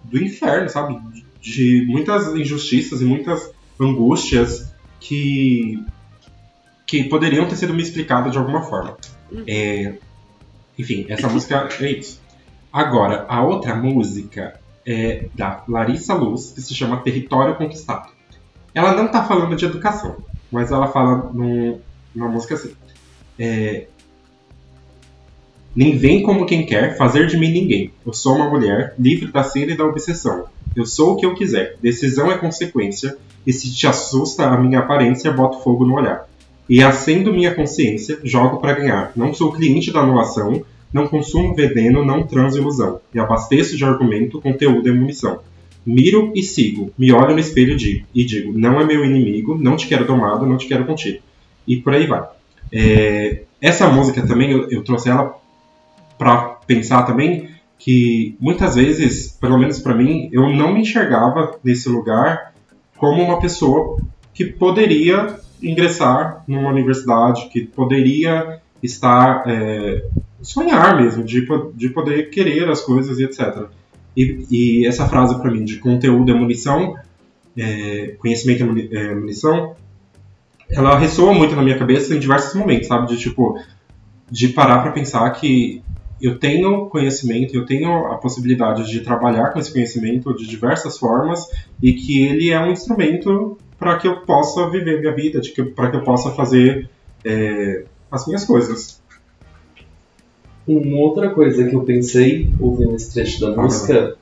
do 0.03 0.23
inferno, 0.23 0.69
sabe? 0.69 0.99
De 1.41 1.87
muitas 1.89 2.35
injustiças 2.35 3.01
e 3.01 3.05
muitas 3.05 3.53
angústias 3.79 4.75
que 4.99 5.83
que 6.87 7.05
poderiam 7.05 7.47
ter 7.47 7.55
sido 7.55 7.73
me 7.73 7.83
explicadas 7.83 8.33
de 8.33 8.39
alguma 8.39 8.63
forma. 8.63 8.97
Uhum. 9.31 9.45
É, 9.47 9.95
enfim, 10.77 11.07
essa 11.09 11.29
música 11.29 11.69
é 11.81 11.93
isso. 11.93 12.21
Agora, 12.73 13.27
a 13.29 13.45
outra 13.45 13.77
música 13.77 14.59
é 14.85 15.29
da 15.35 15.63
Larissa 15.69 16.15
Luz, 16.15 16.51
que 16.51 16.61
se 16.61 16.75
chama 16.75 16.97
Território 16.97 17.55
Conquistado. 17.55 18.11
Ela 18.75 18.93
não 18.93 19.07
está 19.07 19.23
falando 19.23 19.55
de 19.55 19.65
educação, 19.65 20.17
mas 20.51 20.73
ela 20.73 20.89
fala 20.89 21.31
num, 21.33 21.81
numa 22.13 22.29
música 22.29 22.55
assim. 22.55 22.75
É, 23.43 23.87
nem 25.75 25.97
vem 25.97 26.23
como 26.23 26.45
quem 26.45 26.67
quer 26.67 26.95
fazer 26.99 27.27
de 27.27 27.39
mim 27.39 27.51
ninguém. 27.51 27.91
Eu 28.05 28.13
sou 28.13 28.37
uma 28.37 28.51
mulher, 28.51 28.95
livre 28.99 29.33
da 29.33 29.43
cena 29.43 29.73
e 29.73 29.77
da 29.77 29.85
obsessão. 29.85 30.45
Eu 30.77 30.85
sou 30.85 31.13
o 31.13 31.17
que 31.17 31.25
eu 31.25 31.35
quiser. 31.35 31.77
Decisão 31.81 32.31
é 32.31 32.37
consequência. 32.37 33.17
E 33.47 33.53
se 33.53 33.75
te 33.75 33.87
assusta 33.87 34.45
a 34.45 34.61
minha 34.61 34.81
aparência, 34.81 35.33
boto 35.33 35.61
fogo 35.61 35.87
no 35.87 35.95
olhar. 35.95 36.29
E 36.69 36.83
acendo 36.83 37.33
minha 37.33 37.55
consciência, 37.55 38.19
jogo 38.23 38.59
para 38.59 38.75
ganhar. 38.75 39.13
Não 39.17 39.33
sou 39.33 39.53
cliente 39.53 39.91
da 39.91 40.01
anulação, 40.01 40.63
não 40.93 41.09
consumo 41.09 41.55
veneno, 41.55 42.05
não 42.05 42.27
transo 42.27 42.59
ilusão. 42.59 43.01
E 43.15 43.19
abasteço 43.19 43.75
de 43.75 43.85
argumento, 43.85 44.41
conteúdo 44.41 44.87
e 44.87 44.93
munição. 44.93 45.41
Miro 45.87 46.31
e 46.35 46.43
sigo, 46.43 46.93
me 46.99 47.11
olho 47.11 47.33
no 47.33 47.41
espelho 47.41 47.75
e 48.15 48.25
digo: 48.25 48.53
não 48.53 48.79
é 48.79 48.85
meu 48.85 49.03
inimigo, 49.03 49.57
não 49.57 49.77
te 49.77 49.87
quero 49.87 50.05
domado, 50.05 50.45
não 50.45 50.59
te 50.59 50.67
quero 50.67 50.85
contigo. 50.85 51.21
E 51.67 51.79
por 51.79 51.95
aí 51.95 52.07
vai. 52.07 52.29
É, 52.73 53.43
essa 53.61 53.89
música 53.89 54.27
também, 54.27 54.51
eu, 54.51 54.71
eu 54.71 54.83
trouxe 54.83 55.09
ela 55.09 55.39
para 56.19 56.59
pensar 56.67 57.03
também 57.03 57.51
que 57.79 58.37
muitas 58.39 58.75
vezes, 58.75 59.37
pelo 59.41 59.59
menos 59.59 59.79
para 59.79 59.95
mim, 59.95 60.29
eu 60.33 60.51
não 60.51 60.73
me 60.73 60.83
enxergava 60.83 61.59
nesse 61.65 61.89
lugar 61.89 62.53
como 62.97 63.23
uma 63.23 63.41
pessoa 63.41 63.99
que 64.35 64.45
poderia 64.45 65.39
ingressar 65.63 66.45
numa 66.47 66.69
universidade, 66.71 67.49
que 67.49 67.63
poderia 67.63 68.61
estar 68.83 69.45
é, 69.47 70.05
sonhar 70.43 71.01
mesmo, 71.01 71.25
de, 71.25 71.47
de 71.75 71.89
poder 71.89 72.31
querer 72.31 72.69
as 72.69 72.81
coisas 72.83 73.19
e 73.19 73.25
etc. 73.25 73.67
E, 74.17 74.47
e 74.51 74.87
essa 74.87 75.09
frase 75.09 75.39
para 75.41 75.51
mim 75.51 75.65
de 75.65 75.77
conteúdo 75.77 76.31
é 76.31 76.35
munição, 76.35 76.97
é, 77.57 78.15
conhecimento 78.19 78.63
é 78.95 79.15
munição, 79.15 79.75
ela 80.73 80.99
ressoa 80.99 81.33
muito 81.35 81.55
na 81.57 81.63
minha 81.63 81.79
cabeça 81.79 82.15
em 82.15 82.19
diversos 82.19 82.55
momentos, 82.55 82.89
sabe? 82.89 83.09
De 83.09 83.19
tipo, 83.19 83.59
de 84.31 84.49
parar 84.49 84.83
para 84.83 84.93
pensar 84.93 85.29
que 85.31 85.83
eu 86.21 86.39
tenho 86.39 86.87
conhecimento, 86.87 87.55
eu 87.55 87.65
tenho 87.65 88.07
a 88.07 88.17
possibilidade 88.17 88.89
de 88.91 89.01
trabalhar 89.01 89.53
com 89.53 89.59
esse 89.59 89.73
conhecimento 89.73 90.35
de 90.35 90.47
diversas 90.47 90.99
formas 90.99 91.47
e 91.83 91.95
que 91.95 92.23
ele 92.23 92.51
é 92.51 92.61
um 92.61 92.71
instrumento 92.71 93.57
para 93.79 93.97
que 93.97 94.07
eu 94.07 94.21
possa 94.21 94.69
viver 94.69 95.01
minha 95.01 95.15
vida, 95.15 95.41
para 95.75 95.91
que 95.91 95.97
eu 95.97 96.03
possa 96.03 96.31
fazer 96.33 96.89
é, 97.25 97.85
as 98.11 98.27
minhas 98.27 98.45
coisas. 98.45 99.01
Uma 100.67 100.99
outra 100.99 101.31
coisa 101.31 101.67
que 101.67 101.75
eu 101.75 101.83
pensei 101.83 102.53
ouvindo 102.61 102.95
esse 102.95 103.13
trecho 103.13 103.41
da 103.41 103.51
música 103.51 104.17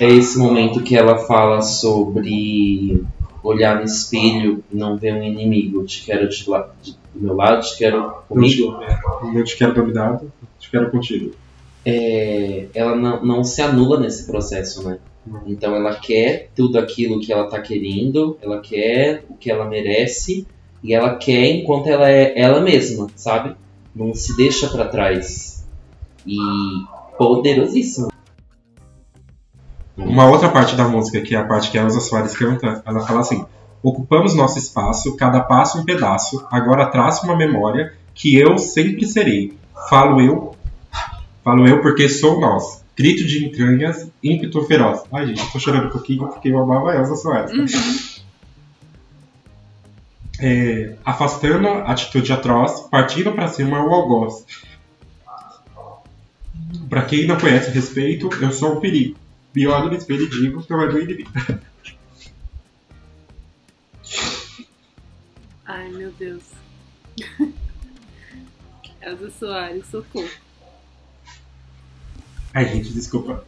é 0.00 0.08
esse 0.08 0.38
momento 0.38 0.80
que 0.82 0.96
ela 0.96 1.18
fala 1.18 1.60
sobre 1.60 3.04
olhar 3.42 3.76
no 3.76 3.84
espelho 3.84 4.62
e 4.70 4.76
não 4.76 4.96
ver 4.96 5.14
um 5.14 5.22
inimigo. 5.22 5.84
Te 5.84 6.04
quero 6.04 6.28
de, 6.28 6.48
la 6.48 6.70
de, 6.82 6.92
do 7.14 7.20
meu 7.20 7.34
lado, 7.34 7.62
te 7.62 7.76
quero 7.76 8.22
comigo. 8.28 8.78
Eu 9.34 9.44
te 9.44 9.56
quero 9.56 9.74
dominado, 9.74 10.32
te 10.58 10.70
quero 10.70 10.90
contigo. 10.90 11.32
É, 11.84 12.66
ela 12.74 12.94
não, 12.94 13.24
não 13.24 13.44
se 13.44 13.60
anula 13.60 13.98
nesse 13.98 14.26
processo, 14.26 14.88
né? 14.88 14.98
Então 15.46 15.74
ela 15.74 15.94
quer 15.96 16.50
tudo 16.54 16.78
aquilo 16.78 17.20
que 17.20 17.32
ela 17.32 17.48
tá 17.48 17.60
querendo, 17.60 18.36
ela 18.42 18.60
quer 18.60 19.24
o 19.28 19.34
que 19.34 19.50
ela 19.50 19.64
merece 19.64 20.46
e 20.82 20.94
ela 20.94 21.16
quer 21.16 21.46
enquanto 21.46 21.86
ela 21.86 22.10
é 22.10 22.32
ela 22.36 22.60
mesma, 22.60 23.06
sabe? 23.14 23.54
Não 23.94 24.14
se 24.14 24.36
deixa 24.36 24.68
para 24.68 24.88
trás. 24.88 25.64
E 26.26 26.36
poderosíssimo. 27.16 28.11
Uma 29.96 30.26
outra 30.26 30.48
parte 30.48 30.74
da 30.74 30.88
música, 30.88 31.20
que 31.20 31.34
é 31.34 31.38
a 31.38 31.44
parte 31.44 31.70
que 31.70 31.78
a 31.78 31.82
Elza 31.82 32.00
Soares 32.00 32.36
canta, 32.36 32.82
ela 32.86 33.06
fala 33.06 33.20
assim: 33.20 33.44
Ocupamos 33.82 34.34
nosso 34.34 34.58
espaço, 34.58 35.16
cada 35.16 35.40
passo 35.40 35.78
um 35.78 35.84
pedaço, 35.84 36.46
agora 36.50 36.86
traço 36.86 37.26
uma 37.26 37.36
memória 37.36 37.92
que 38.14 38.36
eu 38.36 38.56
sempre 38.56 39.06
serei. 39.06 39.56
Falo 39.88 40.20
eu, 40.20 40.54
falo 41.42 41.66
eu 41.66 41.82
porque 41.82 42.08
sou 42.08 42.40
nós. 42.40 42.82
Grito 42.96 43.24
de 43.24 43.44
entranhas, 43.44 44.08
ímpeto 44.22 44.62
feroz. 44.66 45.02
Ai, 45.12 45.26
gente, 45.26 45.50
tô 45.50 45.58
chorando 45.58 45.86
um 45.86 45.90
pouquinho 45.90 46.28
porque 46.28 46.48
eu 46.48 46.58
amava 46.58 46.92
a 46.92 46.96
Elza 46.96 47.16
Soares. 47.16 47.52
Uhum. 47.52 47.66
É, 50.40 50.94
afastando 51.04 51.68
atitude 51.68 52.32
atroz, 52.32 52.80
partindo 52.90 53.32
para 53.32 53.48
cima 53.48 53.84
o 53.84 53.92
algoz. 53.92 54.44
Para 56.88 57.02
quem 57.02 57.26
não 57.26 57.38
conhece 57.38 57.70
respeito, 57.70 58.28
eu 58.40 58.52
sou 58.52 58.76
um 58.76 58.80
perigo. 58.80 59.16
Me 59.54 59.66
olho 59.66 59.88
no 59.88 59.96
espelho 59.96 60.24
e 60.24 60.30
digo 60.30 60.62
que 60.62 60.72
eu 60.72 60.80
é 60.80 60.86
meu 60.86 61.02
inimigo. 61.02 61.30
Ai, 65.66 65.88
meu 65.90 66.10
Deus. 66.12 66.42
Elza 69.00 69.30
Soares, 69.30 69.86
socorro. 69.86 70.28
Ai, 72.54 72.66
gente, 72.66 72.92
desculpa. 72.92 73.44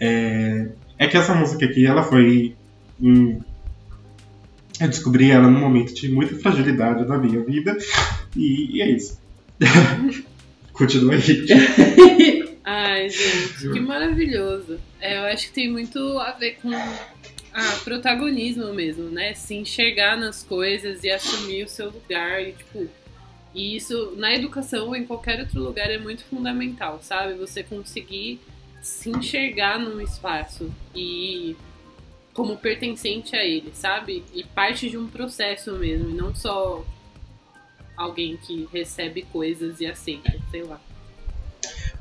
É, 0.00 0.68
é 0.98 1.06
que 1.06 1.16
essa 1.16 1.34
música 1.34 1.64
aqui, 1.64 1.86
ela 1.86 2.02
foi. 2.02 2.54
Hum, 3.00 3.40
eu 4.80 4.88
descobri 4.88 5.30
ela 5.30 5.48
num 5.48 5.60
momento 5.60 5.94
de 5.94 6.10
muita 6.10 6.38
fragilidade 6.38 7.06
da 7.06 7.18
minha 7.18 7.42
vida. 7.42 7.76
E, 8.34 8.76
e 8.76 8.82
é 8.82 8.90
isso. 8.90 9.18
Continua 10.72 11.14
aí. 11.14 12.55
Ai, 12.68 13.08
gente, 13.08 13.70
que 13.72 13.78
maravilhoso. 13.78 14.80
É, 15.00 15.18
eu 15.18 15.22
acho 15.26 15.46
que 15.46 15.52
tem 15.52 15.70
muito 15.70 16.18
a 16.18 16.32
ver 16.32 16.56
com 16.56 16.72
ah, 16.72 17.80
protagonismo 17.84 18.74
mesmo, 18.74 19.04
né? 19.08 19.34
Se 19.34 19.54
enxergar 19.54 20.16
nas 20.16 20.42
coisas 20.42 21.04
e 21.04 21.10
assumir 21.10 21.62
o 21.62 21.68
seu 21.68 21.90
lugar 21.90 22.42
e, 22.42 22.54
tipo, 22.54 22.88
e 23.54 23.76
isso 23.76 24.14
na 24.16 24.34
educação 24.34 24.88
ou 24.88 24.96
em 24.96 25.06
qualquer 25.06 25.38
outro 25.38 25.62
lugar 25.62 25.88
é 25.88 25.96
muito 25.96 26.24
fundamental, 26.24 26.98
sabe? 27.00 27.34
Você 27.34 27.62
conseguir 27.62 28.40
se 28.82 29.10
enxergar 29.10 29.78
num 29.78 30.00
espaço 30.00 30.68
e 30.92 31.54
como 32.34 32.56
pertencente 32.56 33.36
a 33.36 33.44
ele, 33.44 33.70
sabe? 33.74 34.24
E 34.34 34.42
parte 34.42 34.90
de 34.90 34.98
um 34.98 35.06
processo 35.06 35.70
mesmo, 35.74 36.10
e 36.10 36.14
não 36.14 36.34
só 36.34 36.84
alguém 37.96 38.36
que 38.36 38.68
recebe 38.72 39.22
coisas 39.22 39.80
e 39.80 39.86
aceita, 39.86 40.36
sei 40.50 40.64
lá 40.64 40.80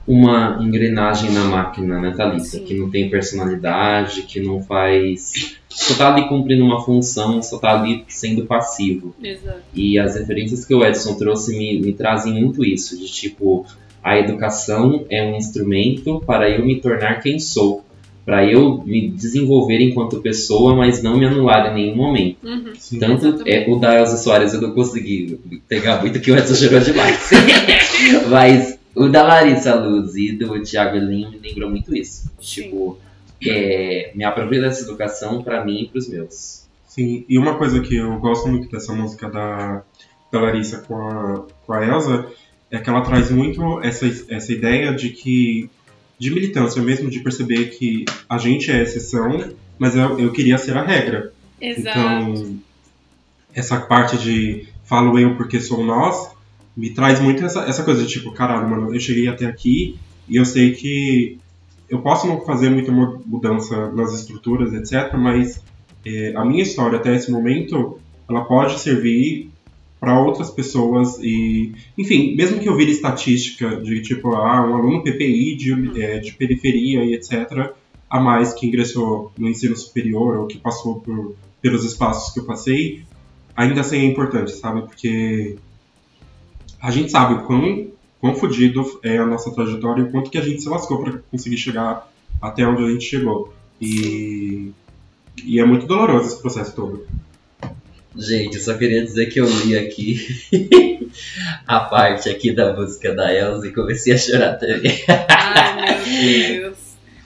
uma 0.08 0.60
engrenagem 0.62 1.32
na 1.32 1.46
máquina, 1.46 2.00
né, 2.00 2.14
Thalissa? 2.16 2.60
Que 2.60 2.76
não 2.76 2.90
tem 2.90 3.10
personalidade, 3.10 4.24
que 4.24 4.40
não 4.40 4.62
faz. 4.62 5.58
Só 5.68 5.96
tá 5.96 6.14
ali 6.14 6.28
cumprindo 6.30 6.64
uma 6.64 6.82
função, 6.82 7.42
só 7.42 7.58
tá 7.58 7.80
ali 7.80 8.06
sendo 8.08 8.46
passivo. 8.46 9.16
Exato. 9.22 9.62
E 9.74 9.98
as 9.98 10.16
referências 10.16 10.64
que 10.64 10.74
o 10.74 10.86
Edson 10.86 11.16
trouxe 11.16 11.58
me, 11.58 11.80
me 11.80 11.94
trazem 11.94 12.34
muito 12.34 12.64
isso, 12.64 12.98
de 12.98 13.12
tipo, 13.12 13.66
a 14.04 14.20
educação 14.20 15.06
é 15.10 15.24
um 15.24 15.36
instrumento 15.36 16.22
para 16.26 16.50
eu 16.50 16.64
me 16.64 16.80
tornar 16.80 17.22
quem 17.22 17.40
sou. 17.40 17.84
Para 18.24 18.44
eu 18.44 18.84
me 18.84 19.10
desenvolver 19.10 19.80
enquanto 19.82 20.20
pessoa, 20.20 20.76
mas 20.76 21.02
não 21.02 21.18
me 21.18 21.26
anular 21.26 21.72
em 21.72 21.76
nenhum 21.76 21.96
momento. 21.96 22.48
Uhum. 22.48 22.74
Sim, 22.76 23.00
Tanto 23.00 23.44
é, 23.46 23.66
o 23.68 23.76
da 23.78 24.00
Elza 24.00 24.18
Soares 24.18 24.54
eu 24.54 24.62
não 24.62 24.72
consegui 24.72 25.40
pegar 25.68 26.02
muito 26.02 26.20
que 26.20 26.32
o 26.32 26.38
Edson 26.38 26.56
chegou 26.56 26.80
demais. 26.80 27.30
mas 28.30 28.75
o 28.96 29.10
da 29.10 29.24
Larissa 29.24 29.76
Luz 29.76 30.16
e 30.16 30.32
do 30.32 30.62
Thiago 30.64 30.96
Elinho 30.96 31.32
me 31.32 31.40
lembrou 31.40 31.70
muito 31.70 31.96
isso. 31.96 32.32
Sim. 32.40 32.64
Tipo, 32.64 32.98
é, 33.46 34.12
me 34.16 34.24
apropria 34.24 34.62
dessa 34.62 34.84
educação 34.84 35.44
para 35.44 35.64
mim 35.64 35.84
e 35.84 35.88
pros 35.88 36.08
meus. 36.08 36.66
Sim, 36.88 37.26
e 37.28 37.38
uma 37.38 37.58
coisa 37.58 37.82
que 37.82 37.96
eu 37.96 38.18
gosto 38.20 38.48
muito 38.48 38.70
dessa 38.70 38.94
música 38.94 39.30
da, 39.30 39.84
da 40.32 40.40
Larissa 40.40 40.80
com 40.80 40.96
a, 40.96 41.46
com 41.66 41.74
a 41.74 41.86
Elsa 41.86 42.26
é 42.72 42.80
que 42.80 42.90
ela 42.90 43.02
traz 43.02 43.30
muito 43.30 43.82
essa, 43.82 44.06
essa 44.30 44.52
ideia 44.52 44.94
de 44.94 45.10
que 45.10 45.70
de 46.18 46.32
militância 46.32 46.82
mesmo, 46.82 47.10
de 47.10 47.20
perceber 47.20 47.66
que 47.72 48.06
a 48.30 48.38
gente 48.38 48.72
é 48.72 48.82
exceção, 48.82 49.54
mas 49.78 49.96
eu, 49.96 50.18
eu 50.18 50.32
queria 50.32 50.58
ser 50.58 50.78
a 50.78 50.84
regra. 50.84 51.34
Exato. 51.60 52.00
Então, 52.00 52.60
essa 53.54 53.80
parte 53.82 54.18
de 54.18 54.68
falo 54.86 55.20
eu 55.20 55.36
porque 55.36 55.60
sou 55.60 55.84
nós, 55.84 56.32
me 56.76 56.90
traz 56.90 57.20
muito 57.20 57.44
essa, 57.46 57.62
essa 57.62 57.84
coisa 57.84 58.04
de 58.04 58.10
tipo, 58.10 58.32
caralho, 58.32 58.70
mano, 58.70 58.94
eu 58.94 59.00
cheguei 59.00 59.28
até 59.28 59.46
aqui 59.46 59.98
e 60.28 60.36
eu 60.36 60.46
sei 60.46 60.72
que 60.72 61.38
eu 61.90 62.02
posso 62.02 62.28
não 62.28 62.42
fazer 62.42 62.70
muita 62.70 62.92
mudança 62.92 63.92
nas 63.92 64.14
estruturas, 64.14 64.74
etc., 64.74 65.16
mas 65.18 65.64
é, 66.06 66.34
a 66.36 66.44
minha 66.44 66.64
história 66.64 66.98
até 66.98 67.16
esse 67.16 67.32
momento, 67.32 68.00
ela 68.28 68.44
pode 68.46 68.80
servir 68.80 69.50
para 70.00 70.20
outras 70.20 70.52
pessoas 70.52 71.18
e, 71.20 71.74
enfim, 71.98 72.36
mesmo 72.36 72.60
que 72.60 72.68
eu 72.68 72.76
vire 72.76 72.92
estatística 72.92 73.78
de 73.78 74.02
tipo, 74.02 74.36
ah, 74.36 74.68
um 74.68 74.76
aluno 74.76 75.04
PPI 75.04 75.56
de, 75.56 76.02
é, 76.02 76.20
de 76.20 76.34
periferia 76.34 77.04
e 77.04 77.14
etc., 77.14 77.72
a 78.10 78.20
mais 78.20 78.54
que 78.54 78.68
ingressou 78.68 79.32
no 79.38 79.48
ensino 79.48 79.76
superior 79.76 80.38
ou 80.38 80.48
que 80.48 80.58
passou 80.58 81.00
por, 81.00 81.36
pelos 81.62 81.84
espaços 81.84 82.34
que 82.34 82.40
eu 82.40 82.46
passei, 82.46 83.04
ainda 83.56 83.82
assim 83.82 83.98
é 83.98 84.06
importante, 84.06 84.52
sabe? 84.52 84.82
Porque 84.82 85.58
a 86.86 86.92
gente 86.92 87.10
sabe 87.10 87.34
o 87.34 87.44
quão, 87.46 87.88
quão 88.22 88.36
fodido 88.36 89.00
é 89.02 89.18
a 89.18 89.26
nossa 89.26 89.52
trajetória 89.52 90.02
e 90.02 90.04
o 90.04 90.12
quanto 90.12 90.30
que 90.30 90.38
a 90.38 90.42
gente 90.42 90.62
se 90.62 90.70
lascou 90.70 91.02
para 91.02 91.18
conseguir 91.32 91.58
chegar 91.58 92.08
até 92.40 92.64
onde 92.64 92.84
a 92.84 92.88
gente 92.92 93.06
chegou. 93.06 93.52
E, 93.82 94.72
e 95.44 95.60
é 95.60 95.66
muito 95.66 95.88
doloroso 95.88 96.28
esse 96.28 96.40
processo 96.40 96.76
todo. 96.76 97.08
Gente, 98.16 98.58
eu 98.58 98.62
só 98.62 98.76
queria 98.76 99.04
dizer 99.04 99.26
que 99.26 99.40
eu 99.40 99.50
li 99.50 99.76
aqui 99.76 101.10
a 101.66 101.80
parte 101.80 102.30
aqui 102.30 102.54
da 102.54 102.72
música 102.72 103.16
da 103.16 103.34
Elsa 103.34 103.66
e 103.66 103.74
comecei 103.74 104.14
a 104.14 104.18
chorar 104.18 104.54
também. 104.54 105.04
Ai, 105.28 106.06
meu 106.06 106.62
Deus. 106.62 106.78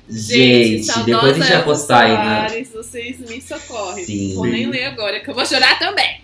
Gente, 0.07 0.85
Gente 0.85 1.03
depois 1.03 1.33
a 1.33 1.39
gente 1.39 1.51
vai 1.51 1.63
postar 1.65 2.05
aí, 2.05 2.13
né? 2.13 2.63
Vocês 2.73 3.19
me 3.19 3.41
socorrem. 3.41 4.05
Sim. 4.05 4.35
Vou 4.35 4.45
nem 4.45 4.67
ler 4.67 4.85
agora, 4.85 5.19
que 5.19 5.29
eu 5.29 5.35
vou 5.35 5.45
chorar 5.45 5.77
também. 5.77 6.21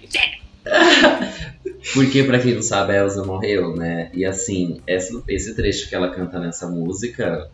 Porque, 1.94 2.24
pra 2.24 2.40
quem 2.40 2.56
não 2.56 2.62
sabe, 2.62 2.94
a 2.94 2.98
Elsa 2.98 3.24
morreu, 3.24 3.76
né? 3.76 4.10
E 4.14 4.26
assim, 4.26 4.82
esse, 4.88 5.22
esse 5.28 5.56
trecho 5.56 5.88
que 5.88 5.96
ela 5.96 6.10
canta 6.10 6.40
nessa 6.40 6.68
música 6.68 7.50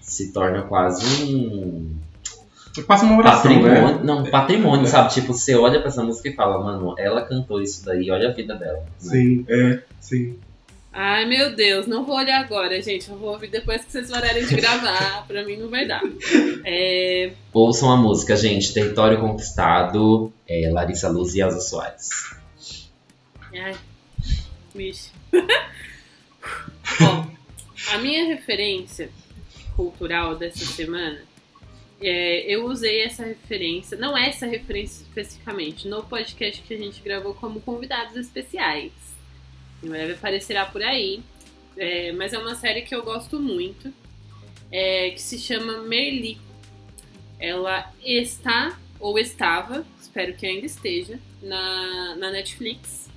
se 0.00 0.32
torna 0.32 0.62
quase 0.62 1.24
um. 1.24 1.94
Quase 2.86 3.04
uma 3.04 3.18
oração, 3.18 3.42
patrimônio, 3.42 3.84
né? 3.84 4.00
Não, 4.02 4.24
patrimônio, 4.24 4.86
sabe? 4.86 5.12
Tipo, 5.12 5.34
você 5.34 5.54
olha 5.54 5.78
pra 5.78 5.88
essa 5.88 6.02
música 6.02 6.30
e 6.30 6.34
fala, 6.34 6.62
mano, 6.62 6.94
ela 6.98 7.22
cantou 7.22 7.60
isso 7.60 7.84
daí, 7.84 8.10
olha 8.10 8.30
a 8.30 8.32
vida 8.32 8.54
dela. 8.54 8.78
Né? 8.78 8.86
Sim, 8.98 9.44
é, 9.46 9.82
sim. 10.00 10.38
Ai, 10.90 11.26
meu 11.26 11.54
Deus, 11.54 11.86
não 11.86 12.04
vou 12.04 12.16
olhar 12.16 12.40
agora, 12.40 12.80
gente. 12.80 13.10
Eu 13.10 13.16
vou 13.16 13.30
ouvir 13.30 13.48
depois 13.48 13.84
que 13.84 13.92
vocês 13.92 14.10
pararem 14.10 14.44
de 14.44 14.54
gravar. 14.54 15.24
pra 15.28 15.44
mim 15.44 15.56
não 15.56 15.70
vai 15.70 15.86
dar. 15.86 16.02
É... 16.64 17.32
Ouçam 17.52 17.90
a 17.90 17.96
música, 17.96 18.36
gente. 18.36 18.74
Território 18.74 19.18
Conquistado, 19.18 20.30
é, 20.46 20.70
Larissa 20.70 21.08
Luz 21.08 21.34
e 21.34 21.40
Elza 21.40 21.60
Soares. 21.60 22.10
Ai, 23.54 23.76
bicho. 24.74 25.10
Bom, 27.00 27.30
a 27.90 27.98
minha 27.98 28.24
referência 28.26 29.10
cultural 29.76 30.36
dessa 30.36 30.64
semana, 30.64 31.22
é, 32.00 32.40
eu 32.52 32.64
usei 32.66 33.02
essa 33.02 33.24
referência, 33.24 33.96
não 33.96 34.16
essa 34.16 34.46
referência 34.46 35.02
especificamente, 35.02 35.86
no 35.86 36.02
podcast 36.02 36.62
que 36.62 36.74
a 36.74 36.78
gente 36.78 37.00
gravou 37.02 37.34
como 37.34 37.60
convidados 37.60 38.16
especiais. 38.16 38.92
Em 39.82 39.88
breve 39.88 40.14
aparecerá 40.14 40.64
por 40.64 40.82
aí. 40.82 41.22
É, 41.76 42.12
mas 42.12 42.32
é 42.32 42.38
uma 42.38 42.54
série 42.54 42.82
que 42.82 42.94
eu 42.94 43.02
gosto 43.02 43.40
muito, 43.40 43.92
é, 44.70 45.10
que 45.10 45.20
se 45.20 45.38
chama 45.38 45.78
Merli. 45.82 46.38
Ela 47.38 47.92
está, 48.04 48.78
ou 49.00 49.18
estava, 49.18 49.84
espero 50.00 50.34
que 50.34 50.46
ainda 50.46 50.66
esteja, 50.66 51.18
na, 51.42 52.14
na 52.16 52.30
Netflix. 52.30 53.10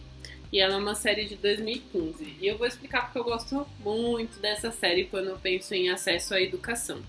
E 0.55 0.59
ela 0.61 0.75
é 0.75 0.77
uma 0.77 0.95
série 0.95 1.25
de 1.25 1.35
2015. 1.35 2.37
E 2.39 2.47
eu 2.47 2.57
vou 2.57 2.65
explicar 2.65 3.01
porque 3.01 3.19
eu 3.19 3.25
gosto 3.25 3.67
muito 3.81 4.39
dessa 4.39 4.71
série 4.71 5.03
quando 5.03 5.27
eu 5.27 5.37
penso 5.37 5.73
em 5.75 5.89
acesso 5.89 6.33
à 6.33 6.41
educação. 6.41 7.01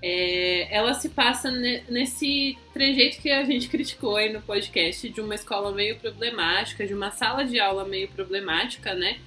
É, 0.00 0.74
ela 0.74 0.94
se 0.94 1.10
passa 1.10 1.50
nesse 1.50 2.56
trejeito 2.72 3.20
que 3.20 3.30
a 3.30 3.44
gente 3.44 3.68
criticou 3.68 4.16
aí 4.16 4.32
no 4.32 4.40
podcast 4.40 5.06
de 5.06 5.20
uma 5.20 5.34
escola 5.34 5.70
meio 5.70 5.98
problemática, 5.98 6.86
de 6.86 6.94
uma 6.94 7.10
sala 7.10 7.44
de 7.44 7.60
aula 7.60 7.84
meio 7.84 8.08
problemática, 8.08 8.94
né? 8.94 9.18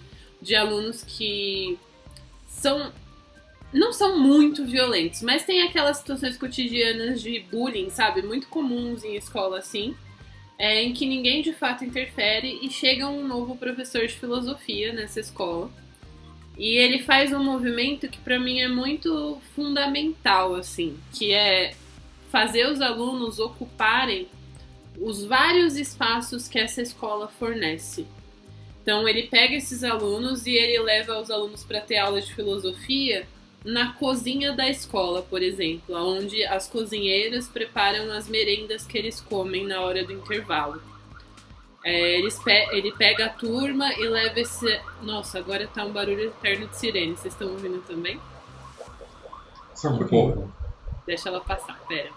De 0.42 0.56
alunos 0.56 1.04
que 1.04 1.78
são 2.48 2.92
não 3.72 3.94
são 3.94 4.18
muito 4.18 4.66
violentos, 4.66 5.22
mas 5.22 5.46
tem 5.46 5.62
aquelas 5.62 5.98
situações 5.98 6.36
cotidianas 6.36 7.22
de 7.22 7.42
bullying, 7.42 7.92
sabe? 7.92 8.24
Muito 8.24 8.48
comuns 8.48 9.04
em 9.04 9.16
escola 9.16 9.60
assim, 9.60 9.96
é, 10.60 10.84
em 10.84 10.92
que 10.92 11.06
ninguém 11.06 11.42
de 11.42 11.54
fato 11.54 11.86
interfere 11.86 12.60
e 12.62 12.70
chega 12.70 13.08
um 13.08 13.26
novo 13.26 13.56
professor 13.56 14.06
de 14.06 14.14
filosofia 14.14 14.92
nessa 14.92 15.22
escola 15.22 15.72
e 16.58 16.76
ele 16.76 17.00
faz 17.00 17.32
um 17.32 17.42
movimento 17.42 18.10
que 18.10 18.18
para 18.18 18.38
mim 18.38 18.60
é 18.60 18.68
muito 18.68 19.42
fundamental, 19.56 20.54
assim, 20.56 21.00
que 21.14 21.32
é 21.32 21.74
fazer 22.30 22.68
os 22.68 22.82
alunos 22.82 23.40
ocuparem 23.40 24.28
os 25.00 25.24
vários 25.24 25.78
espaços 25.78 26.50
que 26.50 26.60
essa 26.60 26.82
escola 26.82 27.30
fornece. 27.30 28.06
Então 28.82 29.08
ele 29.08 29.24
pega 29.24 29.56
esses 29.56 29.86
alunos 29.86 30.46
e 30.46 30.52
ele 30.52 30.84
leva 30.84 31.18
os 31.18 31.32
alunos 31.32 31.64
para 31.64 31.80
ter 31.80 31.98
aula 31.98 32.20
de 32.20 32.36
filosofia 32.36 33.26
na 33.64 33.94
cozinha 33.94 34.54
da 34.54 34.70
escola, 34.70 35.22
por 35.22 35.42
exemplo, 35.42 35.96
onde 35.96 36.44
as 36.46 36.68
cozinheiras 36.68 37.48
preparam 37.48 38.12
as 38.12 38.28
merendas 38.28 38.86
que 38.86 38.98
eles 38.98 39.20
comem 39.20 39.66
na 39.66 39.82
hora 39.82 40.04
do 40.04 40.14
intervalo. 40.14 40.82
É, 41.84 42.20
eles 42.20 42.38
pe 42.40 42.52
ele 42.72 42.92
pega 42.92 43.26
a 43.26 43.30
turma 43.30 43.94
e 43.94 44.08
leva 44.08 44.40
esse. 44.40 44.80
Nossa, 45.02 45.40
agora 45.40 45.68
tá 45.68 45.86
um 45.86 45.92
barulho 45.92 46.26
eterno 46.26 46.68
de 46.68 46.78
sirene. 46.78 47.16
Vocês 47.16 47.34
estão 47.34 47.50
ouvindo 47.50 47.82
também? 47.86 48.20
Só 49.76 49.90
um 49.90 49.98
pouquinho. 49.98 50.54
Deixa 51.06 51.30
ela 51.30 51.40
passar, 51.40 51.80
pera. 51.88 52.12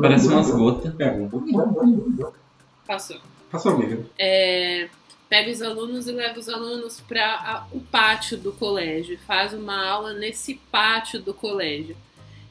Parece 0.00 0.28
umas 0.28 0.50
gotas. 0.50 0.98
É, 0.98 1.10
um 1.12 1.28
pouquinho. 1.28 2.32
Passou. 2.86 3.18
Passou, 3.50 3.72
amiga. 3.72 4.04
É, 4.18 4.88
pega 5.28 5.50
os 5.50 5.60
alunos 5.62 6.08
e 6.08 6.12
leva 6.12 6.38
os 6.38 6.48
alunos 6.48 7.00
para 7.00 7.66
o 7.72 7.80
pátio 7.80 8.36
do 8.38 8.52
colégio. 8.52 9.18
Faz 9.26 9.52
uma 9.52 9.86
aula 9.86 10.14
nesse 10.14 10.54
pátio 10.70 11.20
do 11.20 11.34
colégio. 11.34 11.96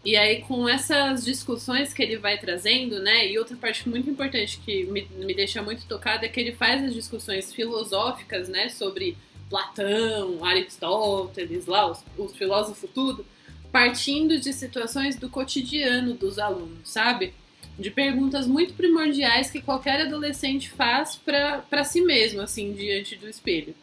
E 0.06 0.16
aí, 0.16 0.42
com 0.44 0.70
essas 0.70 1.26
discussões 1.26 1.94
que 1.94 2.02
ele 2.02 2.18
vai 2.18 2.38
trazendo, 2.38 3.00
né? 3.00 3.28
E 3.28 3.38
outra 3.38 3.58
parte 3.58 3.90
muito 3.90 4.10
importante 4.10 4.60
que 4.64 4.86
me, 4.86 5.06
me 5.18 5.34
deixa 5.34 5.62
muito 5.62 5.86
tocada 5.86 6.26
é 6.26 6.30
que 6.30 6.40
ele 6.40 6.54
faz 6.54 6.84
as 6.84 6.94
discussões 6.94 7.54
filosóficas, 7.54 8.48
né? 8.48 8.70
Sobre 8.70 9.18
Platão, 9.50 10.46
Aristóteles, 10.46 11.66
lá, 11.66 11.92
os, 11.92 12.04
os 12.18 12.36
filósofos, 12.36 12.90
tudo, 12.94 13.26
partindo 13.72 14.40
de 14.40 14.54
situações 14.54 15.18
do 15.18 15.30
cotidiano 15.30 16.14
dos 16.14 16.40
alunos, 16.40 16.80
sabe? 16.90 17.34
De 17.78 17.92
perguntas 17.92 18.48
muito 18.48 18.74
primordiais 18.74 19.52
que 19.52 19.62
qualquer 19.62 20.02
adolescente 20.02 20.70
faz 20.70 21.16
para 21.16 21.84
si 21.84 22.02
mesmo, 22.02 22.42
assim, 22.42 22.74
diante 22.74 23.16
do 23.16 23.30
espelho. 23.30 23.76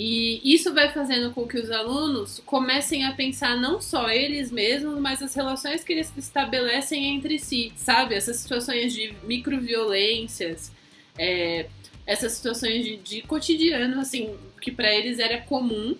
E 0.00 0.40
isso 0.44 0.72
vai 0.72 0.92
fazendo 0.92 1.32
com 1.32 1.44
que 1.44 1.58
os 1.58 1.72
alunos 1.72 2.40
comecem 2.46 3.04
a 3.04 3.12
pensar 3.14 3.56
não 3.56 3.80
só 3.80 4.08
eles 4.08 4.48
mesmos, 4.48 4.96
mas 5.00 5.20
as 5.20 5.34
relações 5.34 5.82
que 5.82 5.92
eles 5.92 6.12
estabelecem 6.16 7.16
entre 7.16 7.36
si, 7.36 7.72
sabe? 7.74 8.14
Essas 8.14 8.36
situações 8.36 8.94
de 8.94 9.12
microviolências, 9.24 10.70
é, 11.18 11.66
essas 12.06 12.30
situações 12.30 12.84
de, 12.84 12.96
de, 12.98 13.22
cotidiano, 13.22 14.00
assim, 14.00 14.36
que 14.60 14.70
para 14.70 14.94
eles 14.94 15.18
era 15.18 15.38
comum. 15.38 15.96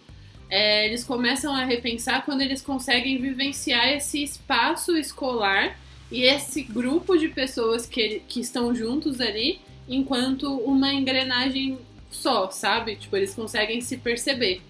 É, 0.49 0.87
eles 0.87 1.03
começam 1.03 1.53
a 1.53 1.65
repensar 1.65 2.25
quando 2.25 2.41
eles 2.41 2.63
conseguem 2.63 3.21
vivenciar 3.21 3.89
esse 3.89 4.23
espaço 4.23 4.97
escolar 4.97 5.77
e 6.11 6.23
esse 6.23 6.63
grupo 6.63 7.17
de 7.17 7.29
pessoas 7.29 7.87
que, 7.87 8.23
que 8.27 8.41
estão 8.41 8.75
juntos 8.75 9.21
ali 9.21 9.61
enquanto 9.89 10.55
uma 10.59 10.93
engrenagem 10.93 11.79
só, 12.11 12.51
sabe? 12.51 12.97
Tipo, 12.97 13.17
eles 13.17 13.35
conseguem 13.35 13.81
se 13.81 13.97
perceber. 13.97 14.63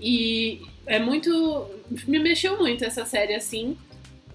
E 0.00 0.62
é 0.86 0.98
muito. 0.98 1.66
Me 2.06 2.18
mexeu 2.18 2.58
muito 2.58 2.84
essa 2.84 3.04
série 3.04 3.34
assim, 3.34 3.76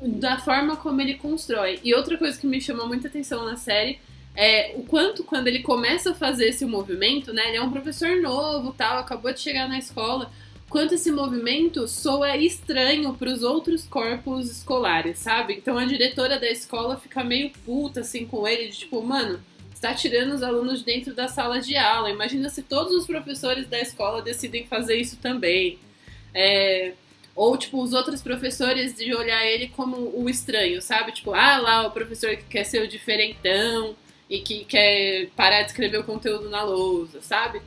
da 0.01 0.39
forma 0.39 0.75
como 0.75 1.01
ele 1.01 1.15
constrói. 1.15 1.79
E 1.83 1.93
outra 1.93 2.17
coisa 2.17 2.39
que 2.39 2.47
me 2.47 2.61
chamou 2.61 2.87
muita 2.87 3.07
atenção 3.07 3.45
na 3.45 3.57
série 3.57 3.99
é 4.35 4.73
o 4.75 4.83
quanto, 4.83 5.23
quando 5.23 5.47
ele 5.47 5.59
começa 5.59 6.11
a 6.11 6.15
fazer 6.15 6.49
esse 6.49 6.65
movimento, 6.65 7.33
né? 7.33 7.49
Ele 7.49 7.57
é 7.57 7.61
um 7.61 7.71
professor 7.71 8.21
novo, 8.21 8.73
tal, 8.73 8.99
acabou 8.99 9.33
de 9.33 9.39
chegar 9.39 9.67
na 9.67 9.77
escola. 9.77 10.31
Quanto 10.69 10.93
esse 10.93 11.11
movimento 11.11 11.87
soa 11.87 12.37
estranho 12.37 13.13
para 13.15 13.29
os 13.29 13.41
outros 13.41 13.85
corpos 13.85 14.49
escolares, 14.51 15.17
sabe? 15.17 15.55
Então 15.55 15.77
a 15.77 15.85
diretora 15.85 16.39
da 16.39 16.49
escola 16.49 16.95
fica 16.97 17.23
meio 17.23 17.49
puta 17.65 18.01
assim 18.01 18.25
com 18.25 18.47
ele, 18.47 18.69
de 18.69 18.77
tipo, 18.79 19.01
mano, 19.01 19.41
está 19.73 19.93
tirando 19.93 20.33
os 20.33 20.43
alunos 20.43 20.79
de 20.79 20.85
dentro 20.85 21.13
da 21.13 21.27
sala 21.27 21.59
de 21.59 21.75
aula. 21.75 22.11
Imagina 22.11 22.49
se 22.49 22.61
todos 22.61 22.93
os 22.93 23.07
professores 23.07 23.67
da 23.67 23.79
escola 23.79 24.21
decidem 24.21 24.67
fazer 24.67 24.97
isso 24.97 25.17
também. 25.17 25.79
É, 26.35 26.93
ou, 27.35 27.57
tipo, 27.57 27.81
os 27.81 27.93
outros 27.93 28.21
professores 28.21 28.93
de 28.95 29.15
olhar 29.15 29.45
ele 29.45 29.69
como 29.69 29.95
o 30.13 30.29
estranho, 30.29 30.81
sabe? 30.81 31.13
Tipo, 31.13 31.33
ah, 31.33 31.57
lá 31.57 31.87
o 31.87 31.91
professor 31.91 32.35
que 32.35 32.43
quer 32.43 32.65
ser 32.65 32.81
o 32.81 32.87
diferentão 32.87 33.95
e 34.29 34.39
que 34.39 34.65
quer 34.65 35.29
parar 35.37 35.61
de 35.61 35.69
escrever 35.69 35.99
o 35.99 36.03
conteúdo 36.03 36.49
na 36.49 36.61
lousa, 36.63 37.21
sabe? 37.21 37.61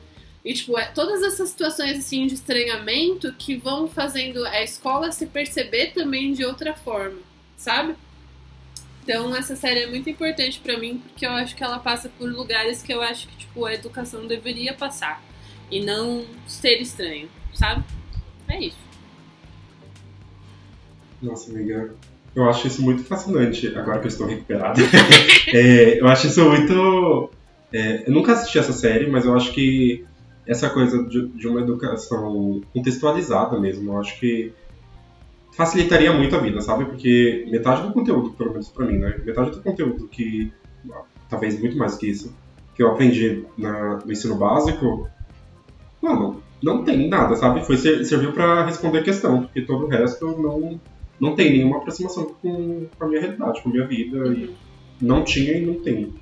E, 0.45 0.55
tipo, 0.55 0.77
é, 0.77 0.87
todas 0.87 1.23
essas 1.23 1.51
situações, 1.51 1.99
assim, 1.99 2.27
de 2.27 2.35
estranhamento 2.35 3.33
que 3.39 3.57
vão 3.57 3.89
fazendo 3.89 4.45
a 4.45 4.63
escola 4.63 5.13
se 5.13 5.27
perceber 5.27 5.93
também 5.93 6.33
de 6.33 6.45
outra 6.45 6.75
forma, 6.75 7.19
sabe? 7.57 7.95
Então 9.03 9.35
essa 9.35 9.57
série 9.57 9.81
é 9.81 9.87
muito 9.89 10.09
importante 10.09 10.61
para 10.61 10.79
mim 10.79 10.99
porque 10.99 11.27
eu 11.27 11.31
acho 11.33 11.57
que 11.57 11.65
ela 11.65 11.79
passa 11.81 12.09
por 12.09 12.31
lugares 12.31 12.83
que 12.83 12.95
eu 12.95 13.03
acho 13.03 13.27
que 13.27 13.37
tipo 13.37 13.65
a 13.65 13.75
educação 13.75 14.27
deveria 14.29 14.75
passar 14.75 15.21
e 15.71 15.85
não 15.85 16.25
ser 16.47 16.81
estranho, 16.81 17.29
sabe? 17.53 17.83
É 18.49 18.61
isso. 18.61 18.79
Nossa, 21.21 21.51
amiga, 21.51 21.95
eu 22.35 22.49
acho 22.49 22.67
isso 22.67 22.83
muito 22.83 23.05
fascinante 23.05 23.69
agora 23.77 23.99
que 23.99 24.07
eu 24.07 24.11
estou 24.11 24.27
recuperado. 24.27 24.81
é, 25.53 26.01
eu 26.01 26.07
acho 26.09 26.27
isso 26.29 26.45
muito. 26.45 27.31
É, 27.73 28.05
eu 28.07 28.13
nunca 28.13 28.33
assisti 28.33 28.59
essa 28.59 28.73
série, 28.73 29.07
mas 29.07 29.25
eu 29.25 29.35
acho 29.35 29.53
que 29.53 30.05
essa 30.47 30.69
coisa 30.71 31.03
de, 31.05 31.29
de 31.29 31.49
uma 31.49 31.61
educação 31.61 32.61
contextualizada 32.73 33.59
mesmo, 33.59 33.93
eu 33.93 33.99
acho 33.99 34.19
que 34.19 34.53
facilitaria 35.53 36.13
muito 36.13 36.35
a 36.35 36.41
vida, 36.41 36.61
sabe? 36.61 36.85
Porque 36.87 37.47
metade 37.51 37.83
do 37.83 37.93
conteúdo, 37.93 38.31
pelo 38.31 38.53
menos 38.53 38.69
pra 38.69 38.87
mim, 38.87 38.99
né? 38.99 39.21
Metade 39.25 39.51
do 39.51 39.63
conteúdo 39.63 40.09
que, 40.09 40.53
talvez 41.29 41.61
muito 41.61 41.77
mais 41.77 41.97
que 41.97 42.09
isso, 42.09 42.35
que 42.75 42.83
eu 42.83 42.89
aprendi 42.89 43.45
na, 43.57 43.99
no 43.99 44.11
ensino 44.11 44.37
básico, 44.37 45.09
mano, 46.01 46.43
não 46.63 46.85
tem 46.85 47.09
nada, 47.09 47.37
sabe? 47.37 47.65
Foi 47.65 47.77
serviu 47.77 48.33
para 48.33 48.65
responder 48.65 48.99
a 48.99 49.03
questão, 49.03 49.43
porque 49.43 49.63
todo 49.63 49.85
o 49.85 49.89
resto 49.89 50.27
não 50.41 50.81
não 51.21 51.37
tem 51.37 51.53
nenhuma 51.53 51.77
aproximação 51.77 52.35
com, 52.43 52.89
com 52.99 53.05
a 53.05 53.07
minha 53.07 53.21
realidade, 53.21 53.63
com 53.63 53.69
a 53.69 53.73
minha 53.73 53.87
vida, 53.87 54.19
uhum. 54.19 54.33
e 54.33 54.51
não 55.01 55.23
tinha 55.23 55.57
e 55.57 55.65
não 55.65 55.75
tem. 55.75 56.13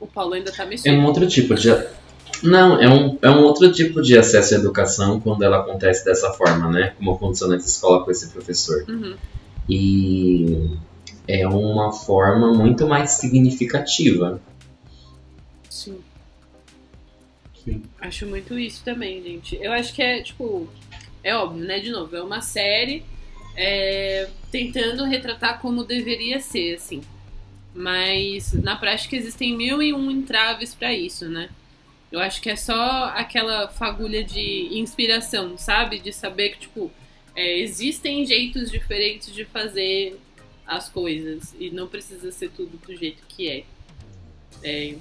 O 0.00 0.06
Paulo 0.06 0.34
ainda 0.34 0.52
tá 0.52 0.64
mexendo. 0.64 0.94
É 0.94 0.98
um 0.98 1.04
outro 1.04 1.26
tipo 1.26 1.54
de 1.54 1.70
não, 2.42 2.80
é 2.80 2.88
um, 2.88 3.18
é 3.20 3.30
um 3.30 3.42
outro 3.42 3.72
tipo 3.72 4.00
de 4.00 4.16
acesso 4.16 4.54
à 4.54 4.58
educação 4.58 5.20
quando 5.20 5.42
ela 5.42 5.58
acontece 5.58 6.04
dessa 6.04 6.32
forma, 6.32 6.70
né? 6.70 6.94
Como 6.96 7.12
aconteceu 7.12 7.48
nessa 7.48 7.66
escola 7.66 8.04
com 8.04 8.10
esse 8.10 8.28
professor. 8.28 8.84
Uhum. 8.88 9.16
E 9.68 10.78
é 11.26 11.46
uma 11.46 11.92
forma 11.92 12.52
muito 12.54 12.86
mais 12.86 13.12
significativa. 13.12 14.40
Sim. 15.68 15.98
Sim. 17.64 17.82
Acho 18.00 18.26
muito 18.26 18.58
isso 18.58 18.82
também, 18.84 19.22
gente. 19.22 19.58
Eu 19.60 19.72
acho 19.72 19.92
que 19.92 20.00
é, 20.00 20.22
tipo, 20.22 20.68
é 21.22 21.34
óbvio, 21.36 21.64
né? 21.64 21.80
De 21.80 21.90
novo, 21.90 22.14
é 22.14 22.22
uma 22.22 22.40
série 22.40 23.02
é, 23.56 24.28
tentando 24.52 25.04
retratar 25.04 25.60
como 25.60 25.82
deveria 25.82 26.38
ser, 26.38 26.76
assim. 26.76 27.00
Mas 27.74 28.52
na 28.52 28.76
prática 28.76 29.14
existem 29.14 29.56
mil 29.56 29.82
e 29.82 29.92
um 29.92 30.10
entraves 30.10 30.74
para 30.74 30.92
isso, 30.92 31.28
né? 31.28 31.50
Eu 32.10 32.20
acho 32.20 32.40
que 32.40 32.48
é 32.48 32.56
só 32.56 33.04
aquela 33.14 33.68
fagulha 33.68 34.24
de 34.24 34.78
inspiração, 34.78 35.58
sabe? 35.58 35.98
De 35.98 36.12
saber 36.12 36.50
que, 36.50 36.60
tipo, 36.60 36.90
é, 37.34 37.58
existem 37.58 38.24
jeitos 38.24 38.70
diferentes 38.70 39.32
de 39.32 39.44
fazer 39.44 40.18
as 40.66 40.88
coisas 40.88 41.54
e 41.58 41.70
não 41.70 41.86
precisa 41.86 42.32
ser 42.32 42.50
tudo 42.50 42.78
do 42.78 42.96
jeito 42.96 43.22
que 43.28 43.48
é. 43.48 43.64
É, 44.62 44.94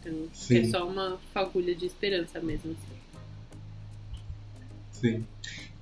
então, 0.00 0.28
é 0.50 0.64
só 0.64 0.86
uma 0.86 1.18
fagulha 1.32 1.74
de 1.74 1.86
esperança 1.86 2.40
mesmo. 2.40 2.72
Assim. 2.72 2.96
Sim. 4.92 5.26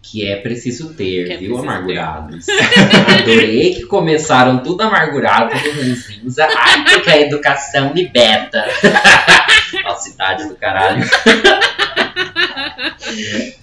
Que 0.06 0.28
é 0.28 0.36
preciso 0.36 0.92
ter, 0.92 1.30
é 1.30 1.36
viu, 1.38 1.54
preciso 1.54 1.62
amargurados? 1.62 2.44
Ter. 2.44 2.52
Adorei 3.22 3.74
que 3.74 3.86
começaram 3.86 4.58
tudo 4.58 4.82
amargurado, 4.82 5.50
tudo 5.58 5.80
ruimzinhos. 5.80 6.38
Ai, 6.38 6.84
porque 6.84 7.08
a 7.08 7.20
educação 7.22 7.94
liberta. 7.94 8.62
Falsidade 9.82 10.46
do 10.48 10.56
caralho. 10.56 11.02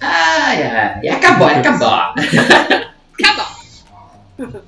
ai, 0.00 0.62
ai. 0.64 1.00
E 1.04 1.08
acabou, 1.08 1.46
acabou. 1.46 2.12
Acabou. 3.22 4.62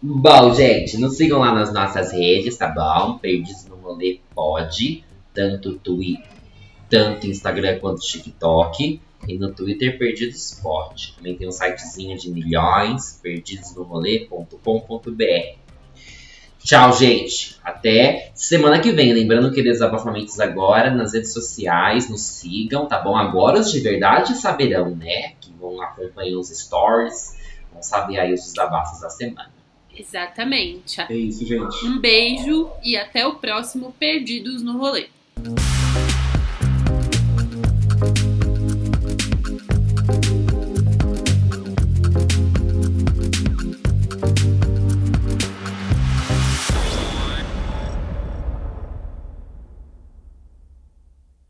Bom, 0.00 0.54
gente, 0.54 0.98
nos 0.98 1.16
sigam 1.16 1.40
lá 1.40 1.52
nas 1.52 1.72
nossas 1.72 2.12
redes, 2.12 2.56
tá 2.56 2.68
bom? 2.68 3.18
Perdidos 3.18 3.66
no 3.66 3.74
Rolê 3.74 4.20
pode, 4.32 5.02
tanto 5.34 5.72
Twitter, 5.72 6.24
tanto 6.88 7.26
Instagram 7.26 7.80
quanto 7.80 8.02
TikTok. 8.02 9.00
E 9.26 9.38
no 9.38 9.52
Twitter, 9.52 9.98
Perdidos 9.98 10.58
Pode. 10.62 11.14
Também 11.16 11.36
tem 11.36 11.48
um 11.48 11.52
sitezinho 11.52 12.16
de 12.16 12.30
milhões, 12.30 13.18
perdidosnorolê.com.br. 13.22 15.58
Tchau, 16.62 16.92
gente. 16.92 17.56
Até 17.64 18.30
semana 18.34 18.80
que 18.80 18.92
vem. 18.92 19.12
Lembrando 19.12 19.52
que 19.52 19.62
desabafamentos 19.62 20.38
agora 20.38 20.90
nas 20.90 21.14
redes 21.14 21.32
sociais. 21.32 22.10
Nos 22.10 22.20
sigam, 22.20 22.86
tá 22.86 23.00
bom? 23.00 23.16
Agora 23.16 23.60
os 23.60 23.70
de 23.70 23.80
verdade 23.80 24.34
saberão, 24.34 24.94
né? 24.94 25.32
Que 25.40 25.52
vão 25.58 25.80
acompanhar 25.80 26.36
os 26.36 26.48
stories, 26.48 27.36
vão 27.72 27.82
saber 27.82 28.20
aí 28.20 28.32
os 28.32 28.42
desabafos 28.42 29.00
da 29.00 29.08
semana. 29.08 29.50
Exatamente. 29.96 31.00
É 31.00 31.14
isso, 31.14 31.46
gente. 31.46 31.86
Um 31.86 31.98
beijo 31.98 32.70
e 32.84 32.96
até 32.96 33.26
o 33.26 33.36
próximo 33.36 33.94
Perdidos 33.98 34.62
no 34.62 34.78
Rolê. 34.78 35.08